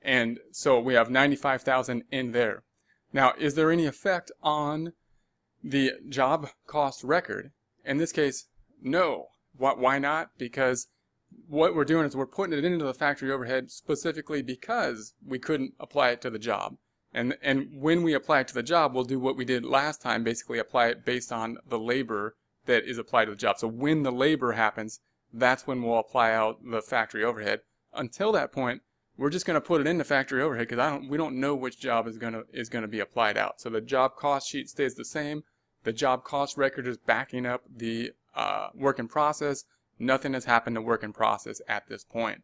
And 0.02 0.40
so 0.52 0.80
we 0.80 0.94
have 0.94 1.10
95,000 1.10 2.04
in 2.12 2.32
there. 2.32 2.64
Now, 3.12 3.34
is 3.38 3.56
there 3.56 3.72
any 3.72 3.86
effect 3.86 4.32
on 4.42 4.94
the 5.64 5.94
job 6.08 6.50
cost 6.66 7.04
record? 7.04 7.52
In 7.84 7.98
this 7.98 8.12
case, 8.12 8.48
no. 8.82 9.28
Why 9.58 9.98
not? 9.98 10.30
Because 10.38 10.88
what 11.48 11.76
we're 11.76 11.86
doing 11.86 12.06
is 12.06 12.16
we're 12.16 12.28
putting 12.28 12.58
it 12.58 12.64
into 12.64 12.86
the 12.86 12.94
factory 12.94 13.32
overhead 13.32 13.72
specifically 13.72 14.42
because 14.42 15.14
we 15.26 15.40
couldn't 15.40 15.74
apply 15.80 16.12
it 16.12 16.22
to 16.22 16.30
the 16.30 16.40
job. 16.40 16.78
And, 17.14 17.38
and 17.42 17.70
when 17.74 18.04
we 18.04 18.14
apply 18.14 18.42
it 18.42 18.48
to 18.50 18.54
the 18.54 18.62
job, 18.62 18.94
we'll 18.94 19.04
do 19.04 19.20
what 19.20 19.36
we 19.36 19.46
did 19.46 19.66
last 19.66 20.02
time, 20.02 20.24
basically 20.24 20.60
apply 20.60 20.88
it 20.88 21.06
based 21.06 21.32
on 21.32 21.58
the 21.68 21.80
labor 21.80 22.36
that 22.68 22.86
is 22.86 22.98
applied 22.98 23.26
to 23.26 23.32
the 23.32 23.38
job. 23.38 23.58
So 23.58 23.68
when 23.68 24.04
the 24.04 24.12
labor 24.12 24.54
happens, 24.54 25.00
that's 25.34 25.68
when 25.68 25.82
we'll 25.82 26.00
apply 26.00 26.32
out 26.32 26.60
the 26.64 26.82
factory 26.82 27.24
overhead. 27.24 27.62
Until 27.94 28.32
that 28.34 28.52
point, 28.52 28.82
we're 29.18 29.30
just 29.30 29.46
going 29.46 29.56
to 29.56 29.66
put 29.66 29.82
it 29.82 29.88
in 29.88 29.98
the 29.98 30.04
factory 30.04 30.42
overhead 30.42 30.68
because 30.68 30.80
I 30.80 30.90
don't, 30.90 31.10
we 31.10 31.18
don't 31.18 31.40
know 31.40 31.56
which 31.56 31.80
job 31.80 32.08
is 32.08 32.18
going 32.18 32.34
to 32.34 32.44
is 32.54 32.70
going 32.70 32.84
to 32.84 32.88
be 32.88 33.00
applied 33.00 33.38
out. 33.38 33.60
So 33.60 33.70
the 33.70 33.82
job 33.82 34.16
cost 34.16 34.50
sheet 34.50 34.70
stays 34.70 34.96
the 34.96 35.06
same. 35.06 35.44
The 35.84 35.94
job 35.94 36.24
cost 36.24 36.58
record 36.58 36.88
is 36.88 36.98
backing 36.98 37.46
up 37.46 37.64
the 37.74 38.12
uh, 38.36 38.68
work 38.76 39.00
in 39.00 39.08
process. 39.08 39.64
Nothing 40.00 40.34
has 40.34 40.46
happened 40.46 40.76
to 40.76 40.82
work 40.82 41.04
in 41.04 41.14
process 41.14 41.62
at 41.68 41.88
this 41.88 42.04
point. 42.04 42.44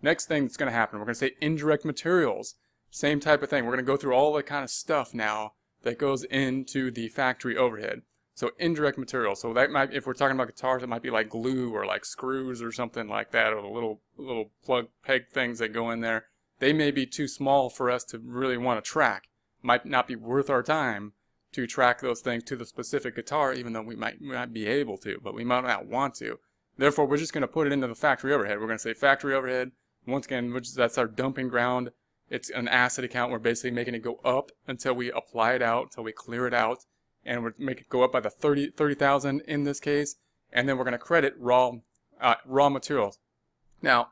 Next 0.00 0.26
thing 0.26 0.44
that's 0.44 0.56
going 0.56 0.70
to 0.70 0.76
happen, 0.76 0.98
we're 0.98 1.06
going 1.06 1.14
to 1.14 1.18
say 1.18 1.32
indirect 1.40 1.84
materials. 1.84 2.54
Same 2.90 3.20
type 3.20 3.42
of 3.42 3.50
thing. 3.50 3.64
We're 3.64 3.72
going 3.72 3.84
to 3.84 3.92
go 3.92 3.96
through 3.96 4.14
all 4.14 4.32
the 4.32 4.42
kind 4.42 4.64
of 4.64 4.70
stuff 4.70 5.12
now 5.12 5.52
that 5.82 5.98
goes 5.98 6.24
into 6.24 6.90
the 6.90 7.08
factory 7.08 7.56
overhead. 7.56 8.02
So 8.34 8.50
indirect 8.58 8.98
materials. 8.98 9.40
So 9.40 9.52
that 9.54 9.70
might, 9.70 9.94
if 9.94 10.06
we're 10.06 10.12
talking 10.12 10.34
about 10.34 10.48
guitars, 10.48 10.82
it 10.82 10.88
might 10.88 11.02
be 11.02 11.10
like 11.10 11.28
glue 11.28 11.72
or 11.72 11.86
like 11.86 12.04
screws 12.04 12.60
or 12.60 12.72
something 12.72 13.08
like 13.08 13.30
that, 13.30 13.52
or 13.52 13.62
the 13.62 13.68
little 13.68 14.00
little 14.16 14.50
plug 14.64 14.88
peg 15.04 15.28
things 15.28 15.60
that 15.60 15.72
go 15.72 15.90
in 15.90 16.00
there. 16.00 16.26
They 16.58 16.72
may 16.72 16.90
be 16.90 17.06
too 17.06 17.28
small 17.28 17.70
for 17.70 17.90
us 17.90 18.04
to 18.04 18.18
really 18.18 18.56
want 18.56 18.84
to 18.84 18.88
track. 18.88 19.28
Might 19.62 19.86
not 19.86 20.08
be 20.08 20.16
worth 20.16 20.50
our 20.50 20.62
time 20.62 21.12
to 21.52 21.66
track 21.66 22.00
those 22.00 22.20
things 22.20 22.42
to 22.44 22.56
the 22.56 22.66
specific 22.66 23.14
guitar, 23.14 23.52
even 23.52 23.72
though 23.72 23.82
we 23.82 23.94
might, 23.94 24.20
might 24.20 24.52
be 24.52 24.66
able 24.66 24.98
to, 24.98 25.20
but 25.22 25.34
we 25.34 25.44
might 25.44 25.64
not 25.64 25.86
want 25.86 26.14
to. 26.16 26.38
Therefore, 26.76 27.06
we're 27.06 27.16
just 27.16 27.32
going 27.32 27.42
to 27.42 27.48
put 27.48 27.68
it 27.68 27.72
into 27.72 27.86
the 27.86 27.94
factory 27.94 28.32
overhead. 28.32 28.58
We're 28.58 28.66
going 28.66 28.78
to 28.78 28.82
say 28.82 28.94
factory 28.94 29.34
overhead. 29.34 29.70
Once 30.06 30.26
again, 30.26 30.52
which 30.52 30.74
that's 30.74 30.98
our 30.98 31.06
dumping 31.06 31.48
ground. 31.48 31.90
It's 32.28 32.50
an 32.50 32.66
asset 32.66 33.04
account. 33.04 33.30
We're 33.30 33.38
basically 33.38 33.70
making 33.70 33.94
it 33.94 34.02
go 34.02 34.20
up 34.24 34.50
until 34.66 34.94
we 34.94 35.12
apply 35.12 35.52
it 35.54 35.62
out, 35.62 35.84
until 35.84 36.04
we 36.04 36.12
clear 36.12 36.46
it 36.48 36.54
out 36.54 36.84
and 37.24 37.42
we're 37.42 37.54
make 37.58 37.80
it 37.80 37.88
go 37.88 38.02
up 38.02 38.12
by 38.12 38.20
the 38.20 38.30
30 38.30 38.70
30,000 38.70 39.40
in 39.42 39.64
this 39.64 39.80
case, 39.80 40.16
and 40.52 40.68
then 40.68 40.76
we're 40.76 40.84
going 40.84 40.92
to 40.92 40.98
credit 40.98 41.34
raw 41.38 41.72
uh, 42.20 42.34
raw 42.46 42.68
materials. 42.68 43.18
Now, 43.82 44.08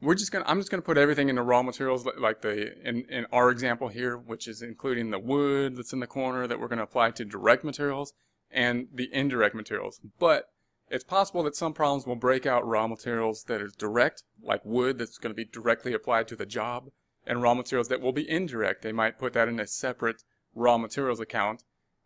we're 0.00 0.14
just 0.14 0.32
gonna 0.32 0.44
I'm 0.46 0.58
just 0.58 0.70
gonna 0.70 0.82
put 0.82 0.98
everything 0.98 1.28
into 1.28 1.42
raw 1.42 1.62
materials 1.62 2.06
like 2.18 2.42
the 2.42 2.72
in, 2.86 3.04
in 3.08 3.26
our 3.32 3.50
example 3.50 3.88
here, 3.88 4.16
which 4.16 4.48
is 4.48 4.62
including 4.62 5.10
the 5.10 5.18
wood 5.18 5.76
that's 5.76 5.92
in 5.92 6.00
the 6.00 6.06
corner 6.06 6.46
that 6.46 6.58
we're 6.58 6.68
gonna 6.68 6.82
apply 6.82 7.10
to 7.12 7.24
direct 7.24 7.64
materials 7.64 8.12
and 8.50 8.88
the 8.92 9.08
indirect 9.12 9.54
materials. 9.54 10.00
But 10.18 10.50
it's 10.90 11.04
possible 11.04 11.44
that 11.44 11.54
some 11.54 11.72
problems 11.72 12.06
will 12.06 12.16
break 12.16 12.46
out 12.46 12.66
raw 12.66 12.88
materials 12.88 13.44
that 13.44 13.60
is 13.60 13.74
direct, 13.74 14.24
like 14.42 14.64
wood 14.64 14.98
that's 14.98 15.18
going 15.18 15.30
to 15.30 15.36
be 15.36 15.44
directly 15.44 15.94
applied 15.94 16.26
to 16.28 16.36
the 16.36 16.46
job, 16.46 16.90
and 17.24 17.40
raw 17.40 17.54
materials 17.54 17.88
that 17.88 18.00
will 18.00 18.12
be 18.12 18.28
indirect. 18.28 18.82
They 18.82 18.90
might 18.90 19.18
put 19.18 19.32
that 19.34 19.48
in 19.48 19.60
a 19.60 19.68
separate 19.68 20.24
raw 20.52 20.78
materials 20.78 21.20
account 21.20 21.62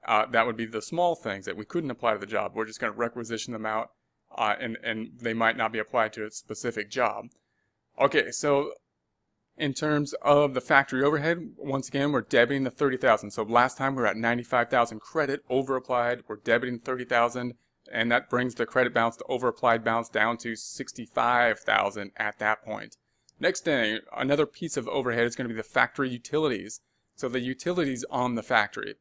uh, 0.07 0.27
that 0.27 0.47
would 0.47 0.57
be 0.57 0.67
the 0.67 0.83
small 0.83 1.15
things 1.15 1.47
that 1.47 1.57
we 1.57 1.65
couldn't 1.65 1.91
apply 1.91 2.13
to 2.13 2.19
the 2.19 2.27
job. 2.27 2.53
We're 2.55 2.67
just 2.67 2.81
going 2.81 2.93
to 2.93 2.99
requisition 2.99 3.53
them 3.53 3.67
out, 3.67 3.91
uh, 4.37 4.55
and 4.61 4.79
and 4.83 5.11
they 5.21 5.35
might 5.35 5.57
not 5.57 5.73
be 5.73 5.79
applied 5.79 6.13
to 6.15 6.25
a 6.25 6.31
specific 6.31 6.91
job. 6.91 7.27
Okay, 8.01 8.31
so 8.31 8.73
in 9.57 9.73
terms 9.73 10.15
of 10.23 10.55
the 10.55 10.61
factory 10.61 11.03
overhead, 11.03 11.53
once 11.57 11.89
again, 11.89 12.11
we're 12.11 12.23
debiting 12.23 12.65
the 12.65 12.71
30,000. 12.71 13.31
So 13.31 13.45
last 13.45 13.79
time 13.79 13.95
we 13.95 14.03
were 14.03 14.09
at 14.09 14.17
95,000 14.17 15.01
credit 15.01 15.45
over 15.49 15.77
applied. 15.77 16.23
We're 16.27 16.39
debiting 16.39 16.83
30,000, 16.83 17.55
and 17.93 18.11
that 18.11 18.29
brings 18.29 18.57
the 18.57 18.67
credit 18.67 18.93
balance, 18.93 19.17
the 19.17 19.25
over 19.25 19.49
applied 19.49 19.85
balance 19.85 20.09
down 20.09 20.39
to 20.39 20.57
65,000 20.57 22.11
at 22.17 22.39
that 22.41 22.65
point. 22.65 22.97
Next 23.39 23.65
thing, 23.65 24.01
another 24.17 24.47
piece 24.47 24.77
of 24.77 24.89
overhead 24.89 25.25
is 25.25 25.37
going 25.37 25.49
to 25.49 25.55
be 25.55 25.57
the 25.57 25.63
factory 25.63 26.09
utilities. 26.09 26.81
So 27.17 27.29
the 27.29 27.41
utilities 27.41 28.05
on 28.11 28.35
the 28.35 28.43
factory. 28.43 28.97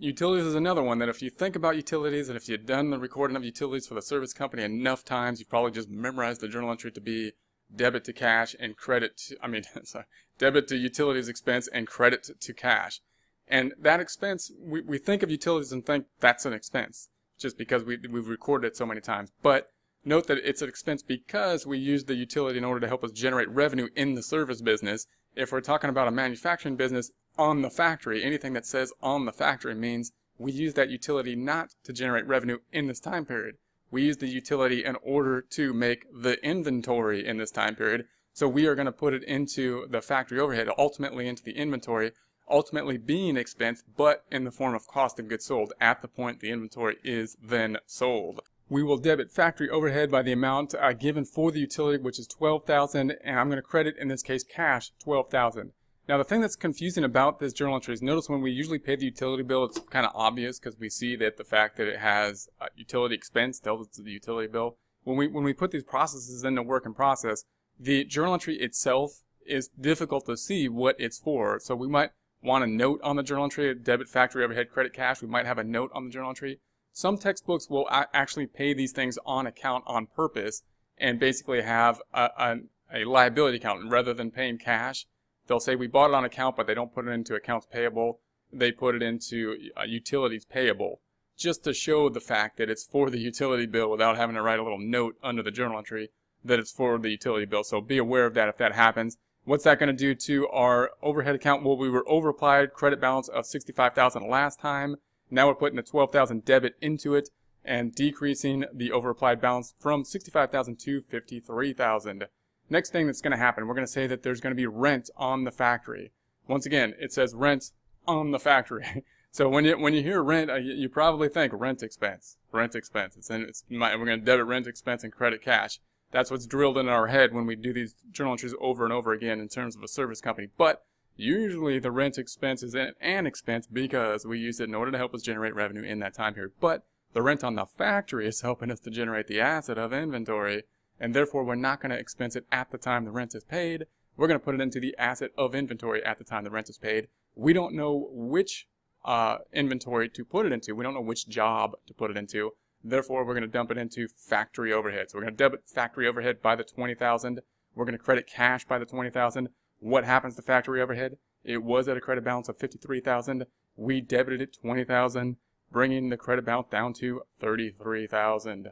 Utilities 0.00 0.46
is 0.46 0.54
another 0.54 0.82
one 0.82 1.00
that 1.00 1.08
if 1.08 1.22
you 1.22 1.28
think 1.28 1.56
about 1.56 1.74
utilities 1.74 2.28
and 2.28 2.36
if 2.36 2.48
you've 2.48 2.66
done 2.66 2.90
the 2.90 2.98
recording 3.00 3.36
of 3.36 3.44
utilities 3.44 3.88
for 3.88 3.94
the 3.94 4.02
service 4.02 4.32
company 4.32 4.62
enough 4.62 5.04
times, 5.04 5.40
you've 5.40 5.48
probably 5.48 5.72
just 5.72 5.90
memorized 5.90 6.40
the 6.40 6.46
journal 6.46 6.70
entry 6.70 6.92
to 6.92 7.00
be 7.00 7.32
debit 7.74 8.04
to 8.04 8.12
cash 8.12 8.54
and 8.60 8.76
credit 8.76 9.16
to, 9.16 9.36
I 9.42 9.48
mean, 9.48 9.64
sorry, 9.82 10.04
debit 10.38 10.68
to 10.68 10.76
utilities 10.76 11.28
expense 11.28 11.68
and 11.68 11.88
credit 11.88 12.30
to 12.38 12.54
cash. 12.54 13.00
And 13.48 13.74
that 13.80 13.98
expense, 13.98 14.52
we, 14.60 14.82
we 14.82 14.98
think 14.98 15.24
of 15.24 15.32
utilities 15.32 15.72
and 15.72 15.84
think 15.84 16.06
that's 16.20 16.46
an 16.46 16.52
expense. 16.52 17.08
just 17.38 17.58
because 17.58 17.82
we, 17.82 17.98
we've 18.10 18.28
recorded 18.28 18.68
it 18.68 18.76
so 18.76 18.86
many 18.86 19.00
times. 19.00 19.32
But 19.42 19.70
note 20.04 20.26
that 20.28 20.38
it's 20.44 20.62
an 20.62 20.68
expense 20.68 21.02
because 21.02 21.66
we 21.66 21.78
use 21.78 22.04
the 22.04 22.14
utility 22.14 22.58
in 22.58 22.64
order 22.64 22.80
to 22.80 22.88
help 22.88 23.02
us 23.02 23.10
generate 23.10 23.48
revenue 23.48 23.88
in 23.96 24.14
the 24.14 24.22
service 24.22 24.60
business. 24.60 25.06
If 25.34 25.50
we're 25.50 25.60
talking 25.60 25.90
about 25.90 26.08
a 26.08 26.12
manufacturing 26.12 26.76
business 26.76 27.10
on 27.38 27.62
the 27.62 27.70
factory, 27.70 28.22
anything 28.24 28.52
that 28.54 28.66
says 28.66 28.92
on 29.00 29.24
the 29.24 29.32
factory 29.32 29.74
means 29.74 30.12
we 30.38 30.52
use 30.52 30.74
that 30.74 30.90
utility 30.90 31.34
not 31.34 31.74
to 31.84 31.92
generate 31.92 32.26
revenue 32.26 32.58
in 32.72 32.86
this 32.86 33.00
time 33.00 33.24
period. 33.24 33.56
We 33.90 34.02
use 34.02 34.18
the 34.18 34.28
utility 34.28 34.84
in 34.84 34.96
order 35.02 35.40
to 35.40 35.72
make 35.72 36.04
the 36.12 36.42
inventory 36.44 37.26
in 37.26 37.38
this 37.38 37.50
time 37.50 37.74
period. 37.74 38.06
So 38.32 38.46
we 38.46 38.66
are 38.66 38.74
going 38.74 38.86
to 38.86 38.92
put 38.92 39.14
it 39.14 39.24
into 39.24 39.86
the 39.88 40.02
factory 40.02 40.38
overhead, 40.38 40.68
ultimately 40.78 41.26
into 41.26 41.42
the 41.42 41.56
inventory, 41.56 42.12
ultimately 42.48 42.98
being 42.98 43.36
expense, 43.36 43.82
but 43.96 44.24
in 44.30 44.44
the 44.44 44.50
form 44.50 44.74
of 44.74 44.86
cost 44.86 45.18
of 45.18 45.28
goods 45.28 45.46
sold 45.46 45.72
at 45.80 46.02
the 46.02 46.08
point 46.08 46.40
the 46.40 46.50
inventory 46.50 46.96
is 47.02 47.36
then 47.42 47.78
sold. 47.86 48.40
We 48.68 48.82
will 48.82 48.98
debit 48.98 49.30
factory 49.30 49.70
overhead 49.70 50.10
by 50.10 50.22
the 50.22 50.32
amount 50.32 50.74
uh, 50.74 50.92
given 50.92 51.24
for 51.24 51.50
the 51.50 51.60
utility, 51.60 52.02
which 52.02 52.18
is 52.18 52.26
12,000, 52.26 53.16
and 53.24 53.40
I'm 53.40 53.48
going 53.48 53.56
to 53.56 53.62
credit, 53.62 53.96
in 53.96 54.08
this 54.08 54.22
case, 54.22 54.44
cash 54.44 54.92
12,000. 55.02 55.72
Now, 56.08 56.16
the 56.16 56.24
thing 56.24 56.40
that's 56.40 56.56
confusing 56.56 57.04
about 57.04 57.38
this 57.38 57.52
journal 57.52 57.74
entry 57.74 57.92
is 57.92 58.00
notice 58.00 58.30
when 58.30 58.40
we 58.40 58.50
usually 58.50 58.78
pay 58.78 58.96
the 58.96 59.04
utility 59.04 59.42
bill, 59.42 59.64
it's 59.64 59.78
kind 59.78 60.06
of 60.06 60.12
obvious 60.14 60.58
because 60.58 60.78
we 60.78 60.88
see 60.88 61.16
that 61.16 61.36
the 61.36 61.44
fact 61.44 61.76
that 61.76 61.86
it 61.86 61.98
has 61.98 62.48
utility 62.76 63.14
expense 63.14 63.60
tells 63.60 63.86
us 63.86 63.96
the 63.96 64.10
utility 64.10 64.50
bill. 64.50 64.78
When 65.04 65.18
we, 65.18 65.26
when 65.28 65.44
we 65.44 65.52
put 65.52 65.70
these 65.70 65.84
processes 65.84 66.44
into 66.44 66.62
work 66.62 66.86
in 66.86 66.94
process, 66.94 67.44
the 67.78 68.04
journal 68.04 68.32
entry 68.32 68.56
itself 68.56 69.20
is 69.46 69.68
difficult 69.68 70.24
to 70.26 70.38
see 70.38 70.66
what 70.66 70.96
it's 70.98 71.18
for. 71.18 71.60
So 71.60 71.76
we 71.76 71.88
might 71.88 72.10
want 72.42 72.64
a 72.64 72.66
note 72.66 73.00
on 73.02 73.16
the 73.16 73.22
journal 73.22 73.44
entry, 73.44 73.74
debit 73.74 74.08
factory 74.08 74.42
overhead 74.42 74.70
credit 74.70 74.94
cash. 74.94 75.20
We 75.20 75.28
might 75.28 75.44
have 75.44 75.58
a 75.58 75.64
note 75.64 75.90
on 75.92 76.06
the 76.06 76.10
journal 76.10 76.30
entry. 76.30 76.60
Some 76.90 77.18
textbooks 77.18 77.68
will 77.68 77.86
actually 77.90 78.46
pay 78.46 78.72
these 78.72 78.92
things 78.92 79.18
on 79.26 79.46
account 79.46 79.84
on 79.86 80.06
purpose 80.06 80.62
and 80.96 81.20
basically 81.20 81.60
have 81.60 82.00
a, 82.14 82.30
a, 82.38 82.56
a 82.94 83.04
liability 83.04 83.58
account 83.58 83.90
rather 83.90 84.14
than 84.14 84.30
paying 84.30 84.56
cash 84.56 85.04
they'll 85.48 85.60
say 85.60 85.74
we 85.74 85.86
bought 85.86 86.10
it 86.10 86.14
on 86.14 86.24
account, 86.24 86.56
but 86.56 86.66
they 86.66 86.74
don't 86.74 86.94
put 86.94 87.08
it 87.08 87.10
into 87.10 87.34
accounts 87.34 87.66
payable. 87.70 88.20
They 88.52 88.70
put 88.70 88.94
it 88.94 89.02
into 89.02 89.56
uh, 89.76 89.82
utilities 89.82 90.44
payable 90.44 91.00
just 91.36 91.64
to 91.64 91.72
show 91.72 92.08
the 92.08 92.20
fact 92.20 92.58
that 92.58 92.70
it's 92.70 92.84
for 92.84 93.10
the 93.10 93.18
utility 93.18 93.66
bill 93.66 93.90
without 93.90 94.16
having 94.16 94.34
to 94.34 94.42
write 94.42 94.58
a 94.58 94.62
little 94.62 94.78
note 94.78 95.16
under 95.22 95.42
the 95.42 95.50
journal 95.50 95.78
entry 95.78 96.10
that 96.44 96.58
it's 96.58 96.72
for 96.72 96.98
the 96.98 97.10
utility 97.10 97.46
bill. 97.46 97.64
So 97.64 97.80
be 97.80 97.98
aware 97.98 98.26
of 98.26 98.34
that 98.34 98.48
if 98.48 98.56
that 98.58 98.74
happens. 98.74 99.16
What's 99.44 99.64
that 99.64 99.78
going 99.78 99.88
to 99.88 99.92
do 99.92 100.14
to 100.14 100.48
our 100.48 100.90
overhead 101.02 101.34
account? 101.34 101.64
Well, 101.64 101.76
we 101.76 101.88
were 101.88 102.08
over 102.08 102.28
applied 102.28 102.74
credit 102.74 103.00
balance 103.00 103.28
of 103.28 103.46
65,000 103.46 104.28
last 104.28 104.60
time. 104.60 104.96
Now 105.30 105.46
we're 105.46 105.54
putting 105.54 105.78
a 105.78 105.82
12,000 105.82 106.44
debit 106.44 106.74
into 106.80 107.14
it 107.14 107.30
and 107.64 107.94
decreasing 107.94 108.64
the 108.72 108.92
over 108.92 109.10
applied 109.10 109.40
balance 109.40 109.74
from 109.78 110.04
65,000 110.04 110.78
to 110.80 111.00
53,000. 111.02 112.26
Next 112.70 112.90
thing 112.90 113.06
that's 113.06 113.20
going 113.20 113.32
to 113.32 113.38
happen, 113.38 113.66
we're 113.66 113.74
going 113.74 113.86
to 113.86 113.92
say 113.92 114.06
that 114.06 114.22
there's 114.22 114.40
going 114.40 114.50
to 114.50 114.56
be 114.56 114.66
rent 114.66 115.10
on 115.16 115.44
the 115.44 115.50
factory. 115.50 116.12
Once 116.46 116.66
again, 116.66 116.94
it 116.98 117.12
says 117.12 117.34
rent 117.34 117.70
on 118.06 118.30
the 118.30 118.38
factory. 118.38 119.04
so 119.30 119.48
when 119.48 119.64
you 119.64 119.78
when 119.78 119.94
you 119.94 120.02
hear 120.02 120.22
rent, 120.22 120.50
uh, 120.50 120.56
you, 120.56 120.88
probably 120.88 121.28
think 121.28 121.52
rent 121.54 121.82
expense, 121.82 122.36
rent 122.52 122.74
expense. 122.74 123.16
It's, 123.16 123.30
and 123.30 123.44
it's 123.44 123.64
we're 123.70 123.96
going 123.96 124.20
to 124.20 124.24
debit 124.24 124.46
rent 124.46 124.66
expense 124.66 125.02
and 125.02 125.12
credit 125.12 125.42
cash. 125.42 125.80
That's 126.10 126.30
what's 126.30 126.46
drilled 126.46 126.78
in 126.78 126.88
our 126.88 127.08
head 127.08 127.34
when 127.34 127.46
we 127.46 127.54
do 127.54 127.72
these 127.72 127.94
journal 128.10 128.32
entries 128.32 128.54
over 128.60 128.84
and 128.84 128.92
over 128.92 129.12
again 129.12 129.40
in 129.40 129.48
terms 129.48 129.76
of 129.76 129.82
a 129.82 129.88
service 129.88 130.20
company. 130.20 130.48
But 130.56 130.82
usually 131.16 131.78
the 131.78 131.90
rent 131.90 132.16
expense 132.16 132.62
is 132.62 132.74
an 132.74 133.26
expense 133.26 133.66
because 133.66 134.24
we 134.24 134.38
use 134.38 134.60
it 134.60 134.68
in 134.68 134.74
order 134.74 134.90
to 134.90 134.98
help 134.98 135.14
us 135.14 135.22
generate 135.22 135.54
revenue 135.54 135.82
in 135.82 135.98
that 135.98 136.14
time 136.14 136.34
period. 136.34 136.52
But 136.60 136.84
the 137.12 137.22
rent 137.22 137.44
on 137.44 137.56
the 137.56 137.66
factory 137.66 138.26
is 138.26 138.40
helping 138.40 138.70
us 138.70 138.80
to 138.80 138.90
generate 138.90 139.26
the 139.26 139.40
asset 139.40 139.76
of 139.76 139.92
inventory 139.92 140.62
and 141.00 141.14
therefore 141.14 141.44
we're 141.44 141.54
not 141.54 141.80
going 141.80 141.90
to 141.90 141.98
expense 141.98 142.36
it 142.36 142.46
at 142.50 142.70
the 142.70 142.78
time 142.78 143.04
the 143.04 143.10
rent 143.10 143.34
is 143.34 143.44
paid. 143.44 143.86
We're 144.16 144.26
going 144.26 144.40
to 144.40 144.44
put 144.44 144.54
it 144.54 144.60
into 144.60 144.80
the 144.80 144.96
asset 144.98 145.30
of 145.38 145.54
inventory 145.54 146.04
at 146.04 146.18
the 146.18 146.24
time 146.24 146.44
the 146.44 146.50
rent 146.50 146.68
is 146.68 146.78
paid. 146.78 147.08
We 147.34 147.52
don't 147.52 147.74
know 147.74 148.08
which 148.10 148.66
uh, 149.04 149.38
inventory 149.52 150.08
to 150.08 150.24
put 150.24 150.46
it 150.46 150.52
into. 150.52 150.74
We 150.74 150.82
don't 150.82 150.94
know 150.94 151.00
which 151.00 151.28
job 151.28 151.72
to 151.86 151.94
put 151.94 152.10
it 152.10 152.16
into. 152.16 152.52
Therefore, 152.82 153.24
we're 153.24 153.34
going 153.34 153.42
to 153.42 153.48
dump 153.48 153.70
it 153.70 153.78
into 153.78 154.08
factory 154.08 154.72
overhead. 154.72 155.10
So 155.10 155.18
we're 155.18 155.22
going 155.22 155.34
to 155.34 155.44
debit 155.44 155.68
factory 155.68 156.06
overhead 156.06 156.42
by 156.42 156.56
the 156.56 156.64
20,000. 156.64 157.40
We're 157.74 157.84
going 157.84 157.96
to 157.96 158.04
credit 158.04 158.26
cash 158.26 158.64
by 158.64 158.78
the 158.78 158.84
20,000. 158.84 159.48
What 159.80 160.04
happens 160.04 160.36
to 160.36 160.42
factory 160.42 160.80
overhead? 160.80 161.16
It 161.44 161.62
was 161.62 161.88
at 161.88 161.96
a 161.96 162.00
credit 162.00 162.24
balance 162.24 162.48
of 162.48 162.58
53,000. 162.58 163.46
We 163.76 164.00
debited 164.00 164.42
it 164.42 164.56
20,000, 164.60 165.36
bringing 165.70 166.08
the 166.08 166.16
credit 166.16 166.44
balance 166.44 166.68
down 166.70 166.92
to 166.94 167.22
33,000. 167.40 168.70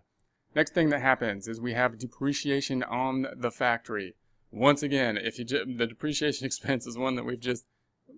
Next 0.56 0.72
thing 0.72 0.88
that 0.88 1.02
happens 1.02 1.48
is 1.48 1.60
we 1.60 1.74
have 1.74 1.98
depreciation 1.98 2.82
on 2.82 3.26
the 3.36 3.50
factory. 3.50 4.14
Once 4.50 4.82
again, 4.82 5.18
if 5.18 5.38
you 5.38 5.44
the 5.44 5.86
depreciation 5.86 6.46
expense 6.50 6.86
is 6.86 6.96
one 6.96 7.14
that 7.16 7.24
we've 7.24 7.38
just 7.38 7.66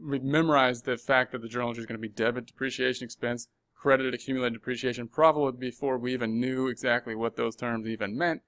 we've 0.00 0.22
memorized 0.22 0.84
the 0.84 0.96
fact 0.96 1.32
that 1.32 1.42
the 1.42 1.48
journal 1.48 1.70
entry 1.70 1.82
is 1.82 1.86
going 1.86 2.00
to 2.00 2.08
be 2.08 2.08
debit 2.08 2.46
depreciation 2.46 3.04
expense, 3.04 3.48
credit 3.74 4.14
accumulated 4.14 4.52
depreciation, 4.52 5.08
probably 5.08 5.50
before 5.50 5.98
we 5.98 6.12
even 6.12 6.38
knew 6.38 6.68
exactly 6.68 7.16
what 7.16 7.34
those 7.34 7.56
terms 7.56 7.88
even 7.88 8.16
meant. 8.16 8.42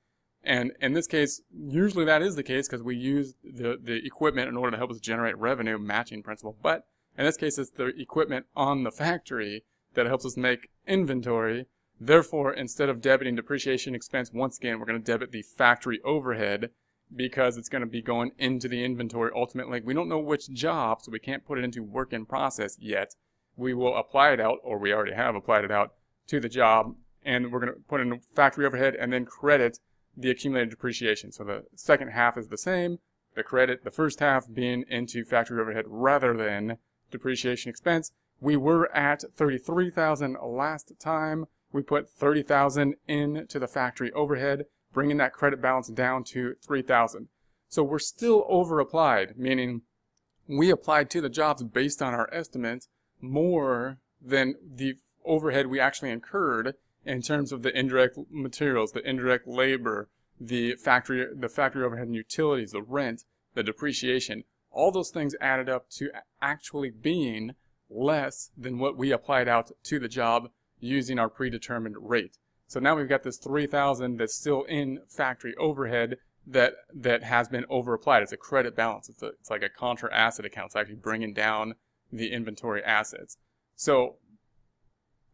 And 0.45 0.71
in 0.81 0.93
this 0.93 1.09
case, 1.09 1.43
usually 1.53 2.05
that 2.05 2.23
is 2.23 2.37
the 2.37 2.45
case 2.45 2.69
because 2.69 2.85
we 2.85 2.95
use 2.95 3.35
the, 3.43 3.77
the 3.83 4.07
equipment 4.07 4.49
in 4.49 4.57
order 4.57 4.71
to 4.71 4.77
help 4.77 4.93
us 4.93 5.01
generate 5.01 5.37
revenue 5.37 5.79
matching 5.79 6.23
principle. 6.23 6.57
But 6.63 6.85
in 7.19 7.25
this 7.25 7.37
case, 7.37 7.59
it's 7.59 7.71
the 7.71 7.87
equipment 7.87 8.47
on 8.55 8.85
the 8.85 8.93
factory 8.93 9.65
that 9.95 10.07
helps 10.07 10.25
us 10.25 10.37
make 10.37 10.71
inventory 10.87 11.67
Therefore, 12.01 12.53
instead 12.53 12.89
of 12.89 13.03
debiting 13.03 13.37
depreciation 13.37 13.95
expense, 13.95 14.33
once 14.33 14.57
again, 14.57 14.79
we're 14.79 14.87
going 14.87 15.03
to 15.03 15.13
debit 15.13 15.33
the 15.33 15.43
factory 15.43 16.01
overhead 16.03 16.71
because 17.15 17.59
it's 17.59 17.69
going 17.69 17.83
to 17.83 17.87
be 17.87 18.01
going 18.01 18.31
into 18.39 18.69
the 18.69 18.83
inventory 18.83 19.31
ultimately. 19.35 19.83
We 19.83 19.93
don't 19.93 20.09
know 20.09 20.19
which 20.19 20.51
job, 20.51 21.03
so 21.03 21.13
we 21.13 21.19
can't 21.19 21.45
put 21.45 21.59
it 21.59 21.65
into 21.65 21.83
work 21.83 22.15
in 22.15 22.25
process 22.25 22.77
yet. 22.81 23.17
We 23.55 23.75
will 23.75 23.97
apply 23.97 24.31
it 24.31 24.41
out, 24.41 24.59
or 24.63 24.79
we 24.79 24.95
already 24.95 25.13
have 25.13 25.35
applied 25.35 25.65
it 25.65 25.71
out, 25.71 25.93
to 26.29 26.41
the 26.41 26.49
job, 26.49 26.95
and 27.23 27.53
we're 27.53 27.61
going 27.61 27.75
to 27.75 27.81
put 27.81 28.01
in 28.01 28.21
factory 28.35 28.65
overhead 28.65 28.95
and 28.95 29.13
then 29.13 29.27
credit 29.27 29.79
the 30.17 30.31
accumulated 30.31 30.71
depreciation. 30.71 31.33
So 31.33 31.45
the 31.45 31.65
second 31.75 32.13
half 32.13 32.39
is 32.39 32.49
the 32.49 32.57
same, 32.57 32.99
the 33.35 33.43
credit, 33.43 33.85
the 33.85 33.91
first 33.91 34.21
half 34.21 34.47
being 34.51 34.85
into 34.89 35.25
factory 35.25 35.61
overhead 35.61 35.85
rather 35.87 36.35
than 36.35 36.79
depreciation 37.11 37.69
expense. 37.69 38.13
We 38.41 38.57
were 38.57 38.91
at 38.97 39.23
33,000 39.35 40.39
last 40.43 40.93
time 40.99 41.47
we 41.73 41.83
put 41.83 42.11
30,000 42.11 42.95
into 43.07 43.59
the 43.59 43.69
factory 43.69 44.13
overhead, 44.13 44.67
bringing 44.93 45.19
that 45.19 45.33
credit 45.33 45.61
balance 45.61 45.89
down 45.89 46.25
to 46.25 46.55
3,000. 46.65 47.29
So 47.69 47.83
we're 47.83 47.99
still 47.99 48.45
over 48.49 48.81
applied, 48.81 49.35
meaning 49.37 49.83
we 50.49 50.71
applied 50.71 51.11
to 51.11 51.21
the 51.21 51.29
jobs 51.29 51.63
based 51.63 52.03
on 52.03 52.15
our 52.15 52.29
estimates 52.33 52.89
more 53.21 53.99
than 54.21 54.55
the 54.63 54.95
overhead 55.25 55.69
we 55.69 55.79
actually 55.79 56.11
incurred 56.11 56.75
in 57.05 57.23
terms 57.23 57.53
of 57.53 57.63
the 57.63 57.77
indirect 57.79 58.19
materials, 58.31 58.93
the 58.93 59.09
indirect 59.09 59.47
labor, 59.47 60.09
the 60.41 60.75
factory, 60.75 61.27
the 61.35 61.49
factory 61.49 61.85
overhead 61.85 62.07
and 62.07 62.17
utilities, 62.17 62.73
the 62.73 62.83
rent, 62.83 63.25
the 63.55 63.63
depreciation. 63.63 64.45
All 64.71 64.91
those 64.91 65.11
things 65.11 65.35
added 65.41 65.69
up 65.69 65.89
to 65.91 66.11
actually 66.41 66.91
being 66.91 67.55
less 67.89 68.51
than 68.57 68.79
what 68.79 68.97
we 68.97 69.13
applied 69.13 69.49
out 69.49 69.71
to 69.85 69.99
the 69.99 70.09
job 70.09 70.51
using 70.81 71.19
our 71.19 71.29
predetermined 71.29 71.97
rate. 72.01 72.39
So 72.67 72.81
now 72.81 72.97
we've 72.97 73.09
got 73.09 73.23
this 73.23 73.39
3000 73.39 74.17
that's 74.17 74.35
still 74.35 74.63
in 74.65 75.01
factory 75.09 75.55
overhead 75.57 76.17
that 76.47 76.75
that 76.95 77.23
has 77.23 77.49
been 77.49 77.65
over 77.69 77.95
applied. 77.95 78.23
It's 78.23 78.33
a 78.33 78.37
credit 78.37 78.75
balance. 78.75 79.09
It's, 79.09 79.23
a, 79.23 79.29
it's 79.29 79.51
like 79.51 79.63
a 79.63 79.69
contra 79.69 80.13
asset 80.15 80.45
account. 80.45 80.67
It's 80.67 80.77
actually 80.77 80.97
bringing 80.97 81.35
down 81.35 81.75
the 82.13 82.33
inventory 82.33 82.83
assets. 82.83 83.37
So 83.77 84.17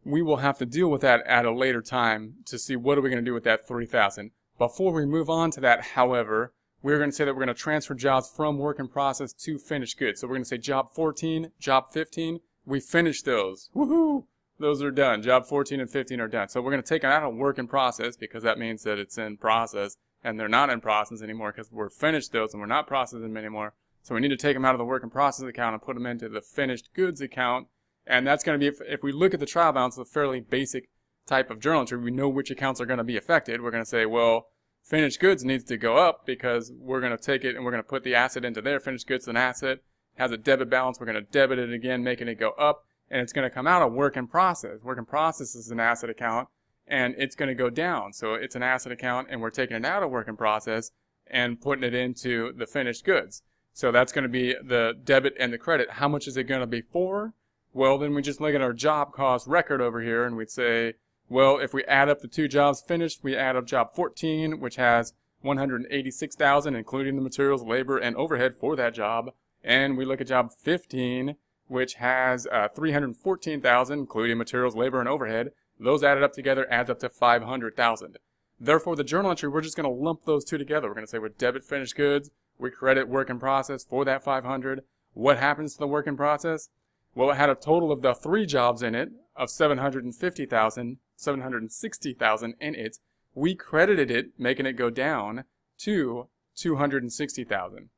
we 0.03 0.21
will 0.21 0.37
have 0.37 0.57
to 0.59 0.65
deal 0.65 0.89
with 0.89 1.01
that 1.01 1.25
at 1.27 1.45
a 1.45 1.53
later 1.53 1.81
time 1.81 2.35
to 2.45 2.57
see 2.57 2.75
what 2.75 2.97
are 2.97 3.01
we 3.01 3.09
going 3.09 3.23
to 3.23 3.29
do 3.29 3.33
with 3.33 3.43
that 3.43 3.67
3000. 3.67 4.31
Before 4.57 4.91
we 4.91 5.05
move 5.05 5.29
on 5.29 5.51
to 5.51 5.61
that, 5.61 5.81
however, 5.93 6.53
we're 6.81 6.97
going 6.97 7.09
to 7.09 7.15
say 7.15 7.25
that 7.25 7.33
we're 7.33 7.45
going 7.45 7.55
to 7.55 7.61
transfer 7.61 7.93
jobs 7.93 8.31
from 8.33 8.57
work 8.57 8.79
in 8.79 8.87
process 8.87 9.33
to 9.33 9.57
finished 9.57 9.99
goods. 9.99 10.21
So 10.21 10.27
we're 10.27 10.35
going 10.35 10.43
to 10.43 10.49
say 10.49 10.57
job 10.57 10.93
14, 10.93 11.51
job 11.59 11.91
15, 11.91 12.39
we 12.65 12.79
finished 12.79 13.25
those. 13.25 13.69
Woohoo! 13.75 14.25
Those 14.59 14.81
are 14.81 14.91
done. 14.91 15.21
Job 15.21 15.45
14 15.45 15.79
and 15.79 15.89
15 15.89 16.19
are 16.19 16.27
done. 16.27 16.49
So 16.49 16.61
we're 16.61 16.71
going 16.71 16.83
to 16.83 16.87
take 16.87 17.03
them 17.03 17.11
out 17.11 17.23
of 17.23 17.35
work 17.35 17.59
in 17.59 17.67
process 17.67 18.17
because 18.17 18.43
that 18.43 18.57
means 18.57 18.83
that 18.83 18.97
it's 18.97 19.17
in 19.17 19.37
process 19.37 19.97
and 20.23 20.39
they're 20.39 20.47
not 20.47 20.69
in 20.69 20.81
process 20.81 21.21
anymore 21.21 21.51
because 21.51 21.71
we're 21.71 21.89
finished 21.89 22.31
those 22.31 22.53
and 22.53 22.61
we're 22.61 22.67
not 22.67 22.87
processing 22.87 23.21
them 23.21 23.37
anymore. 23.37 23.73
So 24.01 24.15
we 24.15 24.21
need 24.21 24.29
to 24.29 24.37
take 24.37 24.55
them 24.55 24.65
out 24.65 24.73
of 24.73 24.79
the 24.79 24.85
work 24.85 25.03
in 25.03 25.09
process 25.09 25.47
account 25.47 25.73
and 25.73 25.81
put 25.81 25.95
them 25.95 26.05
into 26.05 26.29
the 26.29 26.41
finished 26.41 26.89
goods 26.93 27.21
account. 27.21 27.67
And 28.05 28.25
that's 28.25 28.43
going 28.43 28.59
to 28.59 28.63
be, 28.63 28.67
if, 28.67 28.81
if 28.87 29.03
we 29.03 29.11
look 29.11 29.33
at 29.33 29.39
the 29.39 29.45
trial 29.45 29.73
balance, 29.73 29.97
a 29.97 30.05
fairly 30.05 30.39
basic 30.39 30.89
type 31.27 31.51
of 31.51 31.59
journal 31.59 31.81
entry. 31.81 31.97
We 31.97 32.11
know 32.11 32.29
which 32.29 32.49
accounts 32.49 32.81
are 32.81 32.85
going 32.85 32.99
to 32.99 33.03
be 33.03 33.17
affected. 33.17 33.61
We're 33.61 33.71
going 33.71 33.83
to 33.83 33.89
say, 33.89 34.05
well, 34.05 34.47
finished 34.81 35.19
goods 35.19 35.43
needs 35.43 35.65
to 35.65 35.77
go 35.77 35.97
up 35.97 36.25
because 36.25 36.71
we're 36.75 37.01
going 37.01 37.15
to 37.15 37.21
take 37.21 37.43
it 37.43 37.55
and 37.55 37.65
we're 37.65 37.71
going 37.71 37.83
to 37.83 37.89
put 37.89 38.03
the 38.03 38.15
asset 38.15 38.45
into 38.45 38.61
there. 38.61 38.79
Finished 38.79 39.07
goods 39.07 39.25
is 39.25 39.27
an 39.27 39.37
asset, 39.37 39.79
has 40.15 40.31
a 40.31 40.37
debit 40.37 40.69
balance. 40.69 40.99
We're 40.99 41.05
going 41.05 41.23
to 41.23 41.31
debit 41.31 41.59
it 41.59 41.73
again, 41.73 42.03
making 42.03 42.29
it 42.29 42.39
go 42.39 42.51
up 42.51 42.85
and 43.09 43.21
it's 43.21 43.33
going 43.33 43.47
to 43.47 43.53
come 43.53 43.67
out 43.67 43.81
of 43.81 43.93
work 43.93 44.17
in 44.17 44.27
process. 44.27 44.81
Work 44.83 44.97
in 44.97 45.05
process 45.05 45.55
is 45.55 45.71
an 45.71 45.79
asset 45.79 46.09
account. 46.09 46.47
and 46.87 47.15
it's 47.17 47.35
going 47.35 47.49
to 47.49 47.55
go 47.55 47.69
down. 47.69 48.13
So 48.13 48.33
it's 48.33 48.55
an 48.55 48.63
asset 48.63 48.91
account 48.91 49.27
and 49.29 49.41
we're 49.41 49.49
taking 49.49 49.75
it 49.75 49.85
out 49.85 50.03
of 50.03 50.09
work 50.09 50.27
in 50.27 50.37
process 50.37 50.91
and 51.29 51.59
putting 51.59 51.83
it 51.83 51.93
into 51.93 52.53
the 52.53 52.65
finished 52.65 53.03
goods. 53.03 53.43
So 53.73 53.91
that's 53.91 54.13
going 54.13 54.23
to 54.23 54.29
be 54.29 54.53
the 54.53 54.93
debit 55.03 55.35
and 55.39 55.51
the 55.51 55.57
credit. 55.57 55.91
How 55.91 56.07
much 56.07 56.27
is 56.27 56.37
it 56.37 56.45
going 56.45 56.61
to 56.61 56.67
be 56.67 56.81
for? 56.81 57.33
Well, 57.73 57.97
then 57.97 58.15
we 58.15 58.21
just 58.21 58.41
look 58.41 58.55
at 58.55 58.61
our 58.61 58.73
job 58.73 59.11
cost 59.11 59.45
record 59.47 59.81
over 59.81 60.01
here 60.01 60.23
and 60.23 60.35
we'd 60.37 60.49
say, 60.49 60.93
well, 61.29 61.59
if 61.59 61.73
we 61.73 61.83
add 61.83 62.07
up 62.09 62.21
the 62.21 62.27
two 62.29 62.47
jobs 62.47 62.81
finished, 62.81 63.19
we 63.21 63.35
add 63.35 63.57
up 63.57 63.65
job 63.65 63.93
14, 63.93 64.61
which 64.61 64.77
has 64.77 65.13
186,000, 65.41 66.73
including 66.75 67.15
the 67.17 67.21
materials, 67.21 67.63
labor, 67.63 67.97
and 67.97 68.15
overhead 68.15 68.55
for 68.55 68.75
that 68.77 68.93
job. 68.93 69.31
And 69.61 69.97
we 69.97 70.05
look 70.05 70.21
at 70.21 70.27
job 70.27 70.53
15, 70.53 71.35
which 71.67 71.95
has 71.95 72.47
uh, 72.47 72.67
314,000, 72.73 73.99
including 73.99 74.37
materials, 74.37 74.75
labor, 74.75 74.99
and 74.99 75.09
overhead. 75.09 75.51
Those 75.79 76.03
added 76.03 76.23
up 76.23 76.33
together 76.33 76.65
adds 76.71 76.89
up 76.89 76.99
to 76.99 77.09
500,000. 77.09 78.17
Therefore, 78.59 78.95
the 78.95 79.03
journal 79.03 79.31
entry, 79.31 79.49
we're 79.49 79.61
just 79.61 79.75
going 79.77 79.83
to 79.89 80.03
lump 80.03 80.25
those 80.25 80.43
two 80.43 80.57
together. 80.57 80.87
We're 80.87 80.95
going 80.95 81.05
to 81.05 81.11
say 81.11 81.19
we 81.19 81.29
debit 81.29 81.63
finished 81.63 81.95
goods, 81.95 82.31
we 82.57 82.71
credit 82.71 83.07
work 83.07 83.29
in 83.29 83.39
process 83.39 83.83
for 83.83 84.03
that 84.05 84.23
500. 84.23 84.81
What 85.13 85.37
happens 85.37 85.73
to 85.73 85.79
the 85.79 85.87
work 85.87 86.07
in 86.07 86.17
process? 86.17 86.69
Well, 87.13 87.31
it 87.31 87.37
had 87.37 87.49
a 87.49 87.55
total 87.55 87.91
of 87.91 88.01
the 88.01 88.13
three 88.13 88.45
jobs 88.45 88.81
in 88.81 88.95
it 88.95 89.09
of 89.35 89.49
750,000, 89.49 90.97
760,000 91.15 92.55
in 92.59 92.75
it. 92.75 92.97
We 93.35 93.55
credited 93.55 94.09
it, 94.09 94.31
making 94.39 94.65
it 94.65 94.73
go 94.73 94.89
down 94.89 95.43
to 95.79 96.27
260,000. 96.55 97.89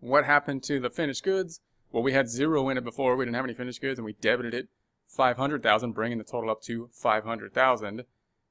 What 0.00 0.24
happened 0.24 0.62
to 0.64 0.78
the 0.78 0.90
finished 0.90 1.24
goods? 1.24 1.60
Well, 1.92 2.02
we 2.02 2.12
had 2.12 2.28
zero 2.28 2.68
in 2.68 2.76
it 2.76 2.84
before. 2.84 3.16
We 3.16 3.24
didn't 3.24 3.36
have 3.36 3.44
any 3.44 3.54
finished 3.54 3.80
goods, 3.80 3.98
and 3.98 4.04
we 4.04 4.14
debited 4.14 4.54
it 4.54 4.68
500,000, 5.08 5.92
bringing 5.92 6.18
the 6.18 6.24
total 6.24 6.50
up 6.50 6.62
to 6.62 6.90
500,000. 6.92 8.04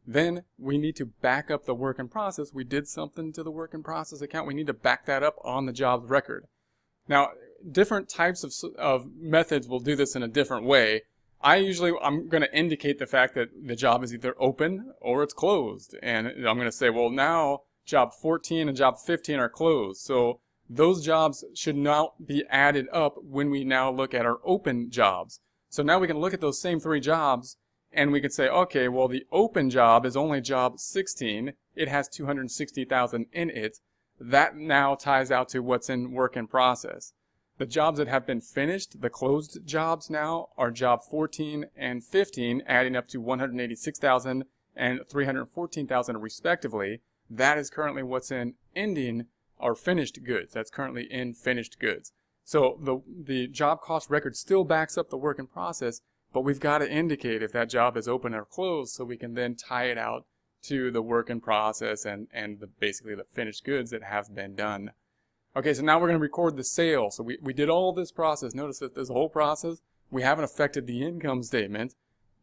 Then 0.07 0.43
we 0.57 0.77
need 0.77 0.95
to 0.97 1.05
back 1.05 1.49
up 1.49 1.65
the 1.65 1.75
work 1.75 1.99
in 1.99 2.07
process. 2.07 2.53
We 2.53 2.63
did 2.63 2.87
something 2.87 3.33
to 3.33 3.43
the 3.43 3.51
work 3.51 3.73
in 3.73 3.83
process 3.83 4.21
account. 4.21 4.47
We 4.47 4.53
need 4.53 4.67
to 4.67 4.73
back 4.73 5.05
that 5.05 5.23
up 5.23 5.35
on 5.43 5.65
the 5.65 5.73
jobs 5.73 6.09
record. 6.09 6.45
Now, 7.07 7.29
different 7.69 8.09
types 8.09 8.43
of, 8.43 8.53
of 8.77 9.07
methods 9.15 9.67
will 9.67 9.79
do 9.79 9.95
this 9.95 10.15
in 10.15 10.23
a 10.23 10.27
different 10.27 10.65
way. 10.65 11.03
I 11.41 11.57
usually, 11.57 11.91
I'm 12.01 12.27
going 12.27 12.41
to 12.41 12.57
indicate 12.57 12.97
the 12.97 13.05
fact 13.05 13.35
that 13.35 13.49
the 13.67 13.75
job 13.75 14.03
is 14.03 14.13
either 14.13 14.35
open 14.39 14.93
or 15.01 15.21
it's 15.23 15.33
closed. 15.33 15.95
And 16.01 16.27
I'm 16.27 16.57
going 16.57 16.61
to 16.61 16.71
say, 16.71 16.89
well, 16.89 17.09
now 17.09 17.61
job 17.85 18.13
14 18.13 18.67
and 18.67 18.77
job 18.77 18.97
15 18.99 19.39
are 19.39 19.49
closed. 19.49 20.01
So 20.01 20.39
those 20.69 21.05
jobs 21.05 21.43
should 21.53 21.75
not 21.75 22.25
be 22.25 22.43
added 22.49 22.87
up 22.91 23.23
when 23.23 23.49
we 23.49 23.63
now 23.63 23.91
look 23.91 24.13
at 24.13 24.25
our 24.25 24.39
open 24.43 24.89
jobs. 24.89 25.39
So 25.69 25.83
now 25.83 25.99
we 25.99 26.07
can 26.07 26.19
look 26.19 26.33
at 26.33 26.41
those 26.41 26.61
same 26.61 26.79
three 26.79 26.99
jobs 26.99 27.57
and 27.91 28.11
we 28.11 28.19
could 28.19 28.33
say, 28.33 28.47
okay, 28.47 28.87
well, 28.87 29.07
the 29.07 29.25
open 29.31 29.69
job 29.69 30.05
is 30.05 30.17
only 30.17 30.41
job 30.41 30.79
16. 30.79 31.53
It 31.75 31.87
has 31.87 32.09
260,000 32.09 33.25
in 33.31 33.49
it. 33.49 33.79
That 34.19 34.55
now 34.55 34.95
ties 34.95 35.31
out 35.31 35.49
to 35.49 35.59
what's 35.59 35.89
in 35.89 36.11
work 36.11 36.35
in 36.35 36.47
process. 36.47 37.13
The 37.57 37.65
jobs 37.65 37.99
that 37.99 38.09
have 38.09 38.25
been 38.25 38.41
finished, 38.41 39.01
the 39.01 39.09
closed 39.09 39.65
jobs 39.65 40.09
now, 40.09 40.49
are 40.57 40.71
job 40.71 41.01
14 41.09 41.67
and 41.75 42.03
15, 42.03 42.63
adding 42.67 42.97
up 42.97 43.07
to 43.09 43.21
186,000 43.21 44.43
and 44.75 44.99
314,000 45.09 46.17
respectively. 46.17 47.01
That 47.29 47.57
is 47.57 47.69
currently 47.69 48.03
what's 48.03 48.29
in 48.29 48.55
ending 48.75 49.27
or 49.57 49.75
finished 49.75 50.23
goods. 50.23 50.53
That's 50.53 50.71
currently 50.71 51.07
in 51.11 51.33
finished 51.33 51.79
goods. 51.79 52.11
So 52.43 52.77
the, 52.81 52.99
the 53.07 53.47
job 53.47 53.81
cost 53.81 54.09
record 54.09 54.35
still 54.35 54.63
backs 54.63 54.97
up 54.97 55.09
the 55.09 55.17
work 55.17 55.39
in 55.39 55.47
process, 55.47 56.01
but 56.31 56.41
we've 56.41 56.59
got 56.59 56.79
to 56.79 56.91
indicate 56.91 57.41
if 57.41 57.51
that 57.53 57.69
job 57.69 57.97
is 57.97 58.07
open 58.07 58.35
or 58.35 58.45
closed 58.45 58.93
so 58.93 59.03
we 59.03 59.17
can 59.17 59.33
then 59.33 59.55
tie 59.55 59.85
it 59.85 59.97
out 59.97 60.25
to 60.63 60.91
the 60.91 61.01
work 61.01 61.29
in 61.29 61.41
process 61.41 62.05
and, 62.05 62.27
and 62.33 62.59
the, 62.59 62.67
basically 62.67 63.15
the 63.15 63.23
finished 63.23 63.63
goods 63.63 63.91
that 63.91 64.03
have 64.03 64.35
been 64.35 64.55
done. 64.55 64.91
Okay, 65.55 65.73
so 65.73 65.81
now 65.81 65.97
we're 65.97 66.07
going 66.07 66.19
to 66.19 66.23
record 66.23 66.57
the 66.57 66.63
sale. 66.63 67.09
So 67.09 67.23
we, 67.23 67.37
we 67.41 67.53
did 67.53 67.69
all 67.69 67.93
this 67.93 68.11
process. 68.11 68.53
Notice 68.53 68.79
that 68.79 68.95
this 68.95 69.09
whole 69.09 69.29
process, 69.29 69.81
we 70.11 70.21
haven't 70.21 70.43
affected 70.43 70.85
the 70.85 71.03
income 71.03 71.43
statement 71.43 71.95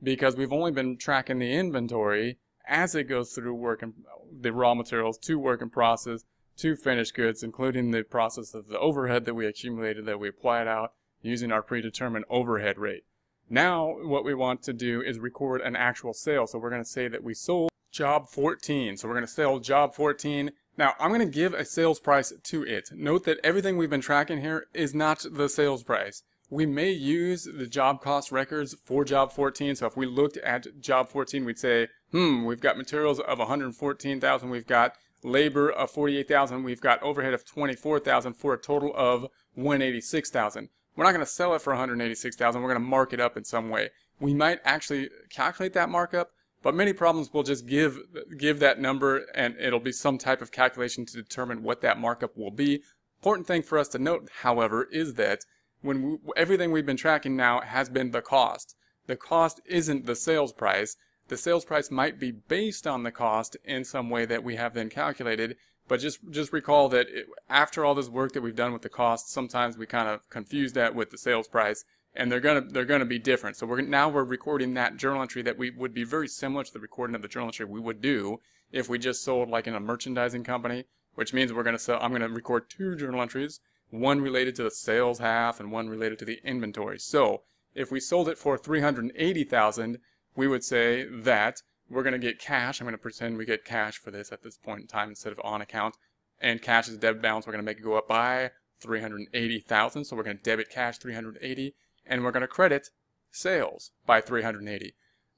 because 0.02 0.36
we've 0.36 0.52
only 0.52 0.72
been 0.72 0.96
tracking 0.96 1.38
the 1.38 1.52
inventory 1.52 2.38
as 2.66 2.94
it 2.94 3.04
goes 3.04 3.32
through 3.32 3.54
work 3.54 3.82
and 3.82 3.92
the 4.40 4.52
raw 4.52 4.74
materials 4.74 5.18
to 5.18 5.38
work 5.38 5.60
in 5.60 5.68
process 5.68 6.24
to 6.59 6.76
finished 6.76 7.14
goods, 7.14 7.42
including 7.42 7.90
the 7.90 8.03
process 8.03 8.55
of 8.55 8.68
the 8.68 8.78
overhead 8.78 9.24
that 9.24 9.34
we 9.34 9.46
accumulated 9.46 10.07
that 10.07 10.20
we 10.20 10.28
applied 10.28 10.68
out 10.68 10.92
using 11.22 11.53
our 11.53 11.62
predetermined 11.62 12.24
overhead 12.28 12.78
rate. 12.78 13.05
Now, 13.48 13.96
what 14.03 14.24
we 14.24 14.34
want 14.34 14.62
to 14.64 14.72
do 14.72 15.03
is 15.03 15.18
record 15.18 15.61
an 15.61 15.76
actual 15.76 16.14
sale. 16.14 16.46
So 16.46 16.59
we're 16.59 16.70
going 16.70 16.82
to 16.82 16.88
say 16.88 17.09
that 17.09 17.22
we 17.22 17.34
sold 17.34 17.70
job 17.90 18.28
14. 18.28 18.96
So 18.96 19.09
we're 19.09 19.14
going 19.14 19.26
to 19.26 19.32
sell 19.32 19.59
job 19.59 19.94
14 19.94 20.53
now, 20.78 20.94
I'm 20.98 21.11
going 21.11 21.20
to 21.20 21.26
give 21.26 21.53
a 21.53 21.64
sales 21.64 22.00
price 22.00 22.32
to 22.42 22.62
it. 22.64 22.90
Note 22.94 23.24
that 23.24 23.38
everything 23.44 23.76
we've 23.76 23.90
been 23.90 24.00
tracking 24.00 24.40
here 24.40 24.66
is 24.72 24.94
not 24.94 25.24
the 25.30 25.48
sales 25.48 25.82
price. 25.82 26.22
We 26.48 26.66
may 26.66 26.90
use 26.90 27.44
the 27.44 27.66
job 27.66 28.03
cost 28.03 28.32
records 28.32 28.74
for 28.82 29.05
job 29.05 29.32
14. 29.32 29.76
So 29.76 29.86
if 29.86 29.96
we 29.96 30.07
looked 30.07 30.38
at 30.38 30.80
job 30.80 31.09
14, 31.09 31.44
we'd 31.44 31.59
say, 31.59 31.88
hmm, 32.11 32.44
we've 32.44 32.61
got 32.61 32.78
materials 32.78 33.20
of 33.20 33.38
114,000. 33.38 34.50
We've 34.50 34.66
got 34.66 34.96
labor 35.23 35.70
of 35.70 35.91
48,000. 35.91 36.62
We've 36.62 36.81
got 36.81 37.03
overhead 37.03 37.35
of 37.35 37.45
24,000 37.45 38.35
for 38.35 38.55
a 38.55 38.59
total 38.59 38.93
of 38.95 39.27
186,000. 39.55 40.68
We're 40.95 41.05
not 41.05 41.12
going 41.12 41.25
to 41.25 41.31
sell 41.31 41.55
it 41.55 41.62
for 41.62 41.73
186,000. 41.73 42.61
We're 42.61 42.68
going 42.68 42.83
to 42.83 42.89
mark 42.89 43.12
it 43.12 43.20
up 43.20 43.37
in 43.37 43.45
some 43.45 43.70
way. 43.70 43.91
We 44.20 44.35
might 44.35 44.61
actually 44.64 45.09
calculate 45.31 45.73
that 45.73 45.89
markup, 45.89 46.31
but 46.62 46.75
many 46.75 46.93
problems 46.93 47.33
will 47.33 47.43
just 47.43 47.66
give 47.66 47.99
give 48.39 48.61
that 48.61 48.81
number 48.81 49.25
and 49.35 49.57
it'll 49.59 49.81
be 49.81 49.93
some 49.93 50.18
type 50.18 50.43
of 50.43 50.53
calculation 50.53 51.07
to 51.07 51.16
determine 51.16 51.62
what 51.62 51.81
that 51.81 51.99
markup 51.99 52.37
will 52.37 52.51
be. 52.51 52.83
Important 53.20 53.47
thing 53.47 53.62
for 53.62 53.79
us 53.79 53.89
to 53.89 53.99
note, 53.99 54.29
however, 54.43 54.89
is 54.93 55.14
that 55.14 55.45
when 55.81 56.03
we, 56.03 56.18
everything 56.37 56.73
we've 56.73 56.87
been 56.87 56.97
tracking 56.97 57.37
now 57.37 57.61
has 57.61 57.89
been 57.89 58.11
the 58.11 58.23
cost. 58.23 58.77
The 59.07 59.16
cost 59.16 59.61
isn't 59.66 60.07
the 60.07 60.14
sales 60.14 60.53
price. 60.53 60.97
The 61.33 61.39
sales 61.39 61.64
price 61.64 61.91
might 61.91 62.20
be 62.20 62.30
based 62.30 62.87
on 62.87 63.05
the 63.05 63.11
cost 63.11 63.57
in 63.64 63.85
some 63.85 64.11
way 64.11 64.26
that 64.26 64.45
we 64.45 64.57
have 64.57 64.74
then 64.74 64.91
calculated, 64.91 65.57
but 65.89 65.99
just 65.99 66.18
just 66.28 66.53
recall 66.53 66.91
that 66.91 67.09
it, 67.09 67.26
after 67.49 67.87
all 67.87 67.95
this 67.95 68.11
work 68.11 68.33
that 68.33 68.43
we've 68.43 68.55
done 68.55 68.74
with 68.74 68.83
the 68.83 68.91
cost, 68.91 69.30
sometimes 69.30 69.78
we 69.78 69.87
kind 69.87 70.09
of 70.11 70.28
confuse 70.28 70.74
that 70.74 70.95
with 70.95 71.09
the 71.09 71.16
sales 71.16 71.49
price 71.49 71.87
and 72.14 72.30
they're 72.30 72.39
gonna 72.39 72.61
they're 72.61 72.85
gonna 72.85 73.07
be 73.07 73.18
different. 73.18 73.57
So 73.57 73.66
we're 73.66 73.80
now 73.80 74.11
we're 74.11 74.24
recording 74.24 74.74
that 74.74 74.99
journal 74.99 75.22
entry 75.22 75.41
that 75.41 75.57
we 75.57 75.70
would 75.70 75.95
be 75.95 76.05
very 76.05 76.28
similar 76.28 76.64
to 76.64 76.72
the 76.74 76.80
recording 76.80 77.16
of 77.16 77.22
the 77.22 77.28
journal 77.28 77.49
entry 77.49 77.64
we 77.64 77.80
would 77.80 78.03
do 78.03 78.39
if 78.70 78.91
we 78.91 78.99
just 78.99 79.24
sold 79.24 79.49
like 79.49 79.66
in 79.66 79.74
a 79.74 79.80
merchandising 79.80 80.45
company, 80.45 80.85
which 81.14 81.33
means 81.33 81.51
we're 81.51 81.62
gonna 81.62 81.78
sell. 81.78 81.99
I'm 82.03 82.12
gonna 82.12 82.28
record 82.28 82.68
two 82.68 82.95
journal 82.95 83.22
entries, 83.22 83.59
one 83.89 84.20
related 84.20 84.55
to 84.57 84.64
the 84.64 84.70
sales 84.70 85.18
half 85.18 85.61
and 85.61 85.72
one 85.72 85.89
related 85.89 86.18
to 86.18 86.26
the 86.26 86.41
inventory. 86.45 86.99
So 86.99 87.45
if 87.74 87.91
we 87.91 88.01
sold 88.01 88.28
it 88.28 88.37
for 88.37 88.59
three 88.59 88.83
hundred 88.83 89.12
eighty 89.16 89.45
thousand, 89.45 89.97
we 90.35 90.47
would 90.47 90.64
say 90.64 91.05
that 91.05 91.62
we're 91.89 92.03
gonna 92.03 92.18
get 92.18 92.39
cash. 92.39 92.80
I'm 92.80 92.87
gonna 92.87 92.99
pretend 92.99 93.37
we 93.37 93.45
get 93.45 93.64
cash 93.64 93.99
for 93.99 94.11
this 94.11 94.33
at 94.33 94.43
this 94.43 94.57
point 94.57 94.80
in 94.83 94.87
time 94.87 95.11
instead 95.11 95.33
of 95.33 95.41
on 95.45 95.61
account, 95.61 95.97
and 96.41 96.62
cash 96.62 96.89
is 96.89 96.97
debit 96.97 97.22
balance. 97.22 97.47
We're 97.47 97.53
gonna 97.53 97.62
make 97.62 97.78
it 97.78 97.85
go 97.85 97.97
up 97.97 98.09
by 98.09 98.51
380,000. 98.83 100.05
So 100.05 100.16
we're 100.16 100.24
going 100.24 100.37
to 100.37 100.43
debit 100.43 100.70
cash 100.70 100.99
380 100.99 101.74
and 102.05 102.24
we're 102.24 102.33
going 102.33 102.43
to 102.43 102.49
credit 102.49 102.91
sales 103.30 103.93
by 104.05 104.20
380. 104.20 104.95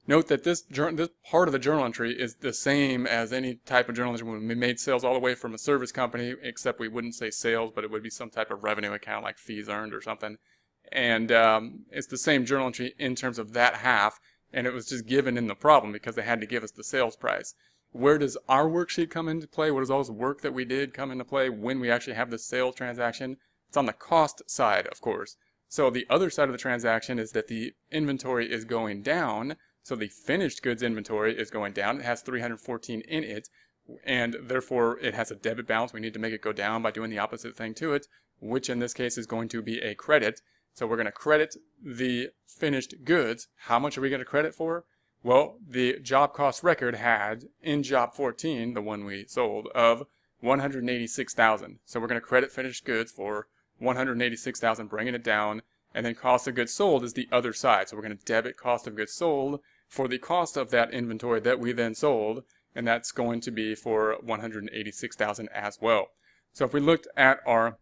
Note 0.07 0.27
that 0.27 0.43
this, 0.43 0.61
this 0.61 1.09
part 1.29 1.47
of 1.47 1.51
the 1.51 1.59
journal 1.59 1.85
entry 1.85 2.11
is 2.11 2.35
the 2.35 2.53
same 2.53 3.07
as 3.07 3.33
any 3.33 3.55
type 3.65 3.89
of 3.89 3.95
journal 3.95 4.13
entry 4.13 4.27
when 4.27 4.47
we 4.47 4.53
made 4.53 4.79
sales 4.79 5.03
all 5.03 5.13
the 5.13 5.19
way 5.19 5.33
from 5.33 5.53
a 5.53 5.57
service 5.57 5.91
company, 5.91 6.35
except 6.43 6.79
we 6.79 6.87
wouldn't 6.87 7.15
say 7.15 7.31
sales, 7.31 7.71
but 7.73 7.83
it 7.83 7.89
would 7.89 8.03
be 8.03 8.09
some 8.11 8.29
type 8.29 8.51
of 8.51 8.63
revenue 8.63 8.93
account 8.93 9.23
like 9.23 9.37
fees 9.37 9.67
earned 9.67 9.95
or 9.95 10.01
something. 10.01 10.37
And 10.91 11.31
um, 11.31 11.85
it's 11.89 12.05
the 12.05 12.19
same 12.19 12.45
journal 12.45 12.67
entry 12.67 12.93
in 12.99 13.15
terms 13.15 13.39
of 13.39 13.53
that 13.53 13.77
half, 13.77 14.19
and 14.53 14.67
it 14.67 14.73
was 14.73 14.87
just 14.87 15.05
given 15.05 15.37
in 15.37 15.47
the 15.47 15.55
problem 15.55 15.91
because 15.91 16.15
they 16.15 16.23
had 16.23 16.41
to 16.41 16.47
give 16.47 16.63
us 16.63 16.71
the 16.71 16.83
sales 16.83 17.15
price. 17.15 17.53
Where 17.91 18.17
does 18.17 18.37
our 18.49 18.65
worksheet 18.65 19.09
come 19.09 19.29
into 19.29 19.47
play? 19.47 19.71
What 19.71 19.79
does 19.79 19.89
all 19.89 19.99
this 19.99 20.09
work 20.09 20.41
that 20.41 20.53
we 20.53 20.65
did 20.65 20.93
come 20.93 21.11
into 21.11 21.23
play 21.23 21.49
when 21.49 21.79
we 21.79 21.89
actually 21.89 22.15
have 22.15 22.29
the 22.29 22.37
sale 22.37 22.73
transaction? 22.73 23.37
It's 23.69 23.77
on 23.77 23.85
the 23.85 23.93
cost 23.93 24.41
side, 24.49 24.87
of 24.87 25.01
course. 25.01 25.37
So 25.67 25.89
the 25.89 26.05
other 26.09 26.29
side 26.29 26.49
of 26.49 26.51
the 26.51 26.57
transaction 26.57 27.19
is 27.19 27.31
that 27.31 27.47
the 27.47 27.73
inventory 27.91 28.51
is 28.51 28.65
going 28.65 29.01
down. 29.01 29.55
So 29.83 29.95
the 29.95 30.07
finished 30.07 30.61
goods 30.61 30.83
inventory 30.83 31.37
is 31.37 31.49
going 31.49 31.73
down. 31.73 31.99
It 31.99 32.05
has 32.05 32.21
314 32.21 33.01
in 33.01 33.23
it, 33.23 33.49
and 34.03 34.35
therefore 34.41 34.99
it 34.99 35.13
has 35.13 35.31
a 35.31 35.35
debit 35.35 35.67
balance. 35.67 35.93
We 35.93 35.99
need 35.99 36.13
to 36.13 36.19
make 36.19 36.33
it 36.33 36.41
go 36.41 36.53
down 36.53 36.81
by 36.81 36.91
doing 36.91 37.09
the 37.09 37.19
opposite 37.19 37.55
thing 37.55 37.73
to 37.75 37.93
it, 37.93 38.07
which 38.39 38.69
in 38.69 38.79
this 38.79 38.93
case 38.93 39.17
is 39.17 39.25
going 39.25 39.47
to 39.49 39.61
be 39.61 39.79
a 39.79 39.95
credit. 39.95 40.41
So 40.75 40.85
we're 40.85 40.97
going 40.97 41.05
to 41.05 41.11
credit 41.11 41.55
the 41.81 42.31
finished 42.45 42.95
goods. 43.05 43.47
How 43.55 43.79
much 43.79 43.97
are 43.97 44.01
we 44.01 44.09
going 44.09 44.19
to 44.19 44.25
credit 44.25 44.53
for? 44.53 44.83
Well, 45.23 45.57
the 45.65 45.99
job 45.99 46.33
cost 46.33 46.63
record 46.63 46.95
had 46.95 47.45
in 47.61 47.81
job 47.81 48.13
14, 48.13 48.73
the 48.73 48.81
one 48.81 49.05
we 49.05 49.25
sold, 49.25 49.67
of 49.73 50.03
186,000. 50.41 51.79
So 51.85 51.99
we're 51.99 52.07
going 52.07 52.19
to 52.19 52.27
credit 52.27 52.51
finished 52.51 52.83
goods 52.83 53.11
for 53.11 53.47
186,000, 53.79 54.87
bringing 54.87 55.15
it 55.15 55.23
down, 55.23 55.61
and 55.93 56.05
then 56.05 56.13
cost 56.13 56.45
of 56.47 56.55
goods 56.55 56.73
sold 56.73 57.05
is 57.05 57.13
the 57.13 57.29
other 57.31 57.53
side. 57.53 57.87
So 57.87 57.95
we're 57.95 58.03
going 58.03 58.17
to 58.17 58.25
debit 58.25 58.57
cost 58.57 58.85
of 58.85 58.95
goods 58.95 59.13
sold 59.13 59.61
for 59.87 60.09
the 60.09 60.19
cost 60.19 60.57
of 60.57 60.71
that 60.71 60.91
inventory 60.91 61.39
that 61.39 61.59
we 61.59 61.71
then 61.71 61.95
sold, 61.95 62.43
and 62.75 62.85
that's 62.85 63.13
going 63.13 63.39
to 63.41 63.51
be 63.51 63.75
for 63.75 64.17
186,000 64.21 65.49
as 65.53 65.79
well. 65.81 66.07
So 66.51 66.65
if 66.65 66.73
we 66.73 66.81
looked 66.81 67.07
at 67.15 67.39
our 67.45 67.77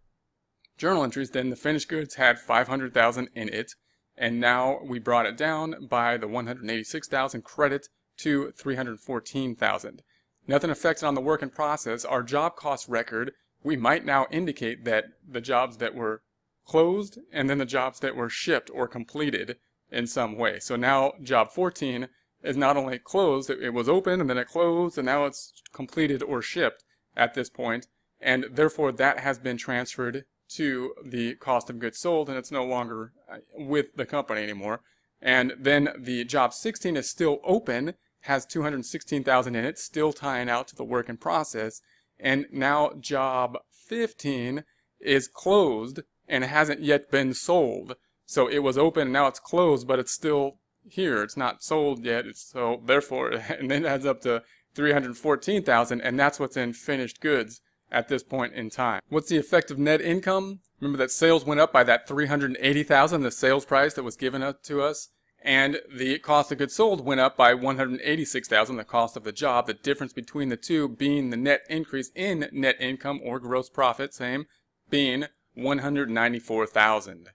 journal 0.78 1.04
entries, 1.04 1.32
then 1.32 1.50
the 1.50 1.56
finished 1.56 1.88
goods 1.88 2.16
had 2.16 2.40
500,000 2.40 3.30
in 3.36 3.50
it, 3.50 3.74
and 4.18 4.40
now 4.40 4.80
we 4.84 5.00
brought 5.00 5.26
it 5.26 5.38
down 5.38 5.88
by 5.88 6.18
the 6.18 6.28
186,000 6.28 7.44
credit 7.44 7.90
to 8.18 8.52
314,000. 8.52 10.02
Nothing 10.48 10.70
affected 10.70 11.06
on 11.06 11.16
the 11.16 11.22
work 11.22 11.42
in 11.42 11.50
process. 11.50 12.04
Our 12.04 12.22
job 12.22 12.56
cost 12.56 12.88
record, 12.88 13.32
we 13.64 13.76
might 13.76 14.06
now 14.06 14.28
indicate 14.30 14.84
that 14.86 15.06
the 15.28 15.42
jobs 15.42 15.78
that 15.78 15.96
were 15.96 16.22
closed 16.66 17.20
and 17.32 17.50
then 17.50 17.58
the 17.58 17.66
jobs 17.66 18.00
that 18.00 18.16
were 18.16 18.30
shipped 18.30 18.70
or 18.74 18.88
completed 18.88 19.58
in 19.92 20.08
some 20.08 20.38
way. 20.38 20.60
So 20.60 20.76
now 20.76 21.14
job 21.22 21.52
14 21.52 22.08
is 22.42 22.58
not 22.58 22.78
only 22.78 23.00
closed, 23.00 23.50
it, 23.50 23.62
it 23.62 23.74
was 23.74 23.88
open 23.88 24.20
and 24.20 24.30
then 24.30 24.38
it 24.38 24.48
closed 24.48 24.98
and 24.98 25.06
now 25.06 25.26
it's 25.26 25.54
completed 25.74 26.22
or 26.22 26.42
shipped 26.42 26.84
at 27.16 27.34
this 27.34 27.50
point, 27.50 27.88
and 28.20 28.46
therefore 28.52 28.92
that 28.92 29.20
has 29.20 29.40
been 29.40 29.58
transferred 29.58 30.26
to 30.56 30.94
the 31.04 31.36
cost 31.36 31.70
of 31.70 31.80
goods 31.80 32.00
sold 32.00 32.30
and 32.30 32.38
it's 32.38 32.52
no 32.52 32.66
longer 32.66 33.12
uh, 33.32 33.38
with 33.56 33.96
the 33.96 34.06
company 34.06 34.42
anymore. 34.42 34.82
And 35.22 35.54
then 35.58 35.90
the 35.98 36.26
job 36.26 36.54
16 36.54 36.98
is 36.98 37.10
still 37.10 37.40
open, 37.44 37.94
has 38.22 38.46
216,000 38.46 39.56
in 39.56 39.66
it, 39.66 39.80
still 39.80 40.12
tying 40.12 40.50
out 40.50 40.68
to 40.70 40.76
the 40.76 40.84
work 40.84 41.10
in 41.10 41.18
process. 41.18 41.82
And 42.20 42.46
now 42.52 42.92
job 43.00 43.58
15 43.72 44.64
is 45.00 45.28
closed 45.28 46.02
and 46.28 46.44
hasn't 46.44 46.82
yet 46.82 47.10
been 47.10 47.34
sold. 47.34 47.96
So 48.26 48.48
it 48.48 48.60
was 48.60 48.78
open 48.78 49.04
and 49.04 49.14
now 49.14 49.28
it's 49.28 49.40
closed, 49.40 49.88
but 49.88 50.00
it's 50.00 50.12
still 50.12 50.58
here. 50.86 51.24
It's 51.24 51.38
not 51.38 51.64
sold 51.64 52.04
yet. 52.04 52.26
It's 52.26 52.52
so 52.52 52.82
therefore, 52.86 53.32
and 53.60 53.72
then 53.72 53.86
it 53.86 53.88
adds 53.88 54.06
up 54.06 54.22
to 54.22 54.44
314,000 54.76 56.02
and 56.02 56.20
that's 56.20 56.40
what's 56.40 56.58
in 56.58 56.74
finished 56.74 57.22
goods 57.22 57.62
at 57.94 58.10
this 58.10 58.24
point 58.24 58.54
in 58.54 58.70
time. 58.70 59.02
What's 59.08 59.30
the 59.30 59.38
effect 59.38 59.72
of 59.72 59.80
net 59.80 60.02
income? 60.02 60.60
Remember 60.80 60.98
that 60.98 61.12
sales 61.12 61.46
went 61.46 61.62
up 61.62 61.72
by 61.72 61.84
that 61.86 62.08
380,000, 62.08 63.22
the 63.22 63.32
sales 63.32 63.66
price 63.66 63.94
that 63.94 64.04
was 64.04 64.18
given 64.18 64.42
to 64.64 64.82
us, 64.82 65.10
and 65.42 65.80
the 65.94 66.20
cost 66.20 66.52
of 66.52 66.58
goods 66.58 66.74
sold 66.74 67.06
went 67.06 67.22
up 67.22 67.38
by 67.38 67.54
186,000, 67.54 68.76
the 68.76 68.84
cost 68.84 69.16
of 69.16 69.24
the 69.24 69.32
job. 69.32 69.68
The 69.68 69.74
difference 69.74 70.14
between 70.14 70.50
the 70.50 70.58
two 70.58 70.88
being 70.88 71.30
the 71.30 71.38
net 71.38 71.62
increase 71.70 72.12
in 72.16 72.50
net 72.52 72.78
income 72.80 73.22
or 73.24 73.40
gross 73.40 73.70
profit, 73.70 74.14
same, 74.14 74.46
being 74.90 75.26
194,000. 75.54 77.30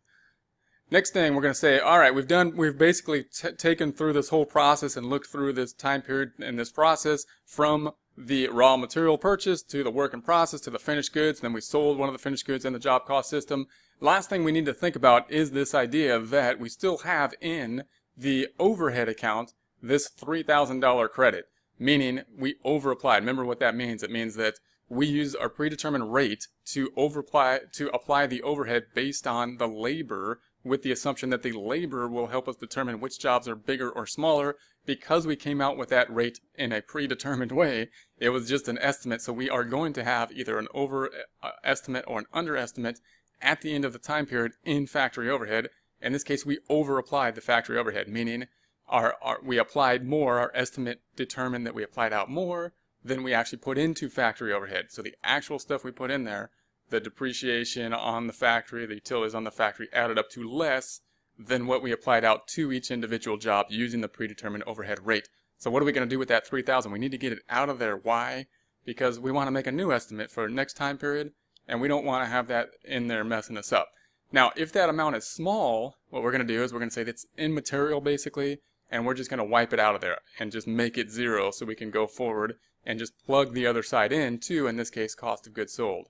Next 0.90 1.10
thing 1.10 1.34
we're 1.34 1.42
going 1.42 1.52
to 1.52 1.60
say, 1.60 1.78
all 1.78 1.98
right, 1.98 2.14
we've 2.14 2.26
done, 2.26 2.56
we've 2.56 2.78
basically 2.78 3.24
taken 3.58 3.92
through 3.92 4.14
this 4.14 4.30
whole 4.30 4.46
process 4.46 4.96
and 4.96 5.10
looked 5.10 5.26
through 5.26 5.52
this 5.52 5.74
time 5.74 6.00
period 6.00 6.32
and 6.40 6.58
this 6.58 6.72
process 6.72 7.24
from 7.44 7.90
the 8.18 8.48
raw 8.48 8.76
material 8.76 9.16
purchase 9.16 9.62
to 9.62 9.84
the 9.84 9.90
work 9.90 10.12
in 10.12 10.20
process 10.20 10.60
to 10.62 10.70
the 10.70 10.78
finished 10.78 11.12
goods. 11.12 11.40
Then 11.40 11.52
we 11.52 11.60
sold 11.60 11.98
one 11.98 12.08
of 12.08 12.12
the 12.12 12.18
finished 12.18 12.46
goods 12.46 12.64
in 12.64 12.72
the 12.72 12.78
job 12.78 13.04
cost 13.06 13.30
system. 13.30 13.66
Last 14.00 14.28
thing 14.28 14.42
we 14.42 14.52
need 14.52 14.66
to 14.66 14.74
think 14.74 14.96
about 14.96 15.30
is 15.30 15.52
this 15.52 15.74
idea 15.74 16.18
that 16.18 16.58
we 16.58 16.68
still 16.68 16.98
have 16.98 17.34
in 17.40 17.84
the 18.16 18.48
overhead 18.58 19.08
account 19.08 19.52
this 19.80 20.10
$3,000 20.10 21.10
credit, 21.10 21.46
meaning 21.78 22.22
we 22.36 22.56
over 22.64 22.90
applied. 22.90 23.18
Remember 23.18 23.44
what 23.44 23.60
that 23.60 23.76
means? 23.76 24.02
It 24.02 24.10
means 24.10 24.34
that 24.34 24.54
we 24.88 25.06
use 25.06 25.34
our 25.34 25.48
predetermined 25.48 26.12
rate 26.12 26.48
to 26.66 26.90
over 26.96 27.20
apply, 27.20 27.60
to 27.74 27.88
apply 27.90 28.26
the 28.26 28.42
overhead 28.42 28.86
based 28.94 29.26
on 29.26 29.58
the 29.58 29.68
labor 29.68 30.40
with 30.68 30.82
the 30.82 30.92
assumption 30.92 31.30
that 31.30 31.42
the 31.42 31.52
labor 31.52 32.08
will 32.08 32.28
help 32.28 32.48
us 32.48 32.56
determine 32.56 33.00
which 33.00 33.18
jobs 33.18 33.48
are 33.48 33.56
bigger 33.56 33.90
or 33.90 34.06
smaller. 34.06 34.56
Because 34.86 35.26
we 35.26 35.36
came 35.36 35.60
out 35.60 35.76
with 35.76 35.88
that 35.90 36.12
rate 36.12 36.40
in 36.54 36.72
a 36.72 36.80
predetermined 36.80 37.52
way, 37.52 37.90
it 38.18 38.30
was 38.30 38.48
just 38.48 38.68
an 38.68 38.78
estimate. 38.78 39.20
So 39.20 39.32
we 39.32 39.50
are 39.50 39.64
going 39.64 39.92
to 39.94 40.04
have 40.04 40.32
either 40.32 40.58
an 40.58 40.68
over 40.72 41.10
uh, 41.42 41.50
estimate 41.62 42.04
or 42.06 42.20
an 42.20 42.26
underestimate 42.32 43.00
at 43.40 43.60
the 43.60 43.74
end 43.74 43.84
of 43.84 43.92
the 43.92 43.98
time 43.98 44.26
period 44.26 44.52
in 44.64 44.86
factory 44.86 45.28
overhead. 45.28 45.68
In 46.00 46.12
this 46.12 46.24
case, 46.24 46.46
we 46.46 46.58
over 46.68 46.98
applied 46.98 47.34
the 47.34 47.40
factory 47.40 47.76
overhead, 47.78 48.08
meaning 48.08 48.46
our, 48.88 49.16
our, 49.22 49.38
we 49.42 49.58
applied 49.58 50.06
more, 50.06 50.38
our 50.38 50.52
estimate 50.54 51.00
determined 51.16 51.66
that 51.66 51.74
we 51.74 51.82
applied 51.82 52.12
out 52.12 52.30
more 52.30 52.72
than 53.04 53.22
we 53.22 53.34
actually 53.34 53.58
put 53.58 53.78
into 53.78 54.08
factory 54.08 54.52
overhead. 54.52 54.86
So 54.90 55.02
the 55.02 55.14
actual 55.22 55.58
stuff 55.58 55.84
we 55.84 55.90
put 55.90 56.10
in 56.10 56.24
there 56.24 56.50
the 56.90 57.00
depreciation 57.00 57.92
on 57.92 58.26
the 58.26 58.32
factory, 58.32 58.86
the 58.86 58.94
utilities 58.94 59.34
on 59.34 59.44
the 59.44 59.50
factory 59.50 59.88
added 59.92 60.18
up 60.18 60.30
to 60.30 60.48
less 60.48 61.00
than 61.38 61.66
what 61.66 61.82
we 61.82 61.92
applied 61.92 62.24
out 62.24 62.48
to 62.48 62.72
each 62.72 62.90
individual 62.90 63.36
job 63.36 63.66
using 63.68 64.00
the 64.00 64.08
predetermined 64.08 64.64
overhead 64.66 65.06
rate. 65.06 65.28
So 65.58 65.70
what 65.70 65.82
are 65.82 65.86
we 65.86 65.92
going 65.92 66.08
to 66.08 66.12
do 66.12 66.18
with 66.18 66.28
that 66.28 66.46
3000? 66.46 66.90
We 66.90 66.98
need 66.98 67.12
to 67.12 67.18
get 67.18 67.32
it 67.32 67.42
out 67.48 67.68
of 67.68 67.78
there. 67.78 67.96
Why? 67.96 68.46
Because 68.84 69.20
we 69.20 69.32
want 69.32 69.46
to 69.46 69.52
make 69.52 69.66
a 69.66 69.72
new 69.72 69.92
estimate 69.92 70.30
for 70.30 70.48
next 70.48 70.74
time 70.74 70.98
period 70.98 71.32
and 71.68 71.80
we 71.80 71.88
don't 71.88 72.04
want 72.04 72.24
to 72.24 72.30
have 72.30 72.48
that 72.48 72.70
in 72.84 73.08
there 73.08 73.22
messing 73.22 73.58
us 73.58 73.72
up. 73.72 73.88
Now, 74.32 74.52
if 74.56 74.72
that 74.72 74.88
amount 74.88 75.16
is 75.16 75.26
small, 75.26 75.96
what 76.10 76.22
we're 76.22 76.32
going 76.32 76.46
to 76.46 76.52
do 76.52 76.62
is 76.62 76.72
we're 76.72 76.80
going 76.80 76.90
to 76.90 76.94
say 76.94 77.04
that's 77.04 77.26
immaterial 77.36 78.00
basically, 78.00 78.60
and 78.90 79.04
we're 79.04 79.14
just 79.14 79.30
going 79.30 79.38
to 79.38 79.44
wipe 79.44 79.72
it 79.72 79.80
out 79.80 79.94
of 79.94 80.00
there 80.00 80.18
and 80.38 80.50
just 80.50 80.66
make 80.66 80.96
it 80.96 81.10
zero 81.10 81.50
so 81.50 81.66
we 81.66 81.74
can 81.74 81.90
go 81.90 82.06
forward 82.06 82.54
and 82.84 82.98
just 82.98 83.12
plug 83.26 83.52
the 83.52 83.66
other 83.66 83.82
side 83.82 84.12
in 84.12 84.38
to, 84.38 84.66
in 84.66 84.76
this 84.76 84.90
case, 84.90 85.14
cost 85.14 85.46
of 85.46 85.54
goods 85.54 85.74
sold. 85.74 86.08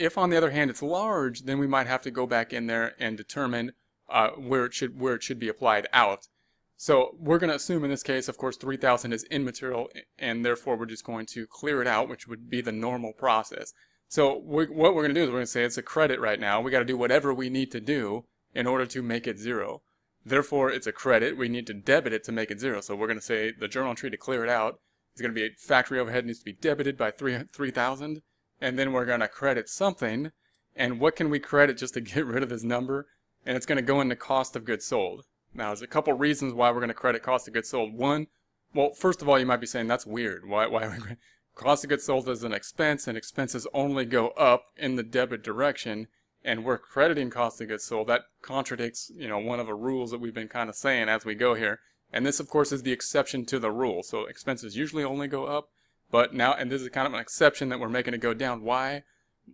If, 0.00 0.16
on 0.16 0.30
the 0.30 0.36
other 0.36 0.50
hand, 0.50 0.70
it's 0.70 0.82
large, 0.82 1.42
then 1.42 1.58
we 1.58 1.66
might 1.66 1.86
have 1.86 2.02
to 2.02 2.10
go 2.10 2.26
back 2.26 2.52
in 2.52 2.66
there 2.66 2.94
and 2.98 3.16
determine 3.16 3.72
uh, 4.08 4.30
where 4.30 4.64
it 4.64 4.74
should 4.74 4.98
where 4.98 5.14
it 5.14 5.22
should 5.22 5.38
be 5.38 5.48
applied 5.48 5.86
out. 5.92 6.28
So 6.76 7.14
we're 7.18 7.38
going 7.38 7.50
to 7.50 7.56
assume 7.56 7.84
in 7.84 7.90
this 7.90 8.02
case, 8.02 8.26
of 8.26 8.38
course, 8.38 8.56
3000 8.56 9.12
is 9.12 9.24
immaterial, 9.24 9.90
and 10.18 10.44
therefore 10.44 10.76
we're 10.76 10.86
just 10.86 11.04
going 11.04 11.26
to 11.26 11.46
clear 11.46 11.82
it 11.82 11.86
out, 11.86 12.08
which 12.08 12.26
would 12.26 12.48
be 12.48 12.62
the 12.62 12.72
normal 12.72 13.12
process. 13.12 13.74
So 14.08 14.38
we, 14.38 14.64
what 14.64 14.94
we're 14.94 15.02
going 15.02 15.14
to 15.14 15.20
do 15.20 15.24
is 15.24 15.28
we're 15.28 15.36
going 15.36 15.44
to 15.44 15.50
say 15.50 15.62
it's 15.62 15.76
a 15.76 15.82
credit 15.82 16.18
right 16.18 16.40
now. 16.40 16.60
We 16.60 16.70
got 16.70 16.78
to 16.78 16.86
do 16.86 16.96
whatever 16.96 17.34
we 17.34 17.50
need 17.50 17.70
to 17.72 17.80
do 17.80 18.24
in 18.54 18.66
order 18.66 18.86
to 18.86 19.02
make 19.02 19.26
it 19.26 19.38
zero. 19.38 19.82
Therefore, 20.24 20.70
it's 20.70 20.86
a 20.86 20.92
credit. 20.92 21.36
We 21.36 21.48
need 21.48 21.66
to 21.66 21.74
debit 21.74 22.14
it 22.14 22.24
to 22.24 22.32
make 22.32 22.50
it 22.50 22.60
zero. 22.60 22.80
So 22.80 22.96
we're 22.96 23.06
going 23.06 23.18
to 23.18 23.24
say 23.24 23.52
the 23.52 23.68
journal 23.68 23.90
entry 23.90 24.10
to 24.10 24.16
clear 24.16 24.42
it 24.42 24.50
out 24.50 24.80
is 25.14 25.20
going 25.20 25.34
to 25.34 25.40
be 25.40 25.54
factory 25.58 25.98
overhead 25.98 26.26
needs 26.26 26.38
to 26.40 26.44
be 26.44 26.52
debited 26.52 26.96
by 26.96 27.10
3000 27.10 28.22
and 28.60 28.78
then 28.78 28.92
we're 28.92 29.06
going 29.06 29.20
to 29.20 29.28
credit 29.28 29.68
something. 29.68 30.32
And 30.76 31.00
what 31.00 31.16
can 31.16 31.30
we 31.30 31.38
credit 31.38 31.76
just 31.76 31.94
to 31.94 32.00
get 32.00 32.26
rid 32.26 32.42
of 32.42 32.48
this 32.48 32.62
number? 32.62 33.06
And 33.44 33.56
it's 33.56 33.66
going 33.66 33.76
to 33.76 33.82
go 33.82 34.00
into 34.00 34.16
cost 34.16 34.54
of 34.56 34.64
goods 34.64 34.84
sold. 34.84 35.24
Now, 35.54 35.68
there's 35.68 35.82
a 35.82 35.86
couple 35.86 36.12
reasons 36.12 36.54
why 36.54 36.70
we're 36.70 36.80
going 36.80 36.88
to 36.88 36.94
credit 36.94 37.22
cost 37.22 37.48
of 37.48 37.54
goods 37.54 37.70
sold. 37.70 37.94
One, 37.94 38.28
well, 38.74 38.92
first 38.92 39.20
of 39.22 39.28
all, 39.28 39.38
you 39.38 39.46
might 39.46 39.60
be 39.60 39.66
saying 39.66 39.88
that's 39.88 40.06
weird. 40.06 40.48
Why? 40.48 40.66
Why? 40.66 40.84
Are 40.84 40.98
cost 41.54 41.84
of 41.84 41.90
goods 41.90 42.04
sold 42.04 42.28
is 42.28 42.44
an 42.44 42.52
expense, 42.52 43.08
and 43.08 43.18
expenses 43.18 43.66
only 43.74 44.04
go 44.04 44.28
up 44.30 44.66
in 44.76 44.96
the 44.96 45.02
debit 45.02 45.42
direction. 45.42 46.06
And 46.44 46.64
we're 46.64 46.78
crediting 46.78 47.30
cost 47.30 47.60
of 47.60 47.68
goods 47.68 47.84
sold. 47.84 48.08
That 48.08 48.22
contradicts, 48.42 49.10
you 49.14 49.28
know, 49.28 49.38
one 49.38 49.60
of 49.60 49.66
the 49.66 49.74
rules 49.74 50.10
that 50.10 50.20
we've 50.20 50.34
been 50.34 50.48
kind 50.48 50.70
of 50.70 50.76
saying 50.76 51.08
as 51.08 51.24
we 51.24 51.34
go 51.34 51.54
here. 51.54 51.80
And 52.12 52.24
this, 52.24 52.40
of 52.40 52.48
course, 52.48 52.72
is 52.72 52.82
the 52.82 52.92
exception 52.92 53.44
to 53.46 53.58
the 53.58 53.70
rule. 53.70 54.02
So 54.02 54.24
expenses 54.26 54.76
usually 54.76 55.04
only 55.04 55.28
go 55.28 55.46
up, 55.46 55.68
but 56.10 56.34
now, 56.34 56.54
and 56.54 56.70
this 56.70 56.82
is 56.82 56.88
kind 56.88 57.06
of 57.06 57.14
an 57.14 57.20
exception 57.20 57.68
that 57.68 57.80
we're 57.80 57.88
making 57.88 58.14
it 58.14 58.18
go 58.18 58.34
down. 58.34 58.62
Why? 58.62 59.04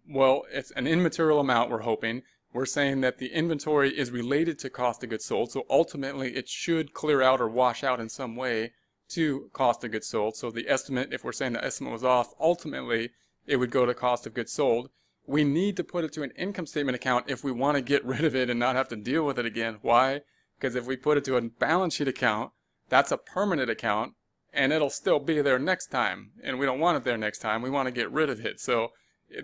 Well, 0.09 0.45
it's 0.51 0.71
an 0.73 0.87
immaterial 0.87 1.41
amount 1.41 1.71
we're 1.71 1.81
hoping. 1.81 2.23
We're 2.53 2.67
saying 2.67 3.03
that 3.03 3.19
the 3.19 3.29
inventory 3.29 3.91
is 3.97 4.11
related 4.11 4.59
to 4.61 4.71
cost 4.71 5.05
of 5.05 5.11
goods 5.11 5.27
sold, 5.27 5.53
so 5.53 5.65
ultimately 5.69 6.35
it 6.37 6.49
should 6.49 6.95
clear 6.95 7.21
out 7.21 7.41
or 7.41 7.49
wash 7.49 7.85
out 7.85 8.01
in 8.01 8.09
some 8.09 8.37
way 8.37 8.73
to 9.11 9.51
cost 9.53 9.85
of 9.85 9.93
goods 9.93 10.07
sold. 10.07 10.37
So 10.37 10.51
the 10.51 10.69
estimate, 10.69 11.13
if 11.13 11.23
we're 11.23 11.33
saying 11.33 11.53
the 11.53 11.65
estimate 11.65 11.93
was 11.93 12.05
off, 12.05 12.33
ultimately 12.41 13.11
it 13.47 13.57
would 13.57 13.71
go 13.71 13.85
to 13.85 13.95
cost 13.95 14.27
of 14.27 14.35
goods 14.35 14.53
sold. 14.53 14.91
We 15.27 15.45
need 15.45 15.77
to 15.77 15.85
put 15.85 16.05
it 16.05 16.13
to 16.15 16.23
an 16.23 16.31
income 16.33 16.67
statement 16.67 16.97
account 16.97 17.27
if 17.29 17.45
we 17.45 17.53
want 17.53 17.77
to 17.77 17.83
get 17.83 18.05
rid 18.07 18.25
of 18.25 18.35
it 18.35 18.49
and 18.49 18.59
not 18.59 18.77
have 18.77 18.89
to 18.89 18.97
deal 18.97 19.27
with 19.27 19.39
it 19.39 19.47
again. 19.47 19.79
Why? 19.83 20.23
Because 20.59 20.75
if 20.75 20.87
we 20.87 20.97
put 20.97 21.19
it 21.19 21.25
to 21.27 21.37
a 21.37 21.43
balance 21.43 21.95
sheet 21.97 22.09
account, 22.09 22.53
that's 22.89 23.13
a 23.13 23.19
permanent 23.19 23.69
account 23.69 24.15
and 24.57 24.73
it'll 24.73 24.91
still 24.91 25.21
be 25.21 25.41
there 25.43 25.59
next 25.59 25.89
time. 25.89 26.31
And 26.43 26.59
we 26.59 26.67
don't 26.67 26.81
want 26.81 26.97
it 26.97 27.05
there 27.05 27.19
next 27.19 27.39
time. 27.39 27.63
We 27.63 27.71
want 27.71 27.87
to 27.87 27.93
get 27.93 28.11
rid 28.11 28.31
of 28.31 28.45
it. 28.45 28.59
So 28.59 28.89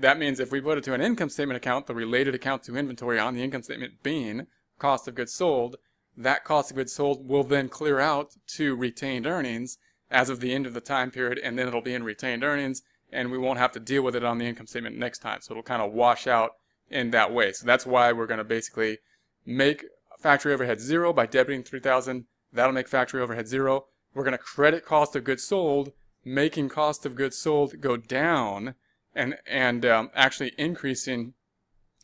that 0.00 0.18
means 0.18 0.40
if 0.40 0.50
we 0.50 0.60
put 0.60 0.78
it 0.78 0.84
to 0.84 0.94
an 0.94 1.02
income 1.02 1.28
statement 1.28 1.58
account, 1.58 1.86
the 1.86 1.94
related 1.94 2.34
account 2.34 2.62
to 2.64 2.76
inventory 2.76 3.18
on 3.18 3.34
the 3.34 3.42
income 3.42 3.62
statement 3.62 4.02
being 4.02 4.46
cost 4.78 5.06
of 5.06 5.14
goods 5.14 5.34
sold, 5.34 5.76
that 6.16 6.44
cost 6.44 6.70
of 6.70 6.76
goods 6.76 6.92
sold 6.92 7.28
will 7.28 7.44
then 7.44 7.68
clear 7.68 8.00
out 8.00 8.32
to 8.46 8.74
retained 8.74 9.26
earnings 9.26 9.78
as 10.10 10.30
of 10.30 10.40
the 10.40 10.52
end 10.52 10.66
of 10.66 10.74
the 10.74 10.80
time 10.80 11.10
period, 11.10 11.38
and 11.38 11.58
then 11.58 11.68
it'll 11.68 11.80
be 11.80 11.94
in 11.94 12.04
retained 12.04 12.44
earnings, 12.44 12.82
and 13.10 13.30
we 13.30 13.38
won't 13.38 13.58
have 13.58 13.72
to 13.72 13.80
deal 13.80 14.02
with 14.02 14.14
it 14.14 14.24
on 14.24 14.38
the 14.38 14.46
income 14.46 14.66
statement 14.66 14.96
next 14.96 15.20
time. 15.20 15.40
So 15.40 15.52
it'll 15.52 15.62
kind 15.62 15.80
of 15.80 15.92
wash 15.92 16.26
out 16.26 16.52
in 16.90 17.10
that 17.10 17.32
way. 17.32 17.52
So 17.52 17.66
that's 17.66 17.86
why 17.86 18.12
we're 18.12 18.26
going 18.26 18.38
to 18.38 18.44
basically 18.44 18.98
make 19.46 19.84
factory 20.18 20.52
overhead 20.52 20.80
zero 20.80 21.12
by 21.12 21.26
debiting 21.26 21.64
3000 21.64 22.26
That'll 22.52 22.72
make 22.72 22.88
factory 22.88 23.22
overhead 23.22 23.48
zero. 23.48 23.86
We're 24.14 24.24
going 24.24 24.32
to 24.32 24.38
credit 24.38 24.84
cost 24.84 25.16
of 25.16 25.24
goods 25.24 25.42
sold, 25.42 25.92
making 26.24 26.68
cost 26.68 27.06
of 27.06 27.14
goods 27.14 27.38
sold 27.38 27.80
go 27.80 27.96
down 27.96 28.74
and, 29.14 29.36
and 29.46 29.84
um, 29.86 30.10
actually 30.14 30.52
increasing 30.58 31.34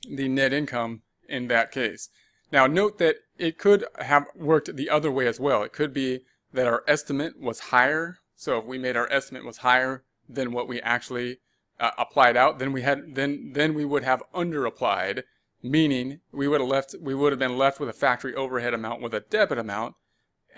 the 0.09 0.29
net 0.29 0.53
income 0.53 1.03
in 1.29 1.49
that 1.49 1.71
case. 1.71 2.09
Now 2.51 2.67
note 2.67 2.99
that 2.99 3.17
it 3.37 3.59
could 3.59 3.85
have 3.99 4.27
worked 4.35 4.75
the 4.75 4.91
other 4.91 5.11
way 5.11 5.27
as 5.27 5.39
well. 5.39 5.63
It 5.63 5.73
could 5.73 5.93
be 5.93 6.21
that 6.53 6.67
our 6.67 6.83
estimate 6.87 7.41
was 7.41 7.61
higher. 7.61 8.19
So 8.37 8.59
if 8.59 8.65
we 8.65 8.79
made 8.79 8.97
our 8.97 9.11
estimate 9.13 9.45
was 9.45 9.59
higher 9.59 10.05
than 10.29 10.53
what 10.53 10.69
we 10.69 10.81
actually 10.81 11.39
uh, 11.81 11.91
applied 11.99 12.37
out, 12.37 12.59
then 12.59 12.73
we 12.73 12.83
had 12.83 13.15
then 13.15 13.53
then 13.55 13.75
we 13.75 13.85
would 13.85 14.05
have 14.05 14.23
under 14.35 14.65
applied, 14.65 15.25
meaning 15.63 16.21
we 16.33 16.49
would 16.49 16.61
have 16.61 16.69
left 16.69 16.95
we 17.01 17.15
would 17.15 17.33
have 17.33 17.39
been 17.39 17.59
left 17.59 17.81
with 17.81 17.89
a 17.89 17.95
factory 17.95 18.35
overhead 18.35 18.75
amount 18.75 19.03
with 19.03 19.15
a 19.15 19.21
debit 19.21 19.59
amount, 19.59 19.95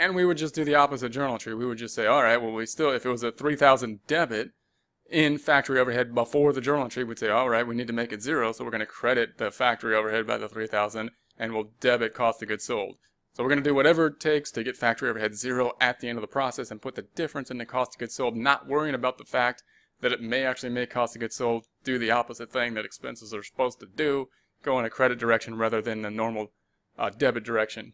and 0.00 0.14
we 0.14 0.24
would 0.24 0.38
just 0.38 0.54
do 0.54 0.64
the 0.64 0.74
opposite 0.74 1.10
journal 1.10 1.34
entry. 1.34 1.54
We 1.54 1.66
would 1.66 1.78
just 1.78 1.94
say, 1.94 2.06
all 2.06 2.22
right, 2.22 2.40
well 2.40 2.52
we 2.52 2.66
still 2.66 2.90
if 2.90 3.04
it 3.04 3.10
was 3.10 3.22
a 3.22 3.30
3,000 3.30 4.00
debit 4.06 4.50
in 5.10 5.36
factory 5.38 5.78
overhead 5.78 6.14
before 6.14 6.52
the 6.52 6.60
journal 6.60 6.84
entry, 6.84 7.04
we'd 7.04 7.18
say, 7.18 7.28
all 7.28 7.50
right, 7.50 7.66
we 7.66 7.74
need 7.74 7.88
to 7.88 7.92
make 7.92 8.12
it 8.12 8.22
zero, 8.22 8.52
so 8.52 8.64
we're 8.64 8.70
going 8.70 8.80
to 8.80 8.86
credit 8.86 9.36
the 9.36 9.50
factory 9.50 9.94
overhead 9.94 10.26
by 10.26 10.38
the 10.38 10.48
3,000, 10.48 11.10
and 11.36 11.52
we'll 11.52 11.72
debit 11.80 12.14
cost 12.14 12.40
of 12.40 12.48
goods 12.48 12.64
sold. 12.64 12.96
So 13.34 13.42
we're 13.42 13.50
going 13.50 13.62
to 13.62 13.68
do 13.68 13.74
whatever 13.74 14.06
it 14.06 14.20
takes 14.20 14.50
to 14.52 14.64
get 14.64 14.76
factory 14.76 15.10
overhead 15.10 15.34
zero 15.34 15.72
at 15.80 16.00
the 16.00 16.08
end 16.08 16.16
of 16.16 16.22
the 16.22 16.28
process 16.28 16.70
and 16.70 16.80
put 16.80 16.94
the 16.94 17.06
difference 17.14 17.50
in 17.50 17.58
the 17.58 17.66
cost 17.66 17.94
of 17.94 17.98
goods 17.98 18.14
sold, 18.14 18.36
not 18.36 18.66
worrying 18.66 18.94
about 18.94 19.18
the 19.18 19.24
fact 19.24 19.62
that 20.00 20.12
it 20.12 20.22
may 20.22 20.44
actually 20.44 20.70
make 20.70 20.90
cost 20.90 21.14
of 21.14 21.20
goods 21.20 21.36
sold 21.36 21.66
do 21.84 21.98
the 21.98 22.10
opposite 22.10 22.50
thing 22.50 22.74
that 22.74 22.84
expenses 22.84 23.34
are 23.34 23.42
supposed 23.42 23.80
to 23.80 23.86
do, 23.86 24.28
go 24.62 24.78
in 24.78 24.84
a 24.84 24.90
credit 24.90 25.18
direction 25.18 25.56
rather 25.56 25.82
than 25.82 26.02
the 26.02 26.10
normal 26.10 26.52
uh, 26.98 27.10
debit 27.10 27.44
direction. 27.44 27.92